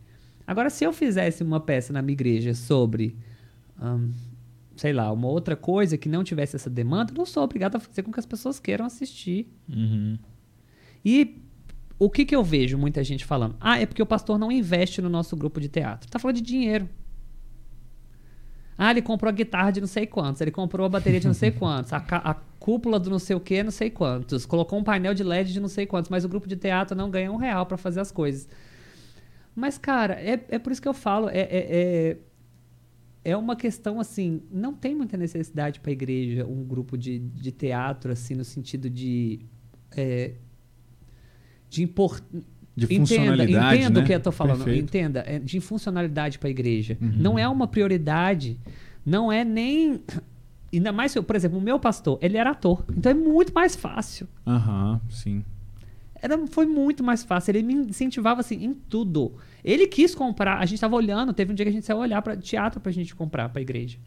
Agora, 0.47 0.71
se 0.71 0.85
eu 0.85 0.93
fizesse 0.93 1.43
uma 1.43 1.59
peça 1.59 1.93
na 1.93 2.03
minha 2.03 2.13
igreja 2.13 2.55
sobre, 2.55 3.17
sei 4.77 4.93
lá, 4.93 5.11
uma 5.11 5.27
outra 5.27 5.57
coisa 5.57 5.97
que 5.99 6.09
não 6.09 6.23
tivesse 6.23 6.55
essa 6.55 6.71
demanda, 6.71 7.13
eu 7.13 7.17
não 7.17 7.27
sou 7.27 7.43
obrigado 7.43 7.77
a 7.77 7.81
fazer 7.81 8.03
com 8.03 8.13
que 8.13 8.21
as 8.21 8.27
pessoas 8.27 8.61
queiram 8.61 8.85
assistir. 8.85 9.49
Uhum. 9.69 10.19
E 11.05 11.43
o 11.99 12.11
que, 12.11 12.25
que 12.25 12.37
eu 12.37 12.45
vejo 12.45 12.77
muita 12.77 13.03
gente 13.03 13.25
falando? 13.25 13.57
Ah, 13.61 13.81
é 13.81 13.87
porque 13.87 14.03
o 14.03 14.07
pastor 14.07 14.39
não 14.39 14.53
investe 14.53 15.01
no 15.01 15.09
nosso 15.09 15.37
grupo 15.37 15.61
de 15.61 15.69
teatro. 15.69 16.09
Tá 16.09 16.19
falando 16.19 16.37
de 16.37 16.43
dinheiro. 16.43 16.89
Ah, 18.77 18.91
ele 18.91 19.03
comprou 19.03 19.29
a 19.29 19.33
guitarra 19.33 19.71
de 19.71 19.81
não 19.81 19.87
sei 19.87 20.07
quantos, 20.07 20.41
ele 20.41 20.51
comprou 20.51 20.87
a 20.87 20.89
bateria 20.89 21.21
de 21.21 21.27
não 21.27 21.35
sei 21.35 21.51
quantos, 21.53 21.93
a, 21.93 21.99
a 22.11 22.35
cúpula 22.65 22.99
do 22.99 23.11
não 23.11 23.19
sei 23.19 23.37
o 23.37 23.41
que, 23.41 23.63
não 23.63 23.71
sei 23.71 23.91
quantos, 23.91 24.47
colocou 24.47 24.79
um 24.79 24.83
painel 24.83 25.13
de 25.13 25.23
LED 25.23 25.53
de 25.53 25.61
não 25.61 25.69
sei 25.69 25.85
quantos, 25.85 26.09
mas 26.09 26.25
o 26.25 26.29
grupo 26.31 26.49
de 26.49 26.57
teatro 26.57 26.97
não 26.97 27.11
ganha 27.11 27.31
um 27.31 27.37
real 27.37 27.67
pra 27.67 27.77
fazer 27.77 28.01
as 28.01 28.11
coisas. 28.11 28.49
Mas, 29.55 29.77
cara, 29.77 30.15
é, 30.15 30.43
é 30.49 30.59
por 30.59 30.73
isso 30.73 30.81
que 30.81 30.89
eu 30.89 30.95
falo, 30.95 31.29
é, 31.29 31.41
é, 31.41 31.47
é, 31.51 32.17
é 33.23 33.37
uma 33.37 33.55
questão 33.55 34.01
assim, 34.01 34.41
não 34.51 34.73
tem 34.73 34.95
muita 34.95 35.15
necessidade 35.15 35.79
pra 35.79 35.93
igreja 35.93 36.47
um 36.47 36.65
grupo 36.65 36.97
de, 36.97 37.19
de 37.19 37.53
teatro, 37.53 38.11
assim, 38.11 38.35
no 38.35 38.45
sentido 38.45 38.89
de. 38.89 39.41
é, 39.95 40.33
de 41.69 41.83
impor, 41.83 42.19
De 42.75 42.87
Entenda, 42.87 43.01
funcionalidade, 43.01 43.77
entenda 43.77 44.01
né? 44.01 44.05
o 44.05 44.07
que 44.07 44.15
eu 44.15 44.21
tô 44.21 44.33
falando. 44.33 44.65
Perfeito. 44.65 44.85
Entenda, 44.85 45.23
é 45.27 45.39
de 45.39 45.61
funcionalidade 45.61 46.39
para 46.39 46.49
a 46.49 46.51
igreja. 46.51 46.97
Uhum. 46.99 47.13
Não 47.15 47.39
é 47.39 47.47
uma 47.47 47.69
prioridade. 47.69 48.59
Não 49.05 49.31
é 49.31 49.45
nem. 49.45 50.01
Ainda 50.77 50.93
mais, 50.93 51.15
por 51.15 51.37
exemplo, 51.37 51.59
o 51.59 51.61
meu 51.61 51.79
pastor, 51.79 52.19
ele 52.21 52.37
era 52.37 52.51
ator. 52.51 52.85
Então 52.97 53.11
é 53.11 53.15
muito 53.15 53.53
mais 53.53 53.75
fácil. 53.77 54.29
Aham, 54.47 55.01
sim. 55.11 55.45
Era, 56.21 56.47
foi 56.47 56.65
muito 56.65 57.05
mais 57.05 57.23
fácil. 57.23 57.51
Ele 57.51 57.63
me 57.63 57.75
incentivava 57.75 58.41
assim 58.41 58.65
em 58.65 58.73
tudo. 58.73 59.35
Ele 59.63 59.87
quis 59.87 60.15
comprar. 60.15 60.59
A 60.59 60.65
gente 60.65 60.81
tava 60.81 60.97
olhando. 60.97 61.35
Teve 61.35 61.53
um 61.53 61.55
dia 61.55 61.67
que 61.67 61.71
a 61.71 61.73
gente 61.73 61.85
saiu 61.85 61.99
olhar 61.99 62.23
para 62.23 62.37
teatro 62.37 62.81
pra 62.81 62.91
gente 62.91 63.15
comprar 63.15 63.49
pra 63.51 63.61
igreja. 63.61 63.99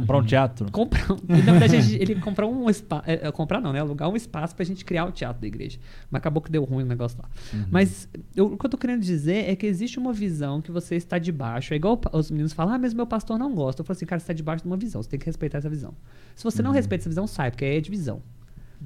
Comprar 0.00 0.18
um 0.18 0.24
teatro? 0.24 0.70
Comprar. 0.72 1.12
um- 1.12 1.16
na 1.44 1.52
verdade, 1.52 1.80
gente- 1.82 2.02
ele 2.02 2.14
comprou 2.20 2.52
um 2.52 2.68
espaço. 2.70 3.04
comprar 3.32 3.60
não, 3.60 3.72
né? 3.72 3.80
Alugar 3.80 4.08
um 4.08 4.16
espaço 4.16 4.54
pra 4.56 4.64
gente 4.64 4.84
criar 4.84 5.04
o 5.06 5.12
teatro 5.12 5.40
da 5.40 5.46
igreja. 5.46 5.78
Mas 6.10 6.18
acabou 6.20 6.42
que 6.42 6.50
deu 6.50 6.64
ruim 6.64 6.84
o 6.84 6.86
negócio 6.86 7.18
lá. 7.22 7.28
Mas 7.70 8.08
eu- 8.34 8.46
o 8.52 8.56
que 8.58 8.66
eu 8.66 8.70
tô 8.70 8.76
querendo 8.78 9.00
dizer 9.02 9.48
é 9.48 9.56
que 9.56 9.66
existe 9.66 9.98
uma 9.98 10.12
visão 10.12 10.60
que 10.60 10.70
você 10.70 10.96
está 10.96 11.18
debaixo. 11.18 11.72
É 11.72 11.76
igual 11.76 12.00
os 12.12 12.30
meninos 12.30 12.52
falam, 12.52 12.74
ah, 12.74 12.78
mas 12.78 12.92
meu 12.94 13.06
pastor 13.06 13.38
não 13.38 13.54
gosta. 13.54 13.82
Eu 13.82 13.84
falo 13.86 13.96
assim, 13.96 14.06
cara, 14.06 14.18
você 14.18 14.24
está 14.24 14.32
debaixo 14.32 14.62
de 14.62 14.68
uma 14.68 14.76
visão. 14.76 15.02
Você 15.02 15.08
tem 15.08 15.18
que 15.20 15.26
respeitar 15.26 15.58
essa 15.58 15.68
visão. 15.70 15.94
Se 16.34 16.42
você 16.44 16.62
não 16.62 16.70
respeita 16.72 17.02
essa 17.02 17.10
visão, 17.10 17.26
sai, 17.26 17.50
porque 17.50 17.64
aí 17.64 17.76
é 17.76 17.80
divisão. 17.80 18.22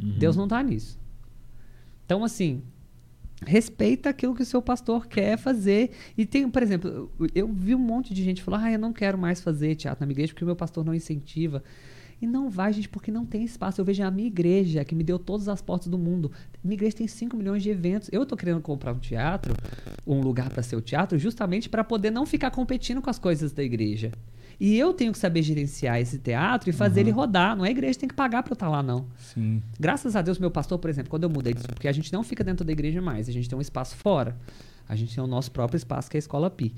Uhum. 0.00 0.16
Deus 0.18 0.36
não 0.36 0.46
tá 0.46 0.62
nisso. 0.62 0.98
Então, 2.04 2.24
assim, 2.24 2.62
respeita 3.46 4.10
aquilo 4.10 4.34
que 4.34 4.42
o 4.42 4.46
seu 4.46 4.60
pastor 4.60 5.06
quer 5.06 5.36
fazer. 5.36 5.90
E 6.16 6.26
tem, 6.26 6.48
por 6.48 6.62
exemplo, 6.62 7.10
eu, 7.34 7.48
vi 7.48 7.74
um 7.74 7.78
monte 7.78 8.12
de 8.12 8.22
gente 8.22 8.42
falar, 8.42 8.64
ah, 8.64 8.72
eu 8.72 8.78
não 8.78 8.92
quero 8.92 9.16
mais 9.16 9.40
fazer 9.40 9.74
teatro 9.76 10.00
na 10.00 10.06
minha 10.06 10.14
igreja 10.14 10.32
porque 10.32 10.44
o 10.44 10.46
meu 10.46 10.56
pastor 10.56 10.84
não 10.84 10.94
incentiva. 10.94 11.62
E 12.20 12.26
não 12.26 12.50
vai, 12.50 12.72
gente, 12.72 12.88
porque 12.88 13.12
não 13.12 13.24
tem 13.24 13.44
espaço. 13.44 13.80
Eu 13.80 13.84
vejo 13.84 14.02
a 14.02 14.10
minha 14.10 14.26
igreja, 14.26 14.84
que 14.84 14.94
me 14.94 15.04
deu 15.04 15.18
todas 15.18 15.48
as 15.48 15.62
portas 15.62 15.88
do 15.88 15.96
mundo. 15.96 16.32
Minha 16.62 16.74
igreja 16.74 16.96
tem 16.96 17.06
5 17.06 17.36
milhões 17.36 17.62
de 17.62 17.70
eventos. 17.70 18.08
Eu 18.12 18.26
tô 18.26 18.36
querendo 18.36 18.60
comprar 18.60 18.92
um 18.92 18.98
teatro, 18.98 19.54
um 20.06 20.20
lugar 20.20 20.50
para 20.50 20.62
ser 20.62 20.76
o 20.76 20.80
teatro, 20.80 21.18
justamente 21.18 21.68
para 21.68 21.84
poder 21.84 22.10
não 22.10 22.26
ficar 22.26 22.50
competindo 22.50 23.00
com 23.00 23.08
as 23.08 23.18
coisas 23.18 23.52
da 23.52 23.62
igreja. 23.62 24.10
E 24.60 24.76
eu 24.76 24.92
tenho 24.92 25.12
que 25.12 25.18
saber 25.18 25.42
gerenciar 25.42 26.00
esse 26.00 26.18
teatro 26.18 26.68
e 26.68 26.72
fazer 26.72 27.00
ele 27.00 27.12
rodar. 27.12 27.56
Não 27.56 27.64
é 27.64 27.68
a 27.68 27.70
igreja 27.70 27.94
que 27.94 28.00
tem 28.00 28.08
que 28.08 28.14
pagar 28.14 28.42
para 28.42 28.50
eu 28.50 28.54
estar 28.54 28.68
lá, 28.68 28.82
não. 28.82 29.06
Sim. 29.16 29.62
Graças 29.78 30.16
a 30.16 30.22
Deus, 30.22 30.38
meu 30.38 30.50
pastor, 30.50 30.78
por 30.80 30.90
exemplo, 30.90 31.10
quando 31.10 31.22
eu 31.22 31.30
mudei, 31.30 31.54
disso, 31.54 31.68
porque 31.68 31.86
a 31.86 31.92
gente 31.92 32.12
não 32.12 32.24
fica 32.24 32.42
dentro 32.42 32.64
da 32.64 32.72
igreja 32.72 33.00
mais, 33.00 33.28
a 33.28 33.32
gente 33.32 33.48
tem 33.48 33.56
um 33.56 33.62
espaço 33.62 33.96
fora. 33.96 34.36
A 34.88 34.96
gente 34.96 35.14
tem 35.14 35.22
o 35.22 35.26
nosso 35.28 35.52
próprio 35.52 35.76
espaço, 35.76 36.10
que 36.10 36.16
é 36.16 36.18
a 36.18 36.20
Escola 36.20 36.50
Pi. 36.50 36.74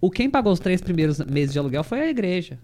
O 0.00 0.10
quem 0.10 0.30
pagou 0.30 0.52
os 0.52 0.60
três 0.60 0.80
primeiros 0.80 1.18
meses 1.18 1.52
de 1.52 1.58
aluguel 1.58 1.82
foi 1.82 2.00
a 2.00 2.08
igreja. 2.08 2.58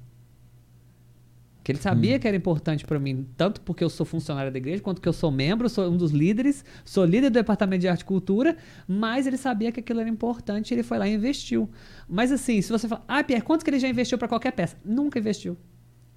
Que 1.64 1.72
ele 1.72 1.79
sabia 1.79 2.18
que 2.18 2.29
era 2.29 2.37
importante 2.37 2.85
para 2.85 2.98
mim, 3.00 3.27
tanto 3.38 3.61
porque 3.62 3.83
eu 3.83 3.88
sou 3.88 4.05
funcionário 4.05 4.53
da 4.53 4.59
igreja, 4.59 4.83
quanto 4.83 5.00
que 5.00 5.09
eu 5.09 5.14
sou 5.14 5.31
membro, 5.31 5.66
sou 5.68 5.90
um 5.90 5.96
dos 5.96 6.11
líderes, 6.12 6.62
sou 6.85 7.07
líder 7.07 7.31
do 7.31 7.35
departamento 7.35 7.81
de 7.81 7.88
arte 7.88 8.03
e 8.03 8.05
cultura, 8.05 8.55
mas 8.87 9.27
ele 9.27 9.38
sabia 9.38 9.72
que 9.72 9.81
aquilo 9.81 9.98
era 10.00 10.09
importante 10.11 10.74
ele 10.74 10.83
foi 10.83 10.98
lá 10.98 11.09
e 11.09 11.14
investiu. 11.14 11.68
Mas 12.07 12.31
assim, 12.31 12.61
se 12.61 12.70
você 12.70 12.87
fala, 12.87 13.03
ah, 13.09 13.24
Pierre, 13.24 13.42
quanto 13.42 13.64
que 13.64 13.70
ele 13.70 13.79
já 13.81 13.88
investiu 13.88 14.18
para 14.18 14.29
qualquer 14.29 14.53
peça? 14.53 14.77
Nunca 14.85 15.18
investiu. 15.18 15.57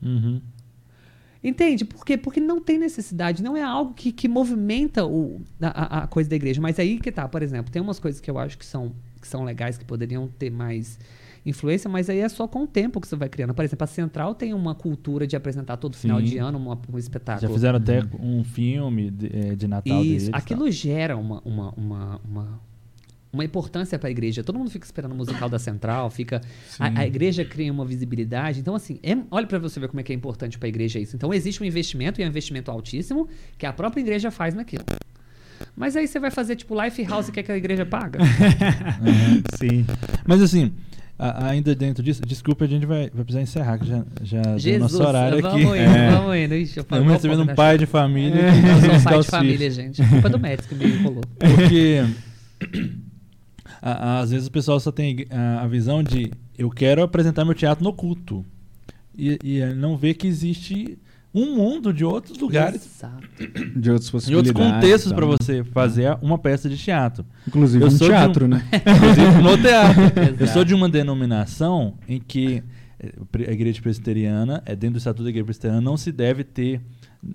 Uhum. 0.04 0.42
Entende? 1.44 1.86
Por 1.86 2.04
quê? 2.04 2.18
Porque 2.18 2.40
não 2.40 2.60
tem 2.60 2.78
necessidade, 2.78 3.42
não 3.44 3.56
é 3.56 3.62
algo 3.62 3.94
que, 3.94 4.12
que 4.12 4.28
movimenta 4.28 5.06
o, 5.06 5.42
a, 5.62 5.68
a- 6.00 6.04
a 6.04 6.08
coisa 6.08 6.30
da 6.30 6.36
igreja. 6.36 6.60
Mas 6.60 6.78
aí 6.80 7.00
que 7.00 7.12
tá, 7.12 7.28
por 7.28 7.42
exemplo, 7.42 7.72
tem 7.72 7.82
umas 7.82 8.00
coisas 8.00 8.20
que 8.20 8.30
eu 8.30 8.38
acho 8.38 8.58
que 8.58 8.66
são, 8.66 8.94
que 9.22 9.28
são 9.28 9.44
legais, 9.46 9.78
que 9.78 9.86
poderiam 9.86 10.28
ter 10.28 10.50
mais 10.50 11.00
influência, 11.48 11.90
mas 11.90 12.10
aí 12.10 12.20
é 12.20 12.30
só 12.30 12.48
com 12.48 12.64
o 12.64 12.68
tempo 12.68 13.00
que 13.02 13.08
você 13.08 13.16
vai 13.16 13.30
criando. 13.30 13.54
Por 13.54 13.64
exemplo, 13.64 13.84
a 13.84 13.88
Central 13.88 14.36
tem 14.36 14.54
uma 14.54 14.76
cultura 14.76 15.26
de 15.26 15.36
apresentar 15.36 15.78
todo 15.78 15.96
final 15.96 16.20
Sim. 16.20 16.26
de 16.26 16.38
ano 16.38 16.58
uma- 16.58 16.76
um 16.90 16.94
Já 16.94 17.00
espetáculo. 17.00 17.54
fizeram 17.54 17.78
até 17.78 18.04
um 18.20 18.44
filme 18.44 19.10
de, 19.10 19.28
eh, 19.28 19.56
de 19.56 19.68
Natal 19.68 20.02
Isso, 20.04 20.26
deles. 20.28 20.30
aquilo 20.34 20.70
gera 20.72 21.16
uma, 21.18 21.42
uma, 21.46 21.72
uma, 21.76 22.22
uma, 22.28 22.62
uma 23.32 23.44
importância 23.46 23.98
para 24.00 24.10
a 24.10 24.12
igreja. 24.12 24.44
Todo 24.44 24.58
mundo 24.58 24.70
fica 24.72 24.86
esperando 24.86 25.12
o 25.12 25.16
musical 25.16 25.48
da 25.50 25.60
Central, 25.60 26.10
fica 26.10 26.42
a, 26.80 27.00
a 27.02 27.06
igreja 27.08 27.46
cria 27.46 27.72
uma 27.72 27.86
visibilidade. 27.86 28.60
Então, 28.60 28.76
assim, 28.76 29.00
é- 29.04 29.18
olha 29.32 29.48
para 29.48 29.60
você 29.60 29.80
ver 29.80 29.88
como 29.88 30.00
é 30.00 30.04
que 30.04 30.12
é 30.12 30.16
importante 30.16 30.58
para 30.58 30.68
a 30.68 30.70
igreja 30.70 31.00
isso. 31.00 31.16
Então, 31.16 31.34
existe 31.34 31.62
um 31.62 31.66
investimento, 31.66 32.20
e 32.20 32.24
é 32.24 32.28
um 32.28 32.30
investimento 32.30 32.70
altíssimo, 32.72 33.28
que 33.58 33.66
a 33.66 33.72
própria 33.74 34.02
igreja 34.02 34.30
faz 34.32 34.54
naquilo. 34.54 34.84
Mas 35.76 35.96
aí 35.96 36.08
você 36.08 36.20
vai 36.20 36.30
fazer, 36.30 36.56
tipo, 36.56 36.80
Life 36.80 37.04
House, 37.06 37.30
que 37.32 37.40
é 37.40 37.44
que 37.44 37.52
a 37.52 37.58
igreja 37.58 37.86
paga? 37.86 38.20
Sim. 39.58 39.86
Mas 40.26 40.42
assim, 40.42 40.72
a- 41.20 41.48
ainda 41.50 41.74
dentro 41.76 42.04
disso, 42.04 42.22
desculpa, 42.26 42.66
a 42.66 42.68
gente 42.68 42.86
vai, 42.86 43.10
vai 43.14 43.24
precisar 43.24 43.42
encerrar, 43.42 43.78
que 43.80 43.88
já, 43.88 44.04
já 44.22 44.42
deu 44.42 44.60
Jesus, 44.60 44.80
nosso 44.94 45.04
horário 45.04 45.40
aqui. 45.40 45.64
vamos 45.64 45.64
indo, 45.66 45.76
É. 45.76 46.12
vamos 46.12 46.36
indo. 46.38 46.56
Ixi, 46.56 46.78
eu 46.78 46.84
falo 46.84 47.02
Estamos 47.02 47.14
recebendo 47.14 47.42
um 47.42 47.46
né? 47.46 47.54
pai 47.56 47.78
de 47.78 47.86
família. 47.86 48.42
Que 48.52 48.88
dá 48.98 49.00
pai 49.04 49.20
de 49.20 49.28
família, 49.28 49.72
gente. 49.72 50.04
Culpa 50.08 50.30
do 50.30 50.40
médico 50.40 50.70
que 50.70 50.76
me 50.76 50.94
enrolou. 50.94 51.24
Porque 51.40 52.02
a- 53.82 54.20
às 54.20 54.32
vezes 54.32 54.48
o 54.48 54.52
pessoal 54.52 54.80
só 54.80 54.92
tem 54.92 55.26
a, 55.30 55.62
a 55.64 55.68
visão 55.68 56.04
de 56.04 56.32
eu 56.58 56.70
quero 56.70 57.04
apresentar 57.04 57.46
meu 57.46 57.54
teatro 57.54 57.84
no 57.84 57.94
culto. 57.94 58.46
E, 59.18 59.40
e 59.44 59.60
é, 59.62 59.74
não 59.74 59.98
vê 59.98 60.14
que 60.14 60.28
existe 60.28 60.98
um 61.34 61.56
mundo 61.56 61.94
de 61.94 62.04
outros 62.06 62.38
lugares 62.40 62.84
Exato. 62.86 63.28
De 63.80 63.92
outras 63.92 64.10
possibilidades. 64.10 64.50
outros 64.60 64.74
contextos 64.74 65.12
e 65.12 65.16
para 65.16 65.28
tal. 65.28 65.38
você 65.40 65.64
fazer 65.66 66.18
uma 66.22 66.38
peça 66.38 66.68
de 66.70 66.78
teatro. 66.78 67.26
Inclusive 67.48 67.84
Eu 67.84 67.88
um 67.90 67.96
de 67.96 68.04
um- 68.04 68.08
teatro, 68.08 68.48
né? 68.48 68.64
Inclusive 68.74 69.42
no 69.44 69.58
teatro. 69.62 70.02
Eu 70.18 70.34
Exato. 70.34 70.48
sou 70.54 70.64
de 70.66 70.74
uma 70.74 70.90
denominação 70.90 71.94
em 72.08 72.20
que 72.20 72.64
eh, 73.00 73.12
a 73.48 73.52
igreja 73.52 73.82
presbiteriana, 73.82 74.64
é 74.66 74.76
dentro 74.76 74.94
do 74.96 74.98
estatuto 74.98 75.24
da 75.24 75.30
igreja 75.30 75.46
presbiteriana, 75.46 75.82
não 75.82 75.98
se 75.98 76.12
deve 76.12 76.44
ter 76.44 76.82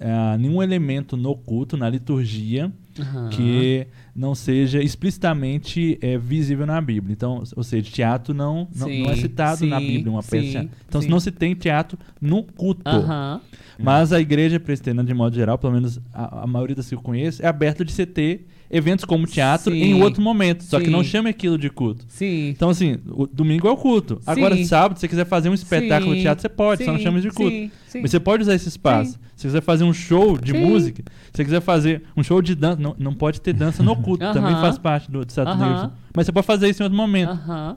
ah, 0.01 0.37
nenhum 0.39 0.63
elemento 0.63 1.17
no 1.17 1.35
culto, 1.35 1.77
na 1.77 1.89
liturgia, 1.89 2.73
Aham. 2.99 3.31
que 3.31 3.87
não 4.15 4.35
seja 4.35 4.83
explicitamente 4.83 5.99
eh, 6.01 6.19
visível 6.19 6.67
na 6.67 6.81
Bíblia. 6.81 7.13
Então, 7.13 7.43
ou 7.57 7.63
seja, 7.63 7.91
teatro 7.91 8.35
não, 8.35 8.69
não, 8.75 8.89
não 8.89 9.11
é 9.11 9.15
Sim, 9.15 9.23
citado 9.23 9.67
na 9.67 9.79
sim, 9.81 9.87
Bíblia 9.87 10.13
uma 10.13 10.23
peça. 10.23 10.69
Então, 10.89 11.01
sim. 11.01 11.09
não 11.09 11.19
se 11.19 11.31
tem 11.31 11.55
teatro 11.55 11.99
no 12.21 12.43
culto. 12.43 12.83
Aham. 12.89 13.41
Mas 13.79 14.13
a 14.13 14.21
igreja 14.21 14.61
presbiteriana, 14.61 15.03
de 15.03 15.15
modo 15.15 15.35
geral, 15.35 15.59
pelo 15.59 15.73
menos 15.73 15.99
a, 16.13 16.43
a 16.43 16.47
maioria 16.47 16.77
das 16.77 16.89
que 16.89 16.95
eu 16.95 17.01
conheço, 17.01 17.43
é 17.43 17.47
aberta 17.47 17.85
de 17.85 18.07
ter 18.07 18.47
eventos 18.73 19.05
como 19.05 19.27
teatro 19.27 19.73
Sim. 19.73 19.83
em 19.83 20.03
outro 20.03 20.23
momento. 20.23 20.65
Só 20.65 20.79
que 20.81 20.87
Sim. 20.87 20.91
não 20.91 21.05
chame 21.05 21.29
aquilo 21.29 21.59
de 21.59 21.69
culto. 21.69 22.05
Sim. 22.09 22.49
Então, 22.49 22.71
assim, 22.71 22.97
o 23.07 23.27
domingo 23.27 23.69
é 23.69 23.71
o 23.71 23.77
culto. 23.77 24.21
Agora, 24.27 24.57
Sim. 24.57 24.65
sábado, 24.65 24.97
se 24.97 25.03
você 25.03 25.09
quiser 25.09 25.27
fazer 25.27 25.51
um 25.51 25.55
espetáculo 25.55 26.15
de 26.17 26.23
teatro, 26.23 26.41
você 26.41 26.49
pode, 26.49 26.85
só 26.85 26.91
não 26.93 26.99
chama 26.99 27.21
de 27.21 27.31
culto. 27.31 27.71
Mas 28.01 28.11
você 28.11 28.19
pode 28.19 28.43
usar 28.43 28.55
esse 28.55 28.69
espaço. 28.69 29.13
Se 29.37 29.43
você 29.43 29.49
quiser 29.49 29.63
fazer 29.63 29.85
um 29.85 29.93
show 29.93 30.39
de 30.39 30.53
música, 30.55 31.03
se 31.27 31.37
você 31.37 31.45
quiser 31.45 31.61
fazer 31.61 32.03
um 32.17 32.23
show 32.23 32.41
de 32.41 32.55
dança, 32.55 32.81
não, 32.81 32.97
não 32.99 33.13
pode 33.13 33.41
ter 33.41 33.53
dança 33.53 33.83
no 33.83 33.95
culto. 33.97 34.25
Aham. 34.25 34.33
Também 34.33 34.55
faz 34.55 34.79
parte 34.79 35.11
do, 35.11 35.25
do 35.25 35.29
estatuto 35.29 35.59
da 35.59 35.65
Aham. 35.65 35.75
igreja. 35.75 35.93
Mas 36.15 36.27
você 36.27 36.33
pode 36.33 36.47
fazer 36.47 36.69
isso 36.69 36.83
em 36.83 36.85
outro 36.85 36.97
momento. 36.97 37.31
Aham. 37.31 37.77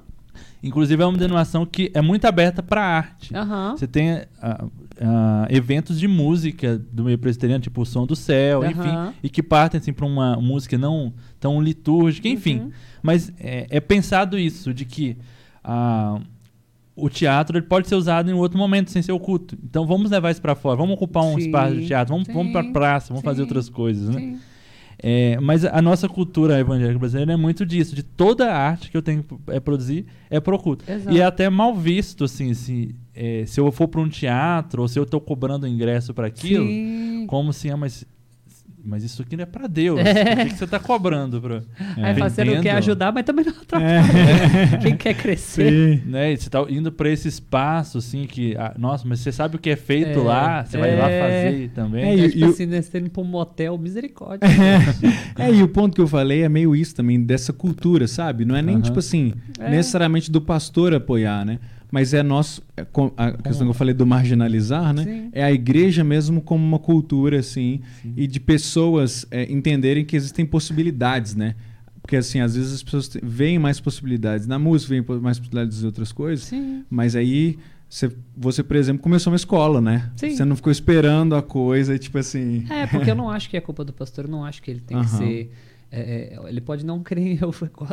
Inclusive, 0.63 1.01
é 1.01 1.05
uma 1.05 1.17
denominação 1.17 1.65
que 1.65 1.91
é 1.93 2.01
muito 2.01 2.25
aberta 2.25 2.63
para 2.63 2.81
arte. 2.83 3.31
Você 3.77 3.85
tem 3.87 4.23
ah, 4.41 4.65
ah, 4.99 5.47
eventos 5.49 5.99
de 5.99 6.07
música 6.07 6.77
do 6.77 7.03
meio 7.03 7.17
presbiteriano, 7.17 7.61
tipo 7.61 7.81
o 7.81 7.85
Som 7.85 8.05
do 8.05 8.15
Céu, 8.15 8.61
Aham. 8.61 8.71
enfim, 8.71 9.17
e 9.23 9.29
que 9.29 9.43
partem 9.43 9.79
assim, 9.79 9.93
para 9.93 10.05
uma 10.05 10.35
música 10.37 10.77
não 10.77 11.13
tão 11.39 11.61
litúrgica, 11.61 12.27
enfim. 12.27 12.59
Uhum. 12.59 12.71
Mas 13.01 13.31
é, 13.39 13.67
é 13.69 13.79
pensado 13.79 14.37
isso, 14.37 14.73
de 14.73 14.85
que 14.85 15.17
ah, 15.63 16.19
o 16.95 17.09
teatro 17.09 17.57
ele 17.57 17.65
pode 17.65 17.87
ser 17.87 17.95
usado 17.95 18.29
em 18.29 18.33
outro 18.33 18.57
momento, 18.57 18.89
sem 18.91 19.01
ser 19.01 19.11
o 19.11 19.19
culto. 19.19 19.57
Então 19.63 19.85
vamos 19.85 20.09
levar 20.09 20.31
isso 20.31 20.41
para 20.41 20.55
fora, 20.55 20.77
vamos 20.77 20.95
ocupar 20.95 21.23
um 21.23 21.35
Sim, 21.35 21.45
espaço 21.45 21.75
de 21.75 21.87
teatro, 21.87 22.13
vamos, 22.13 22.27
vamos 22.27 22.51
para 22.51 22.63
praça, 22.71 23.09
vamos 23.09 23.23
fazer 23.23 23.37
sim, 23.37 23.43
outras 23.43 23.69
coisas, 23.69 24.09
né? 24.15 24.37
É, 25.07 25.37
mas 25.39 25.63
a 25.63 25.83
nossa 25.83 26.09
cultura 26.09 26.59
evangélica 26.59 26.97
brasileira 26.97 27.33
é 27.33 27.35
muito 27.37 27.63
disso, 27.63 27.93
de 27.95 28.01
toda 28.01 28.51
a 28.51 28.57
arte 28.57 28.89
que 28.89 28.97
eu 28.97 29.03
tenho 29.03 29.21
que 29.21 29.35
é, 29.49 29.59
produzir 29.59 30.07
é 30.31 30.39
pro 30.39 30.57
culto. 30.57 30.83
Exato. 30.91 31.15
E 31.15 31.21
é 31.21 31.23
até 31.23 31.47
mal 31.47 31.75
visto, 31.75 32.23
assim, 32.23 32.55
se, 32.55 32.95
é, 33.13 33.43
se 33.45 33.59
eu 33.59 33.71
for 33.71 33.87
para 33.87 34.01
um 34.01 34.09
teatro 34.09 34.81
ou 34.81 34.87
se 34.87 34.97
eu 34.97 35.03
estou 35.03 35.21
cobrando 35.21 35.67
ingresso 35.67 36.11
para 36.11 36.25
aquilo, 36.25 36.65
Sim. 36.65 37.25
como 37.27 37.51
assim, 37.51 37.69
ah, 37.69 37.77
mas, 37.77 38.03
mas 38.85 39.03
isso 39.03 39.21
aqui 39.21 39.35
não 39.35 39.43
é 39.43 39.45
para 39.45 39.67
Deus. 39.67 39.99
É. 39.99 40.13
Por 40.35 40.43
que, 40.43 40.49
que 40.51 40.57
você 40.57 40.63
está 40.65 40.79
cobrando? 40.79 41.41
Pra... 41.41 41.61
Aí 41.97 42.13
fala, 42.15 42.29
você 42.29 42.43
não 42.43 42.61
quer 42.61 42.71
ajudar, 42.71 43.11
mas 43.11 43.23
também 43.25 43.43
não 43.45 43.51
atrapalha. 43.61 43.85
É. 44.73 44.77
Quem 44.77 44.95
quer 44.95 45.13
crescer. 45.15 46.01
Sim. 46.03 46.09
Né? 46.09 46.33
E 46.33 46.37
você 46.37 46.49
tá 46.49 46.63
indo 46.69 46.91
para 46.91 47.09
esse 47.09 47.27
espaço, 47.27 47.97
assim, 47.97 48.25
que, 48.25 48.55
ah, 48.57 48.73
nossa, 48.77 49.07
mas 49.07 49.19
você 49.19 49.31
sabe 49.31 49.55
o 49.55 49.59
que 49.59 49.69
é 49.69 49.75
feito 49.75 50.19
É, 50.19 50.23
lá, 50.23 50.63
você 50.65 50.77
vai 50.77 50.95
lá 50.95 51.09
é. 51.09 51.21
fazer 51.45 51.69
também. 51.69 52.03
É, 52.03 52.09
É, 52.09 52.15
e- 52.15 52.29
tipo 52.31 52.37
e 52.39 52.43
assim, 52.45 52.65
né, 52.65 52.81
você 52.81 52.91
tá 52.91 52.99
indo 52.99 53.09
pra 53.09 53.21
um 53.21 53.25
motel, 53.25 53.77
misericórdia. 53.77 54.47
É, 55.37 55.51
e 55.51 55.61
o 55.63 55.67
ponto 55.67 55.93
que 55.95 56.01
eu 56.01 56.07
falei 56.07 56.43
é 56.43 56.49
meio 56.49 56.75
isso 56.75 56.95
também, 56.95 57.21
dessa 57.21 57.51
cultura, 57.51 58.07
sabe? 58.07 58.45
Não 58.45 58.55
é 58.55 58.61
nem, 58.61 58.75
Aham. 58.75 58.83
tipo 58.83 58.99
assim, 58.99 59.33
É. 59.59 59.69
necessariamente 59.69 60.31
do 60.31 60.39
pastor 60.41 60.93
apoiar, 60.93 61.43
né? 61.45 61.59
Mas 61.95 62.13
é 62.13 62.21
nosso. 62.21 62.61
é 62.75 62.81
a 63.15 63.31
questão 63.31 63.65
que 63.65 63.69
eu 63.69 63.73
falei 63.73 63.93
do 63.93 64.05
marginalizar, 64.05 64.93
né? 64.93 65.05
Sim. 65.05 65.29
É 65.31 65.45
a 65.45 65.51
igreja 65.53 66.03
mesmo 66.03 66.41
como 66.41 66.61
uma 66.61 66.77
cultura, 66.77 67.39
assim, 67.39 67.79
e 68.17 68.27
de 68.27 68.37
pessoas 68.37 69.25
é, 69.31 69.49
entenderem 69.49 70.03
que 70.03 70.13
existem 70.13 70.45
possibilidades, 70.45 71.35
né? 71.35 71.55
Porque, 72.01 72.17
assim, 72.17 72.41
às 72.41 72.53
vezes 72.53 72.73
as 72.73 72.83
pessoas 72.83 73.15
veem 73.23 73.57
mais 73.57 73.79
possibilidades 73.79 74.45
na 74.45 74.59
música, 74.59 74.89
veem 74.89 75.05
mais 75.21 75.39
possibilidades 75.39 75.83
em 75.83 75.85
outras 75.85 76.11
coisas, 76.11 76.47
Sim. 76.47 76.83
mas 76.89 77.15
aí 77.15 77.57
você, 77.87 78.11
você, 78.35 78.61
por 78.61 78.75
exemplo, 78.75 79.01
começou 79.01 79.31
uma 79.31 79.37
escola, 79.37 79.79
né? 79.79 80.11
Sim. 80.17 80.35
Você 80.35 80.43
não 80.43 80.57
ficou 80.57 80.73
esperando 80.73 81.33
a 81.33 81.41
coisa, 81.41 81.97
tipo 81.97 82.17
assim. 82.17 82.65
É, 82.69 82.85
porque 82.87 83.09
eu 83.09 83.15
não 83.15 83.29
acho 83.29 83.49
que 83.49 83.55
é 83.55 83.61
culpa 83.61 83.85
do 83.85 83.93
pastor, 83.93 84.25
eu 84.25 84.31
não 84.31 84.43
acho 84.43 84.61
que 84.61 84.69
ele 84.69 84.81
tem 84.81 84.99
que 84.99 85.05
Aham. 85.05 85.17
ser. 85.17 85.51
É, 85.99 86.39
é, 86.45 86.49
ele 86.49 86.61
pode 86.61 86.85
não 86.85 87.01
querer, 87.03 87.39
eu, 87.41 87.51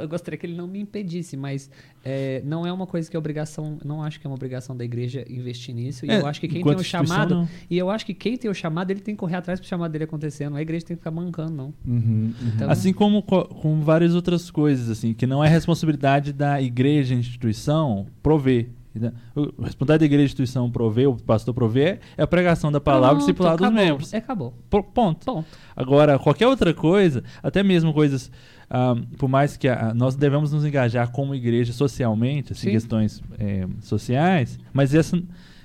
gostaria 0.09 0.38
que 0.38 0.46
ele 0.46 0.57
não 0.57 0.66
me 0.66 0.80
impedisse, 0.80 1.36
mas 1.36 1.70
é, 2.05 2.42
não 2.44 2.66
é 2.66 2.72
uma 2.72 2.86
coisa 2.86 3.11
que 3.11 3.16
é 3.16 3.18
obrigação, 3.18 3.78
não 3.84 4.03
acho 4.03 4.18
que 4.20 4.26
é 4.26 4.28
uma 4.30 4.34
obrigação 4.36 4.76
da 4.76 4.84
igreja 4.84 5.24
investir 5.28 5.74
nisso. 5.74 6.05
E 6.07 6.11
É, 6.11 6.20
eu 6.20 6.26
acho 6.26 6.40
que 6.40 6.48
quem 6.48 6.62
tem 6.62 6.74
o 6.74 6.82
chamado, 6.82 7.34
não. 7.34 7.48
e 7.70 7.78
eu 7.78 7.88
acho 7.90 8.05
que 8.07 8.14
quem 8.14 8.36
tem 8.36 8.50
o 8.50 8.55
chamado, 8.55 8.90
ele 8.90 9.00
tem 9.00 9.14
que 9.14 9.18
correr 9.20 9.36
atrás 9.36 9.61
pro 9.61 9.68
chamado 9.68 9.90
dele 9.92 10.05
acontecendo. 10.05 10.57
A 10.57 10.62
igreja 10.62 10.86
tem 10.86 10.96
que 10.96 11.00
ficar 11.00 11.11
mancando, 11.11 11.53
não. 11.53 11.74
Uhum, 11.86 12.00
uhum. 12.07 12.34
Então- 12.55 12.70
Assim 12.70 12.92
como 12.92 13.22
co- 13.22 13.44
com 13.46 13.80
várias 13.80 14.14
outras 14.14 14.50
coisas, 14.50 14.90
assim, 14.90 15.14
que 15.14 15.26
não 15.26 15.42
é 15.42 15.48
responsabilidade 15.48 16.32
da 16.32 16.61
igreja, 16.61 17.14
instituição, 17.14 18.07
prover. 18.22 18.68
Né? 19.01 19.12
Responsabilidade 19.36 19.99
da 20.01 20.05
igreja, 20.07 20.24
instituição, 20.24 20.70
prover, 20.70 21.09
o 21.09 21.16
pastor 21.16 21.53
prover, 21.55 22.01
é 22.16 22.22
a 22.22 22.26
pregação 22.26 22.70
da 22.72 22.80
palavra 22.80 23.07
e 23.07 23.11
Pronto, 23.11 23.20
discipulado 23.20 23.57
dos 23.59 23.66
acabou. 23.66 23.84
membros. 23.84 24.12
É, 24.12 24.16
acabou. 24.18 24.55
Pro- 24.70 24.82
Ponto. 24.84 25.24
Ponto. 25.24 25.47
Agora, 25.76 26.18
qualquer 26.18 26.47
outra 26.47 26.72
coisa, 26.74 27.22
até 27.43 27.62
mesmo 27.62 27.93
coisas, 27.93 28.30
ah, 28.70 28.95
por 29.18 29.28
mais 29.28 29.57
que 29.57 29.68
a- 29.68 29.93
nós 29.95 30.14
devemos 30.16 30.53
nos 30.53 30.64
engajar 30.64 31.11
como 31.11 31.34
igreja 31.34 31.72
socialmente, 31.72 32.53
assim, 32.53 32.66
Sim. 32.68 32.70
questões 32.72 33.22
eh, 33.38 33.66
sociais, 33.80 34.59
mas 34.72 34.95
essa, 34.95 35.20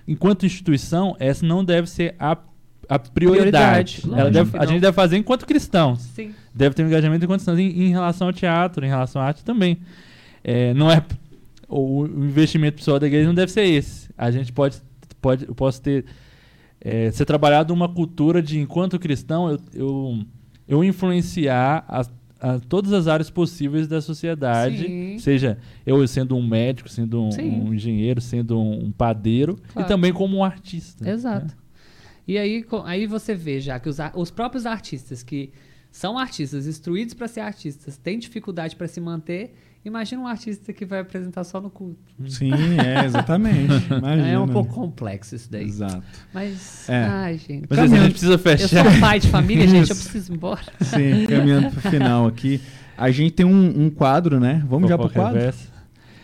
enquanto 0.07 0.45
instituição, 0.45 1.15
essa 1.19 1.45
não 1.45 1.63
deve 1.63 1.89
ser 1.89 2.15
a, 2.19 2.37
a 2.89 2.97
prioridade. 2.99 4.01
Prioridade, 4.01 4.21
Ela 4.21 4.31
deve- 4.31 4.57
a 4.57 4.65
gente 4.65 4.79
deve 4.81 4.93
fazer 4.93 5.17
enquanto 5.17 5.45
cristãos 5.45 5.99
Sim. 6.01 6.31
deve 6.53 6.73
ter 6.75 6.83
um 6.83 6.87
engajamento 6.87 7.25
enquanto 7.25 7.39
estamos 7.41 7.59
em, 7.59 7.67
em 7.83 7.89
relação 7.89 8.27
ao 8.27 8.33
teatro, 8.33 8.85
em 8.85 8.89
relação 8.89 9.21
à 9.21 9.25
arte 9.25 9.43
também. 9.43 9.77
É, 10.43 10.73
não 10.73 10.89
é 10.89 11.03
o, 11.67 12.03
o 12.03 12.25
investimento 12.25 12.77
pessoal 12.77 12.99
da 12.99 13.07
igreja 13.07 13.27
não 13.27 13.35
deve 13.35 13.51
ser 13.51 13.63
esse. 13.65 14.09
A 14.17 14.31
gente 14.31 14.51
pode, 14.53 14.77
pode 15.21 15.45
eu 15.47 15.55
posso 15.55 15.81
ter 15.81 16.05
é, 16.79 17.09
ser 17.11 17.25
trabalhado 17.25 17.73
uma 17.73 17.89
cultura 17.89 18.41
de 18.41 18.59
enquanto 18.59 18.99
cristão 18.99 19.49
eu, 19.49 19.59
eu, 19.73 20.19
eu 20.67 20.83
influenciar 20.83 21.83
as- 21.87 22.11
a 22.39 22.59
todas 22.59 22.93
as 22.93 23.07
áreas 23.07 23.31
possíveis 23.31 23.87
da 23.87 23.99
sociedade, 23.99 24.85
Sim. 24.85 25.17
seja 25.17 25.57
eu 25.85 26.07
sendo 26.07 26.37
um 26.37 26.47
médico, 26.47 26.87
sendo 26.87 27.23
um, 27.23 27.29
um 27.69 27.73
engenheiro, 27.73 28.21
sendo 28.21 28.59
um, 28.61 28.91
padeiro 28.91 29.57
e 29.69 29.73
Claro. 29.73 29.87
também 29.87 30.13
como 30.13 30.37
um 30.37 30.43
artista. 30.43 31.09
Exato. 31.09 31.47
né? 31.47 31.51
E 32.27 32.37
aí, 32.37 32.63
aí 32.85 33.07
você 33.07 33.33
vê 33.33 33.59
já 33.59 33.79
que 33.79 33.89
os, 33.89 33.97
os 34.13 34.29
próprios 34.29 34.67
artistas 34.67 35.23
que 35.23 35.49
são 35.89 36.15
artistas, 36.15 36.67
instruídos 36.67 37.15
para 37.15 37.27
ser 37.27 37.39
artistas, 37.39 37.97
têm 37.97 38.19
dificuldade 38.19 38.75
para 38.75 38.87
se 38.87 39.01
manter. 39.01 39.55
Imagina 39.87 40.21
um 40.21 40.27
artista 40.27 40.73
que 40.73 40.85
vai 40.85 40.99
apresentar 40.99 41.43
só 41.43 41.59
no 41.61 41.69
culto. 41.69 41.97
Sim, 42.27 42.51
é, 42.79 43.05
exatamente. 43.05 43.73
Imagina. 43.91 44.27
é 44.27 44.37
um 44.39 44.47
pouco 44.47 44.73
complexo 44.73 45.35
isso 45.35 45.49
daí. 45.51 45.63
Exato. 45.65 46.03
Mas, 46.33 46.87
É. 46.89 47.03
ai, 47.05 47.37
gente. 47.37 47.65
Mas 47.69 47.79
assim, 47.79 47.95
a 47.95 48.01
gente 48.01 48.11
precisa 48.11 48.33
Eu 48.33 48.39
fechar. 48.39 48.67
sou 48.91 48.99
pai 48.99 49.19
de 49.19 49.27
família, 49.29 49.67
gente, 49.67 49.89
eu 49.89 49.95
preciso 49.95 50.31
ir 50.31 50.35
embora. 50.35 50.61
Sim, 50.81 51.25
caminhando 51.27 51.71
pro 51.71 51.89
final 51.89 52.27
aqui. 52.27 52.61
A 52.97 53.09
gente 53.11 53.31
tem 53.31 53.45
um, 53.45 53.85
um 53.85 53.89
quadro, 53.89 54.39
né? 54.39 54.63
Vamos 54.67 54.89
já 54.89 54.97
pro 54.97 55.07
Fofoca 55.07 55.31
quadro? 55.33 55.53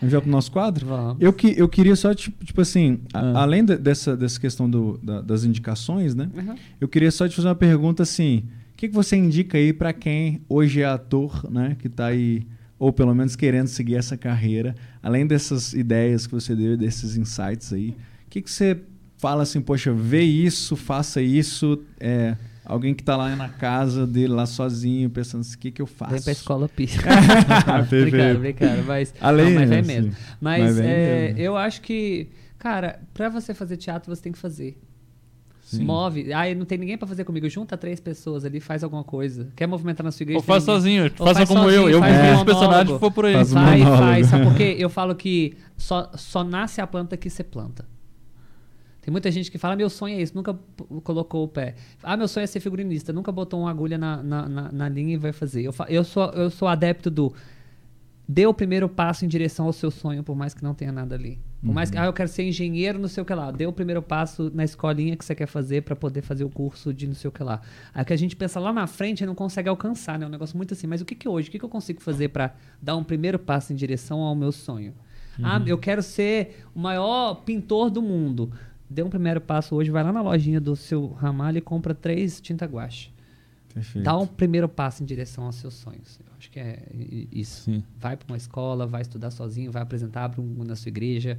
Vamos 0.00 0.12
já 0.12 0.20
pro 0.20 0.30
nosso 0.30 0.52
quadro? 0.52 0.86
Vamos. 0.86 1.16
Eu, 1.20 1.32
que, 1.32 1.54
eu 1.56 1.68
queria 1.68 1.96
só, 1.96 2.12
tipo, 2.12 2.44
tipo 2.44 2.60
assim, 2.60 3.00
a- 3.14 3.20
Ah. 3.20 3.42
além 3.42 3.64
da- 3.64 3.76
dessa, 3.76 4.16
dessa 4.16 4.38
questão 4.38 4.68
do, 4.68 4.98
da- 5.02 5.22
das 5.22 5.44
indicações, 5.44 6.14
né? 6.14 6.28
Uhum. 6.36 6.54
Eu 6.80 6.86
queria 6.88 7.10
só 7.10 7.26
te 7.26 7.34
fazer 7.34 7.48
uma 7.48 7.54
pergunta 7.54 8.02
assim: 8.02 8.42
o 8.72 8.76
que, 8.76 8.88
que 8.88 8.94
você 8.94 9.16
indica 9.16 9.56
aí 9.56 9.72
para 9.72 9.92
quem 9.94 10.42
hoje 10.48 10.82
é 10.82 10.84
ator, 10.84 11.48
né? 11.50 11.76
Que 11.78 11.88
tá 11.88 12.06
aí, 12.06 12.44
ou 12.78 12.92
pelo 12.92 13.14
menos 13.14 13.36
querendo 13.36 13.68
seguir 13.68 13.96
essa 13.96 14.16
carreira, 14.16 14.74
além 15.02 15.26
dessas 15.26 15.72
ideias 15.72 16.26
que 16.26 16.34
você 16.34 16.54
deu, 16.54 16.76
desses 16.76 17.16
insights 17.16 17.72
aí, 17.72 17.90
o 17.90 18.30
que, 18.30 18.42
que 18.42 18.50
você 18.50 18.80
fala 19.16 19.42
assim, 19.44 19.60
poxa, 19.60 19.92
vê 19.92 20.22
isso, 20.22 20.76
faça 20.76 21.22
isso, 21.22 21.82
é, 22.00 22.36
alguém 22.64 22.92
que 22.94 23.02
tá 23.02 23.16
lá 23.16 23.34
na 23.36 23.48
casa 23.48 24.06
dele, 24.06 24.28
lá 24.28 24.44
sozinho, 24.44 25.08
pensando 25.08 25.40
assim, 25.42 25.54
o 25.54 25.58
que, 25.58 25.70
que 25.70 25.80
eu 25.80 25.86
faço? 25.86 26.12
Vem 26.12 26.22
pra 26.22 26.32
escola 26.32 26.68
pisa. 26.68 27.00
Perfeito. 27.02 28.10
brincaram, 28.10 28.40
brincaram, 28.40 28.84
mas, 28.84 29.14
Além, 29.20 29.46
não, 29.46 29.60
mas 29.60 29.68
vem 29.70 29.82
mesmo. 29.82 30.08
assim, 30.10 30.16
Mas, 30.40 30.64
mas 30.64 30.76
vem 30.76 30.86
é, 30.86 31.22
mesmo. 31.28 31.38
eu 31.40 31.56
acho 31.56 31.80
que, 31.80 32.28
cara, 32.58 33.00
pra 33.14 33.28
você 33.28 33.54
fazer 33.54 33.76
teatro, 33.76 34.14
você 34.14 34.22
tem 34.22 34.32
que 34.32 34.38
fazer. 34.38 34.76
Sim. 35.76 35.84
Move. 35.84 36.32
Ah, 36.32 36.54
não 36.54 36.64
tem 36.64 36.78
ninguém 36.78 36.96
pra 36.98 37.06
fazer 37.08 37.24
comigo. 37.24 37.48
Junta 37.48 37.76
três 37.76 38.00
pessoas 38.00 38.44
ali, 38.44 38.60
faz 38.60 38.82
alguma 38.84 39.04
coisa. 39.04 39.48
Quer 39.56 39.66
movimentar 39.66 40.04
na 40.04 40.10
sua 40.12 40.24
igreja? 40.24 40.38
Ou 40.38 40.42
faz 40.42 40.64
sozinho, 40.64 41.04
Ou 41.04 41.26
faça 41.26 41.34
faz 41.34 41.48
como 41.48 41.62
sozinho, 41.62 41.82
eu. 41.82 41.88
Eu 41.90 42.00
faz 42.00 42.12
vi 42.14 42.18
um 42.18 42.22
os 42.22 42.28
monólogo. 42.30 42.44
personagens 42.46 42.92
que 42.92 42.98
for 42.98 43.10
por 43.12 43.24
aí. 43.26 43.34
Faz 43.34 43.52
um 43.52 43.58
monólogo. 43.58 43.96
faz. 43.98 44.26
Sabe 44.26 44.44
por 44.46 44.54
quê? 44.56 44.76
Eu 44.78 44.88
falo 44.90 45.14
que 45.14 45.56
só, 45.76 46.10
só 46.14 46.42
nasce 46.44 46.80
a 46.80 46.86
planta 46.86 47.16
que 47.16 47.28
você 47.30 47.42
planta. 47.44 47.86
Tem 49.02 49.12
muita 49.12 49.30
gente 49.30 49.50
que 49.50 49.58
fala, 49.58 49.76
meu 49.76 49.90
sonho 49.90 50.18
é 50.18 50.22
isso, 50.22 50.34
nunca 50.34 50.58
colocou 51.02 51.44
o 51.44 51.48
pé. 51.48 51.74
Ah, 52.02 52.16
meu 52.16 52.26
sonho 52.26 52.44
é 52.44 52.46
ser 52.46 52.58
figurinista, 52.60 53.12
nunca 53.12 53.30
botou 53.30 53.60
uma 53.60 53.70
agulha 53.70 53.98
na, 53.98 54.22
na, 54.22 54.48
na, 54.48 54.72
na 54.72 54.88
linha 54.88 55.12
e 55.12 55.16
vai 55.18 55.30
fazer. 55.30 55.62
Eu, 55.62 55.74
fa- 55.74 55.84
eu, 55.90 56.02
sou, 56.04 56.24
eu 56.30 56.48
sou 56.48 56.66
adepto 56.66 57.10
do 57.10 57.30
dê 58.26 58.46
o 58.46 58.54
primeiro 58.54 58.88
passo 58.88 59.26
em 59.26 59.28
direção 59.28 59.66
ao 59.66 59.74
seu 59.74 59.90
sonho, 59.90 60.22
por 60.24 60.34
mais 60.34 60.54
que 60.54 60.62
não 60.62 60.72
tenha 60.72 60.90
nada 60.90 61.14
ali. 61.16 61.38
Por 61.64 61.72
mais 61.72 61.90
que, 61.90 61.96
ah, 61.96 62.04
eu 62.04 62.12
quero 62.12 62.28
ser 62.28 62.42
engenheiro, 62.42 62.98
não 62.98 63.08
sei 63.08 63.22
o 63.22 63.26
que 63.26 63.32
lá. 63.32 63.50
Dê 63.50 63.66
o 63.66 63.72
primeiro 63.72 64.02
passo 64.02 64.50
na 64.54 64.64
escolinha 64.64 65.16
que 65.16 65.24
você 65.24 65.34
quer 65.34 65.46
fazer 65.46 65.82
para 65.82 65.96
poder 65.96 66.20
fazer 66.20 66.44
o 66.44 66.50
curso 66.50 66.92
de 66.92 67.06
não 67.06 67.14
sei 67.14 67.28
o 67.28 67.32
que 67.32 67.42
lá. 67.42 67.62
Aí 67.94 68.04
que 68.04 68.12
a 68.12 68.16
gente 68.16 68.36
pensa 68.36 68.60
lá 68.60 68.72
na 68.72 68.86
frente 68.86 69.22
e 69.22 69.26
não 69.26 69.34
consegue 69.34 69.68
alcançar, 69.68 70.18
né? 70.18 70.24
É 70.24 70.28
um 70.28 70.30
negócio 70.30 70.56
muito 70.56 70.74
assim. 70.74 70.86
Mas 70.86 71.00
o 71.00 71.04
que 71.04 71.14
que 71.14 71.28
hoje, 71.28 71.48
o 71.48 71.50
que 71.50 71.58
que 71.58 71.64
eu 71.64 71.68
consigo 71.68 72.02
fazer 72.02 72.28
para 72.28 72.54
dar 72.82 72.96
um 72.96 73.02
primeiro 73.02 73.38
passo 73.38 73.72
em 73.72 73.76
direção 73.76 74.20
ao 74.20 74.34
meu 74.34 74.52
sonho? 74.52 74.92
Ah, 75.42 75.60
eu 75.66 75.78
quero 75.78 76.02
ser 76.02 76.64
o 76.74 76.78
maior 76.78 77.36
pintor 77.36 77.90
do 77.90 78.02
mundo. 78.02 78.52
Dê 78.88 79.02
um 79.02 79.08
primeiro 79.08 79.40
passo 79.40 79.74
hoje, 79.74 79.90
vai 79.90 80.04
lá 80.04 80.12
na 80.12 80.22
lojinha 80.22 80.60
do 80.60 80.76
seu 80.76 81.08
ramalho 81.08 81.58
e 81.58 81.60
compra 81.60 81.94
três 81.94 82.40
tinta 82.40 82.66
guache. 82.66 83.10
Perfeito. 83.72 84.04
Dá 84.04 84.16
um 84.16 84.26
primeiro 84.26 84.68
passo 84.68 85.02
em 85.02 85.06
direção 85.06 85.44
aos 85.44 85.56
seus 85.56 85.74
sonhos. 85.74 86.20
Acho 86.44 86.50
que 86.50 86.60
é 86.60 86.78
isso. 87.32 87.62
Sim. 87.62 87.82
Vai 87.98 88.18
para 88.18 88.26
uma 88.30 88.36
escola, 88.36 88.86
vai 88.86 89.00
estudar 89.00 89.30
sozinho, 89.30 89.72
vai 89.72 89.80
apresentar 89.82 90.24
abre 90.24 90.42
um 90.42 90.62
na 90.62 90.76
sua 90.76 90.90
igreja. 90.90 91.38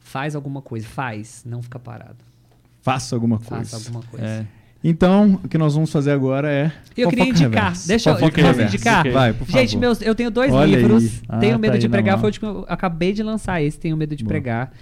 Faz 0.00 0.34
alguma 0.34 0.60
coisa. 0.60 0.86
Faz, 0.88 1.44
não 1.46 1.62
fica 1.62 1.78
parado. 1.78 2.16
Faça 2.82 3.14
alguma 3.14 3.38
coisa. 3.38 3.64
Faça 3.70 3.76
alguma 3.76 4.02
coisa. 4.02 4.26
É. 4.26 4.46
Então, 4.82 5.38
o 5.44 5.48
que 5.48 5.56
nós 5.56 5.74
vamos 5.74 5.92
fazer 5.92 6.10
agora 6.10 6.50
é. 6.50 6.72
Eu 6.96 7.10
queria 7.10 7.26
indicar. 7.26 7.50
reversa. 7.50 7.86
Deixa 7.86 8.10
eu- 8.10 8.14
Fofoca 8.16 8.40
eu 8.40 8.62
indicar? 8.62 9.00
Ok. 9.00 9.12
Vai, 9.12 9.32
por 9.32 9.46
favor. 9.46 9.60
Gente, 9.60 9.76
meus, 9.76 10.02
eu 10.02 10.14
tenho 10.16 10.30
dois 10.32 10.52
Olha 10.52 10.76
livros. 10.76 11.22
Ah, 11.28 11.38
tenho 11.38 11.52
tá 11.52 11.58
medo 11.58 11.74
aí 11.74 11.78
de 11.78 11.88
pregar. 11.88 12.18
Foi 12.18 12.24
o 12.24 12.28
último, 12.30 12.48
eu 12.48 12.64
acabei 12.68 13.12
de 13.12 13.22
lançar 13.22 13.62
esse, 13.62 13.78
Tenho 13.78 13.96
medo 13.96 14.16
de 14.16 14.24
Boa. 14.24 14.30
pregar. 14.30 14.72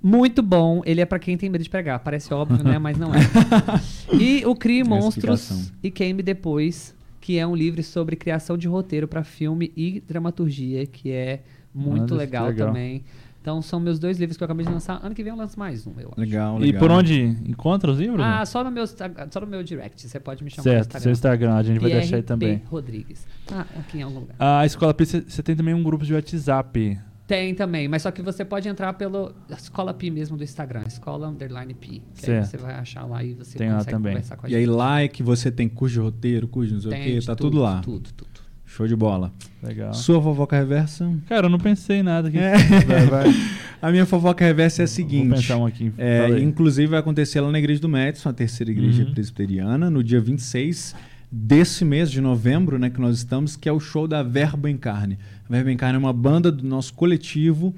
Muito 0.00 0.42
bom. 0.42 0.80
Ele 0.84 1.00
é 1.00 1.04
pra 1.06 1.18
quem 1.18 1.36
tem 1.36 1.48
medo 1.50 1.64
de 1.64 1.70
pregar. 1.70 1.98
Parece 1.98 2.32
óbvio, 2.32 2.62
né? 2.62 2.78
Mas 2.78 2.96
não 2.96 3.12
é. 3.12 3.18
E 4.14 4.46
o 4.46 4.54
Crie 4.54 4.84
Monstros 4.84 5.72
e 5.82 5.90
Queime 5.90 6.22
Depois, 6.22 6.94
que 7.28 7.36
é 7.38 7.46
um 7.46 7.54
livro 7.54 7.82
sobre 7.82 8.16
criação 8.16 8.56
de 8.56 8.66
roteiro 8.66 9.06
pra 9.06 9.22
filme 9.22 9.70
e 9.76 10.00
dramaturgia, 10.00 10.86
que 10.86 11.10
é 11.10 11.42
muito 11.74 12.14
Olha, 12.14 12.20
legal, 12.20 12.46
legal. 12.46 12.68
também. 12.68 13.04
Então 13.42 13.60
são 13.60 13.78
meus 13.78 13.98
dois 13.98 14.18
livros 14.18 14.38
que 14.38 14.42
eu 14.42 14.46
acabei 14.46 14.64
de 14.64 14.72
lançar. 14.72 14.98
Ano 15.04 15.14
que 15.14 15.22
vem 15.22 15.30
eu 15.30 15.36
lanço 15.36 15.58
mais 15.58 15.86
um, 15.86 15.92
eu 16.00 16.08
acho. 16.08 16.18
Legal, 16.18 16.56
E 16.56 16.62
legal. 16.62 16.80
por 16.80 16.90
onde 16.90 17.36
encontra 17.46 17.90
os 17.90 17.98
livros? 17.98 18.24
Ah, 18.24 18.46
só 18.46 18.64
no, 18.64 18.70
meu, 18.70 18.86
só 18.86 19.40
no 19.42 19.46
meu 19.46 19.62
direct. 19.62 20.08
Você 20.08 20.18
pode 20.18 20.42
me 20.42 20.48
chamar 20.48 20.62
certo, 20.62 20.98
seu 20.98 21.12
Instagram, 21.12 21.52
a 21.56 21.62
gente 21.62 21.78
vai 21.78 21.90
deixar 21.90 22.16
aí 22.16 22.22
também. 22.22 22.62
Rodrigues. 22.64 23.26
Ah, 23.52 23.66
aqui 23.78 23.98
em 23.98 24.02
algum 24.04 24.20
lugar. 24.20 24.36
A 24.38 24.64
Escola 24.64 24.96
você 24.98 25.42
tem 25.42 25.54
também 25.54 25.74
um 25.74 25.82
grupo 25.82 26.06
de 26.06 26.14
WhatsApp. 26.14 26.98
Tem 27.28 27.54
também, 27.54 27.86
mas 27.86 28.02
só 28.02 28.10
que 28.10 28.22
você 28.22 28.44
pode 28.44 28.66
entrar 28.68 28.94
pelo 28.94 29.32
Escola 29.50 29.92
Pi 29.94 30.10
mesmo 30.10 30.36
do 30.36 30.42
Instagram, 30.42 30.82
Escola 30.86 31.28
Underline 31.28 31.74
Pi. 31.74 32.02
Que 32.16 32.30
aí 32.30 32.44
você 32.44 32.56
vai 32.56 32.74
achar 32.74 33.04
lá 33.04 33.22
e 33.22 33.34
você 33.34 33.56
Tem 33.58 33.68
lá 33.68 33.76
consegue 33.76 33.90
também. 33.92 34.12
conversar 34.14 34.36
com 34.38 34.46
a 34.46 34.50
E 34.50 34.54
aí 34.56 34.64
gente. 34.64 34.70
lá 34.74 35.02
é 35.02 35.08
que 35.08 35.22
você 35.22 35.50
tem 35.50 35.68
curso 35.68 35.92
de 35.94 36.00
roteiro, 36.00 36.48
curso 36.48 36.68
de 36.68 36.74
não 36.74 36.90
sei 36.90 36.90
o 36.90 37.20
quê, 37.20 37.26
tá 37.26 37.36
tudo, 37.36 37.58
lá. 37.60 37.80
Tudo, 37.82 38.10
tudo. 38.16 38.30
Show 38.64 38.86
de 38.88 38.96
bola. 38.96 39.32
Legal. 39.62 39.92
Sua 39.94 40.20
fofoca 40.22 40.56
reversa? 40.56 41.10
Cara, 41.26 41.46
eu 41.46 41.50
não 41.50 41.58
pensei 41.58 41.98
em 41.98 42.02
nada 42.02 42.28
aqui. 42.28 42.38
É. 42.38 42.56
Vai, 42.86 43.06
vai. 43.06 43.26
A 43.80 43.90
minha 43.92 44.04
fofoca 44.06 44.44
reversa 44.44 44.82
é 44.82 44.84
a 44.84 44.86
Vou 44.86 44.94
seguinte. 44.94 45.30
pensar 45.36 45.56
um 45.56 45.64
aqui. 45.64 45.92
É, 45.96 46.24
aí. 46.24 46.42
inclusive 46.42 46.88
vai 46.88 46.98
acontecer 46.98 47.40
lá 47.40 47.48
na 47.52 47.58
igreja 47.60 47.80
do 47.80 47.88
Madison, 47.88 48.28
a 48.28 48.32
terceira 48.32 48.72
igreja 48.72 49.04
Uhum. 49.04 49.12
presbiteriana, 49.12 49.88
no 49.88 50.02
dia 50.02 50.20
26 50.20 50.96
desse 51.30 51.84
mês 51.84 52.10
de 52.10 52.20
novembro, 52.20 52.76
né, 52.78 52.90
que 52.90 53.00
nós 53.00 53.18
estamos, 53.18 53.54
que 53.54 53.68
é 53.68 53.72
o 53.72 53.78
show 53.78 54.08
da 54.08 54.22
Verbo 54.22 54.66
em 54.66 54.76
Carne. 54.76 55.16
A 55.48 55.52
Verbo 55.52 55.70
em 55.70 55.76
Carne 55.76 55.96
é 55.96 55.98
uma 55.98 56.12
banda 56.12 56.50
do 56.52 56.66
nosso 56.66 56.92
coletivo, 56.94 57.74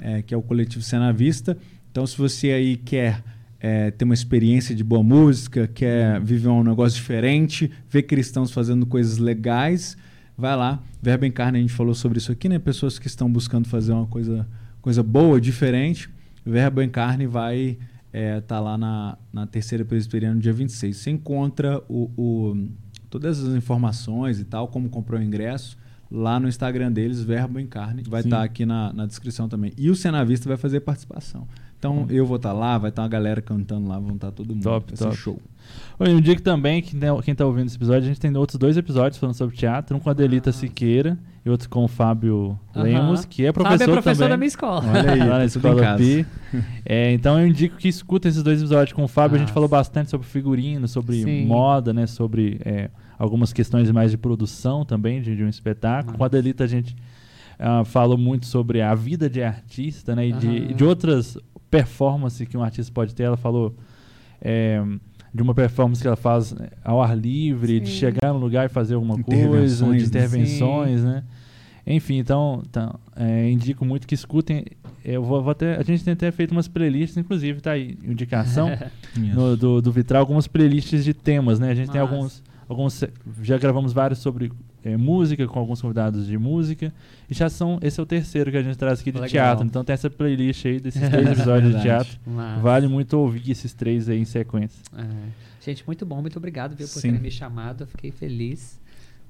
é, 0.00 0.22
que 0.22 0.34
é 0.34 0.36
o 0.36 0.42
coletivo 0.42 0.82
Cena 0.82 1.12
Vista. 1.12 1.56
Então, 1.90 2.06
se 2.06 2.16
você 2.18 2.50
aí 2.50 2.76
quer 2.76 3.22
é, 3.60 3.90
ter 3.90 4.04
uma 4.04 4.14
experiência 4.14 4.74
de 4.74 4.82
boa 4.82 5.02
música, 5.02 5.68
quer 5.68 6.20
viver 6.20 6.48
um 6.48 6.64
negócio 6.64 6.96
diferente, 6.98 7.70
ver 7.88 8.02
cristãos 8.02 8.50
fazendo 8.50 8.84
coisas 8.86 9.18
legais, 9.18 9.96
vai 10.36 10.56
lá. 10.56 10.82
Verbo 11.00 11.24
em 11.24 11.30
Carne, 11.30 11.58
a 11.58 11.60
gente 11.60 11.72
falou 11.72 11.94
sobre 11.94 12.18
isso 12.18 12.32
aqui, 12.32 12.48
né? 12.48 12.58
Pessoas 12.58 12.98
que 12.98 13.06
estão 13.06 13.30
buscando 13.30 13.68
fazer 13.68 13.92
uma 13.92 14.06
coisa, 14.06 14.48
coisa 14.80 15.02
boa, 15.02 15.40
diferente. 15.40 16.08
Verbo 16.44 16.82
em 16.82 16.88
Carne 16.88 17.26
vai 17.26 17.78
estar 18.12 18.58
lá 18.60 18.76
na, 18.76 19.16
na 19.32 19.46
terceira 19.46 19.84
presbiteriana 19.84 20.38
dia 20.40 20.52
26. 20.52 20.96
Você 20.96 21.10
encontra 21.10 21.80
o, 21.88 22.10
o- 22.16 22.68
todas 23.08 23.42
as 23.44 23.54
informações 23.54 24.40
e 24.40 24.44
tal, 24.44 24.68
como 24.68 24.88
comprou 24.88 25.20
o 25.20 25.22
ingresso, 25.22 25.78
lá 26.12 26.38
no 26.38 26.46
Instagram 26.48 26.92
deles, 26.92 27.22
Verbo 27.22 27.58
em 27.58 27.66
Carne. 27.66 28.02
Vai 28.06 28.20
estar 28.20 28.42
aqui 28.42 28.66
na, 28.66 28.92
na 28.92 29.06
descrição 29.06 29.48
também. 29.48 29.72
E 29.78 29.88
o 29.90 29.96
Cena 29.96 30.24
Vista 30.24 30.48
vai 30.48 30.58
fazer 30.58 30.80
participação. 30.80 31.46
Então 31.78 32.06
eu 32.10 32.24
vou 32.24 32.36
estar 32.36 32.52
lá, 32.52 32.78
vai 32.78 32.90
estar 32.90 33.02
uma 33.02 33.08
galera 33.08 33.42
cantando 33.42 33.88
lá, 33.88 33.98
vão 33.98 34.14
estar 34.14 34.30
todo 34.30 34.54
mundo. 34.54 34.62
Top, 34.62 34.86
vai 34.88 34.96
ser 34.96 35.04
top. 35.04 35.16
show. 35.16 35.38
Oi, 35.98 36.14
um 36.14 36.20
dia 36.20 36.36
que 36.36 36.42
também, 36.42 36.80
que, 36.80 36.94
né, 36.94 37.08
quem 37.24 37.34
tá 37.34 37.44
ouvindo 37.44 37.66
esse 37.66 37.76
episódio, 37.76 38.02
a 38.04 38.06
gente 38.06 38.20
tem 38.20 38.36
outros 38.36 38.56
dois 38.56 38.76
episódios 38.76 39.18
falando 39.18 39.34
sobre 39.34 39.56
teatro, 39.56 39.96
um 39.96 40.00
com 40.00 40.08
a 40.08 40.12
Delita 40.12 40.50
Ah. 40.50 40.52
Siqueira 40.52 41.18
e 41.44 41.50
outro 41.50 41.68
com 41.68 41.82
o 41.82 41.88
Fábio 41.88 42.56
Aham. 42.74 42.84
Lemos, 42.84 43.24
que 43.24 43.44
é 43.44 43.50
professor, 43.50 43.78
Fábio 43.78 43.90
é 43.90 43.94
professor 43.94 44.18
também. 44.18 44.28
da 44.28 44.36
minha 44.36 44.46
escola. 44.46 44.84
Olha 44.88 45.12
aí, 45.12 45.18
lá 45.18 45.26
na 45.26 45.38
tá 45.38 45.44
Escola. 45.44 45.96
Pi. 45.96 46.26
É, 46.84 47.12
então 47.12 47.40
eu 47.40 47.48
indico 47.48 47.76
que 47.76 47.88
escuta 47.88 48.28
esses 48.28 48.44
dois 48.44 48.60
episódios 48.60 48.92
com 48.92 49.02
o 49.02 49.08
Fábio. 49.08 49.34
A 49.36 49.38
gente 49.38 49.48
Nossa. 49.48 49.54
falou 49.54 49.68
bastante 49.68 50.08
sobre 50.10 50.26
figurino, 50.26 50.86
sobre 50.86 51.20
Sim. 51.22 51.46
moda, 51.46 51.92
né? 51.92 52.06
Sobre 52.06 52.60
é, 52.64 52.90
algumas 53.22 53.52
questões 53.52 53.88
mais 53.92 54.10
de 54.10 54.18
produção 54.18 54.84
também 54.84 55.22
de, 55.22 55.36
de 55.36 55.44
um 55.44 55.48
espetáculo. 55.48 56.18
Com 56.18 56.24
a. 56.24 56.28
Delita 56.28 56.64
a 56.64 56.66
gente 56.66 56.96
ah, 57.58 57.84
falou 57.84 58.18
muito 58.18 58.46
sobre 58.46 58.82
a 58.82 58.94
vida 58.96 59.30
de 59.30 59.40
artista, 59.42 60.16
né? 60.16 60.26
E 60.26 60.32
de, 60.32 60.74
de 60.74 60.84
outras 60.84 61.38
performances 61.70 62.48
que 62.48 62.56
um 62.56 62.62
artista 62.64 62.92
pode 62.92 63.14
ter. 63.14 63.22
Ela 63.22 63.36
falou 63.36 63.76
é, 64.40 64.82
de 65.32 65.40
uma 65.40 65.54
performance 65.54 66.02
que 66.02 66.06
ela 66.08 66.16
faz 66.16 66.52
né, 66.52 66.70
ao 66.84 67.00
ar 67.00 67.16
livre, 67.16 67.78
de 67.78 67.90
Sim. 67.90 67.96
chegar 67.96 68.32
no 68.32 68.40
lugar 68.40 68.66
e 68.66 68.68
fazer 68.68 68.94
alguma 68.94 69.14
coisa, 69.22 69.38
Intervenções, 69.86 69.96
de 69.96 70.02
né? 70.02 70.24
intervenções, 70.24 71.04
né? 71.04 71.22
Enfim, 71.86 72.18
então, 72.18 72.62
então, 72.68 72.98
é, 73.14 73.50
indico 73.50 73.84
muito 73.84 74.06
que 74.06 74.14
escutem. 74.14 74.64
Eu 75.04 75.22
vou, 75.22 75.42
vou 75.42 75.50
até, 75.52 75.76
a 75.76 75.82
gente 75.82 76.04
tem 76.04 76.12
até 76.12 76.30
feito 76.30 76.50
umas 76.52 76.66
playlists, 76.68 77.16
inclusive, 77.16 77.60
tá 77.60 77.72
aí, 77.72 77.96
indicação 78.04 78.68
no- 79.16 79.56
do, 79.56 79.80
do 79.82 79.90
Vitral, 79.92 80.20
algumas 80.20 80.46
playlists 80.48 81.04
de 81.04 81.12
temas, 81.14 81.58
né? 81.58 81.70
A 81.70 81.74
gente 81.74 81.90
tem 81.90 82.00
Massa. 82.00 82.14
alguns, 82.14 82.42
alguns, 82.72 83.04
já 83.42 83.56
gravamos 83.58 83.92
vários 83.92 84.18
sobre 84.18 84.52
é, 84.84 84.96
música, 84.96 85.46
com 85.46 85.58
alguns 85.58 85.80
convidados 85.80 86.26
de 86.26 86.36
música, 86.36 86.92
e 87.30 87.34
já 87.34 87.48
são, 87.48 87.78
esse 87.82 88.00
é 88.00 88.02
o 88.02 88.06
terceiro 88.06 88.50
que 88.50 88.56
a 88.56 88.62
gente 88.62 88.76
traz 88.76 89.00
aqui 89.00 89.12
de 89.12 89.18
Legal. 89.18 89.28
teatro, 89.30 89.64
então 89.64 89.84
tem 89.84 89.94
essa 89.94 90.10
playlist 90.10 90.64
aí 90.66 90.80
desses 90.80 91.00
três 91.08 91.28
episódios 91.30 91.74
de 91.76 91.82
teatro. 91.82 92.18
Mas- 92.26 92.60
Vale 92.60 92.88
muito 92.88 93.14
ouvir 93.18 93.50
esses 93.50 93.72
três 93.72 94.08
aí 94.08 94.18
em 94.18 94.24
sequência. 94.24 94.80
É. 94.96 95.04
Gente, 95.60 95.84
muito 95.86 96.04
bom, 96.04 96.20
muito 96.20 96.36
obrigado 96.36 96.74
viu, 96.74 96.88
por 96.88 96.94
Sim. 96.94 97.08
terem 97.08 97.20
me 97.20 97.30
chamado. 97.30 97.82
Eu 97.84 97.86
fiquei 97.86 98.10
feliz. 98.10 98.80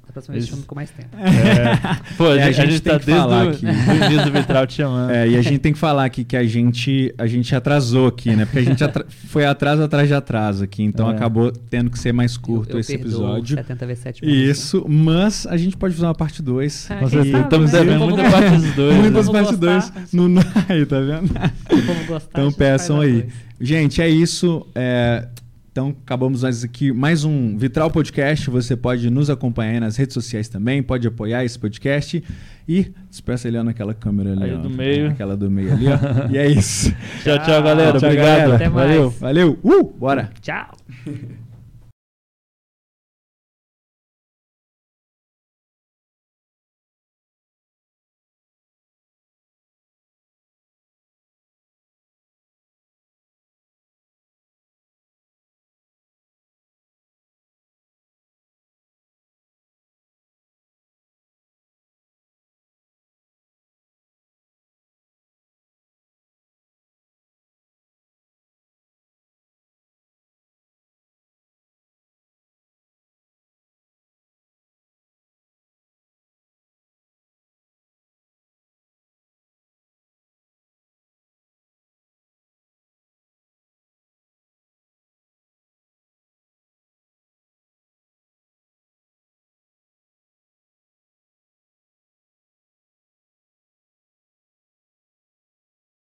Da 0.07 0.13
próxima 0.13 0.33
vez 0.33 0.45
Esse- 0.45 0.53
chamo 0.55 0.67
com 0.67 0.75
mais 0.75 0.91
tempo. 0.91 1.09
É, 1.17 2.01
pô, 2.19 2.25
a, 2.27 2.37
É, 2.37 2.43
a 2.43 2.47
gente, 2.53 2.61
a 2.61 2.67
gente 2.67 2.81
tá 2.83 2.99
que 2.99 3.07
desde 3.07 3.23
falar 3.23 3.49
aqui. 3.49 3.65
do 3.67 3.73
início 4.07 4.25
do 4.25 4.33
Vitral 4.33 4.67
te 4.67 4.75
chamando. 4.75 5.11
É, 5.11 5.29
e 5.29 5.37
a 5.37 5.43
gente 5.43 5.59
tem 5.59 5.73
que 5.73 5.79
falar 5.79 6.05
aqui 6.05 6.25
que 6.25 6.37
a 6.37 6.45
gente, 6.45 7.15
a 7.17 7.27
gente 7.27 7.55
atrasou 7.55 8.09
aqui, 8.09 8.35
né? 8.37 8.45
Porque 8.45 8.59
a 8.59 8.63
gente 8.65 8.83
atra- 8.85 9.07
foi 9.29 9.47
atraso 9.47 9.83
atrás 9.83 10.09
de 10.09 10.15
atraso 10.15 10.65
aqui, 10.65 10.83
então 10.83 11.09
É. 11.11 11.15
acabou 11.15 11.51
tendo 11.53 11.89
que 11.91 11.99
ser 11.99 12.13
mais 12.13 12.37
curto 12.37 12.71
eu, 12.73 12.75
eu 12.77 12.81
esse 12.81 12.95
episódio. 12.95 13.57
70 13.57 13.87
vezes 13.87 14.03
7 14.03 14.25
minutos. 14.25 14.51
Isso, 14.51 14.87
mas 14.89 15.47
a 15.47 15.57
gente 15.57 15.77
pode 15.77 15.95
fazer 15.95 16.07
uma 16.07 16.15
parte 16.15 16.43
2. 16.43 16.89
Ah, 16.91 17.05
Estamos 17.05 17.73
né? 17.73 17.79
devendo 17.79 17.97
O 17.97 17.99
povo 18.01 18.17
muita 18.17 18.23
gosta. 18.29 18.41
parte 18.51 18.61
dos 18.63 18.75
dois. 18.75 18.97
Muitas 18.97 19.27
né? 19.27 19.33
partes 19.33 19.59
2 19.59 19.75
Gostar. 19.91 20.03
no 20.13 20.41
aí, 20.69 20.87
tá 20.87 21.01
vendo? 21.01 21.33
A 21.39 22.17
Então 22.29 22.45
gente 22.51 22.57
peçam 22.59 23.01
a 23.01 23.05
aí. 23.05 23.29
Gente, 23.61 24.03
é 24.03 24.09
isso. 24.09 24.67
é, 24.75 25.27
Então 25.73 25.97
acabamos 26.05 26.43
mais 26.43 26.63
aqui 26.63 26.93
mais 26.93 27.25
um 27.25 27.57
Vitral 27.57 27.91
Podcast. 27.91 28.51
Você 28.51 28.77
pode 28.77 29.09
nos 29.09 29.31
acompanhar 29.31 29.73
aí 29.73 29.81
nas 29.81 29.97
redes 29.97 30.13
sociais 30.13 30.47
também, 30.47 30.83
pode 30.83 31.09
apoiar 31.09 31.47
esse 31.47 31.59
podcast. 31.59 32.23
E 32.69 32.93
despeça 33.09 33.49
ele 33.49 33.61
naquela 33.63 33.95
câmera 33.95 34.33
ali. 34.33 34.45
Aí 34.45 34.55
ó, 34.55 34.59
do 34.59 34.69
meio. 34.69 35.09
Aquela 35.09 35.35
do 35.35 35.51
meio 35.51 35.73
ali, 35.73 35.87
ó. 35.89 36.31
E 36.31 36.37
é 36.37 36.47
isso. 36.47 36.95
Tchau, 37.25 37.39
tchau, 37.39 37.63
galera. 37.63 37.99
Tchau, 37.99 38.11
Obrigado. 38.11 38.27
galera. 38.27 38.55
Até 38.57 38.69
mais. 38.69 38.89
Valeu. 38.91 39.11
Valeu. 39.11 39.59
Uh, 39.65 39.83
bora. 39.83 40.31
Tchau. 40.43 40.77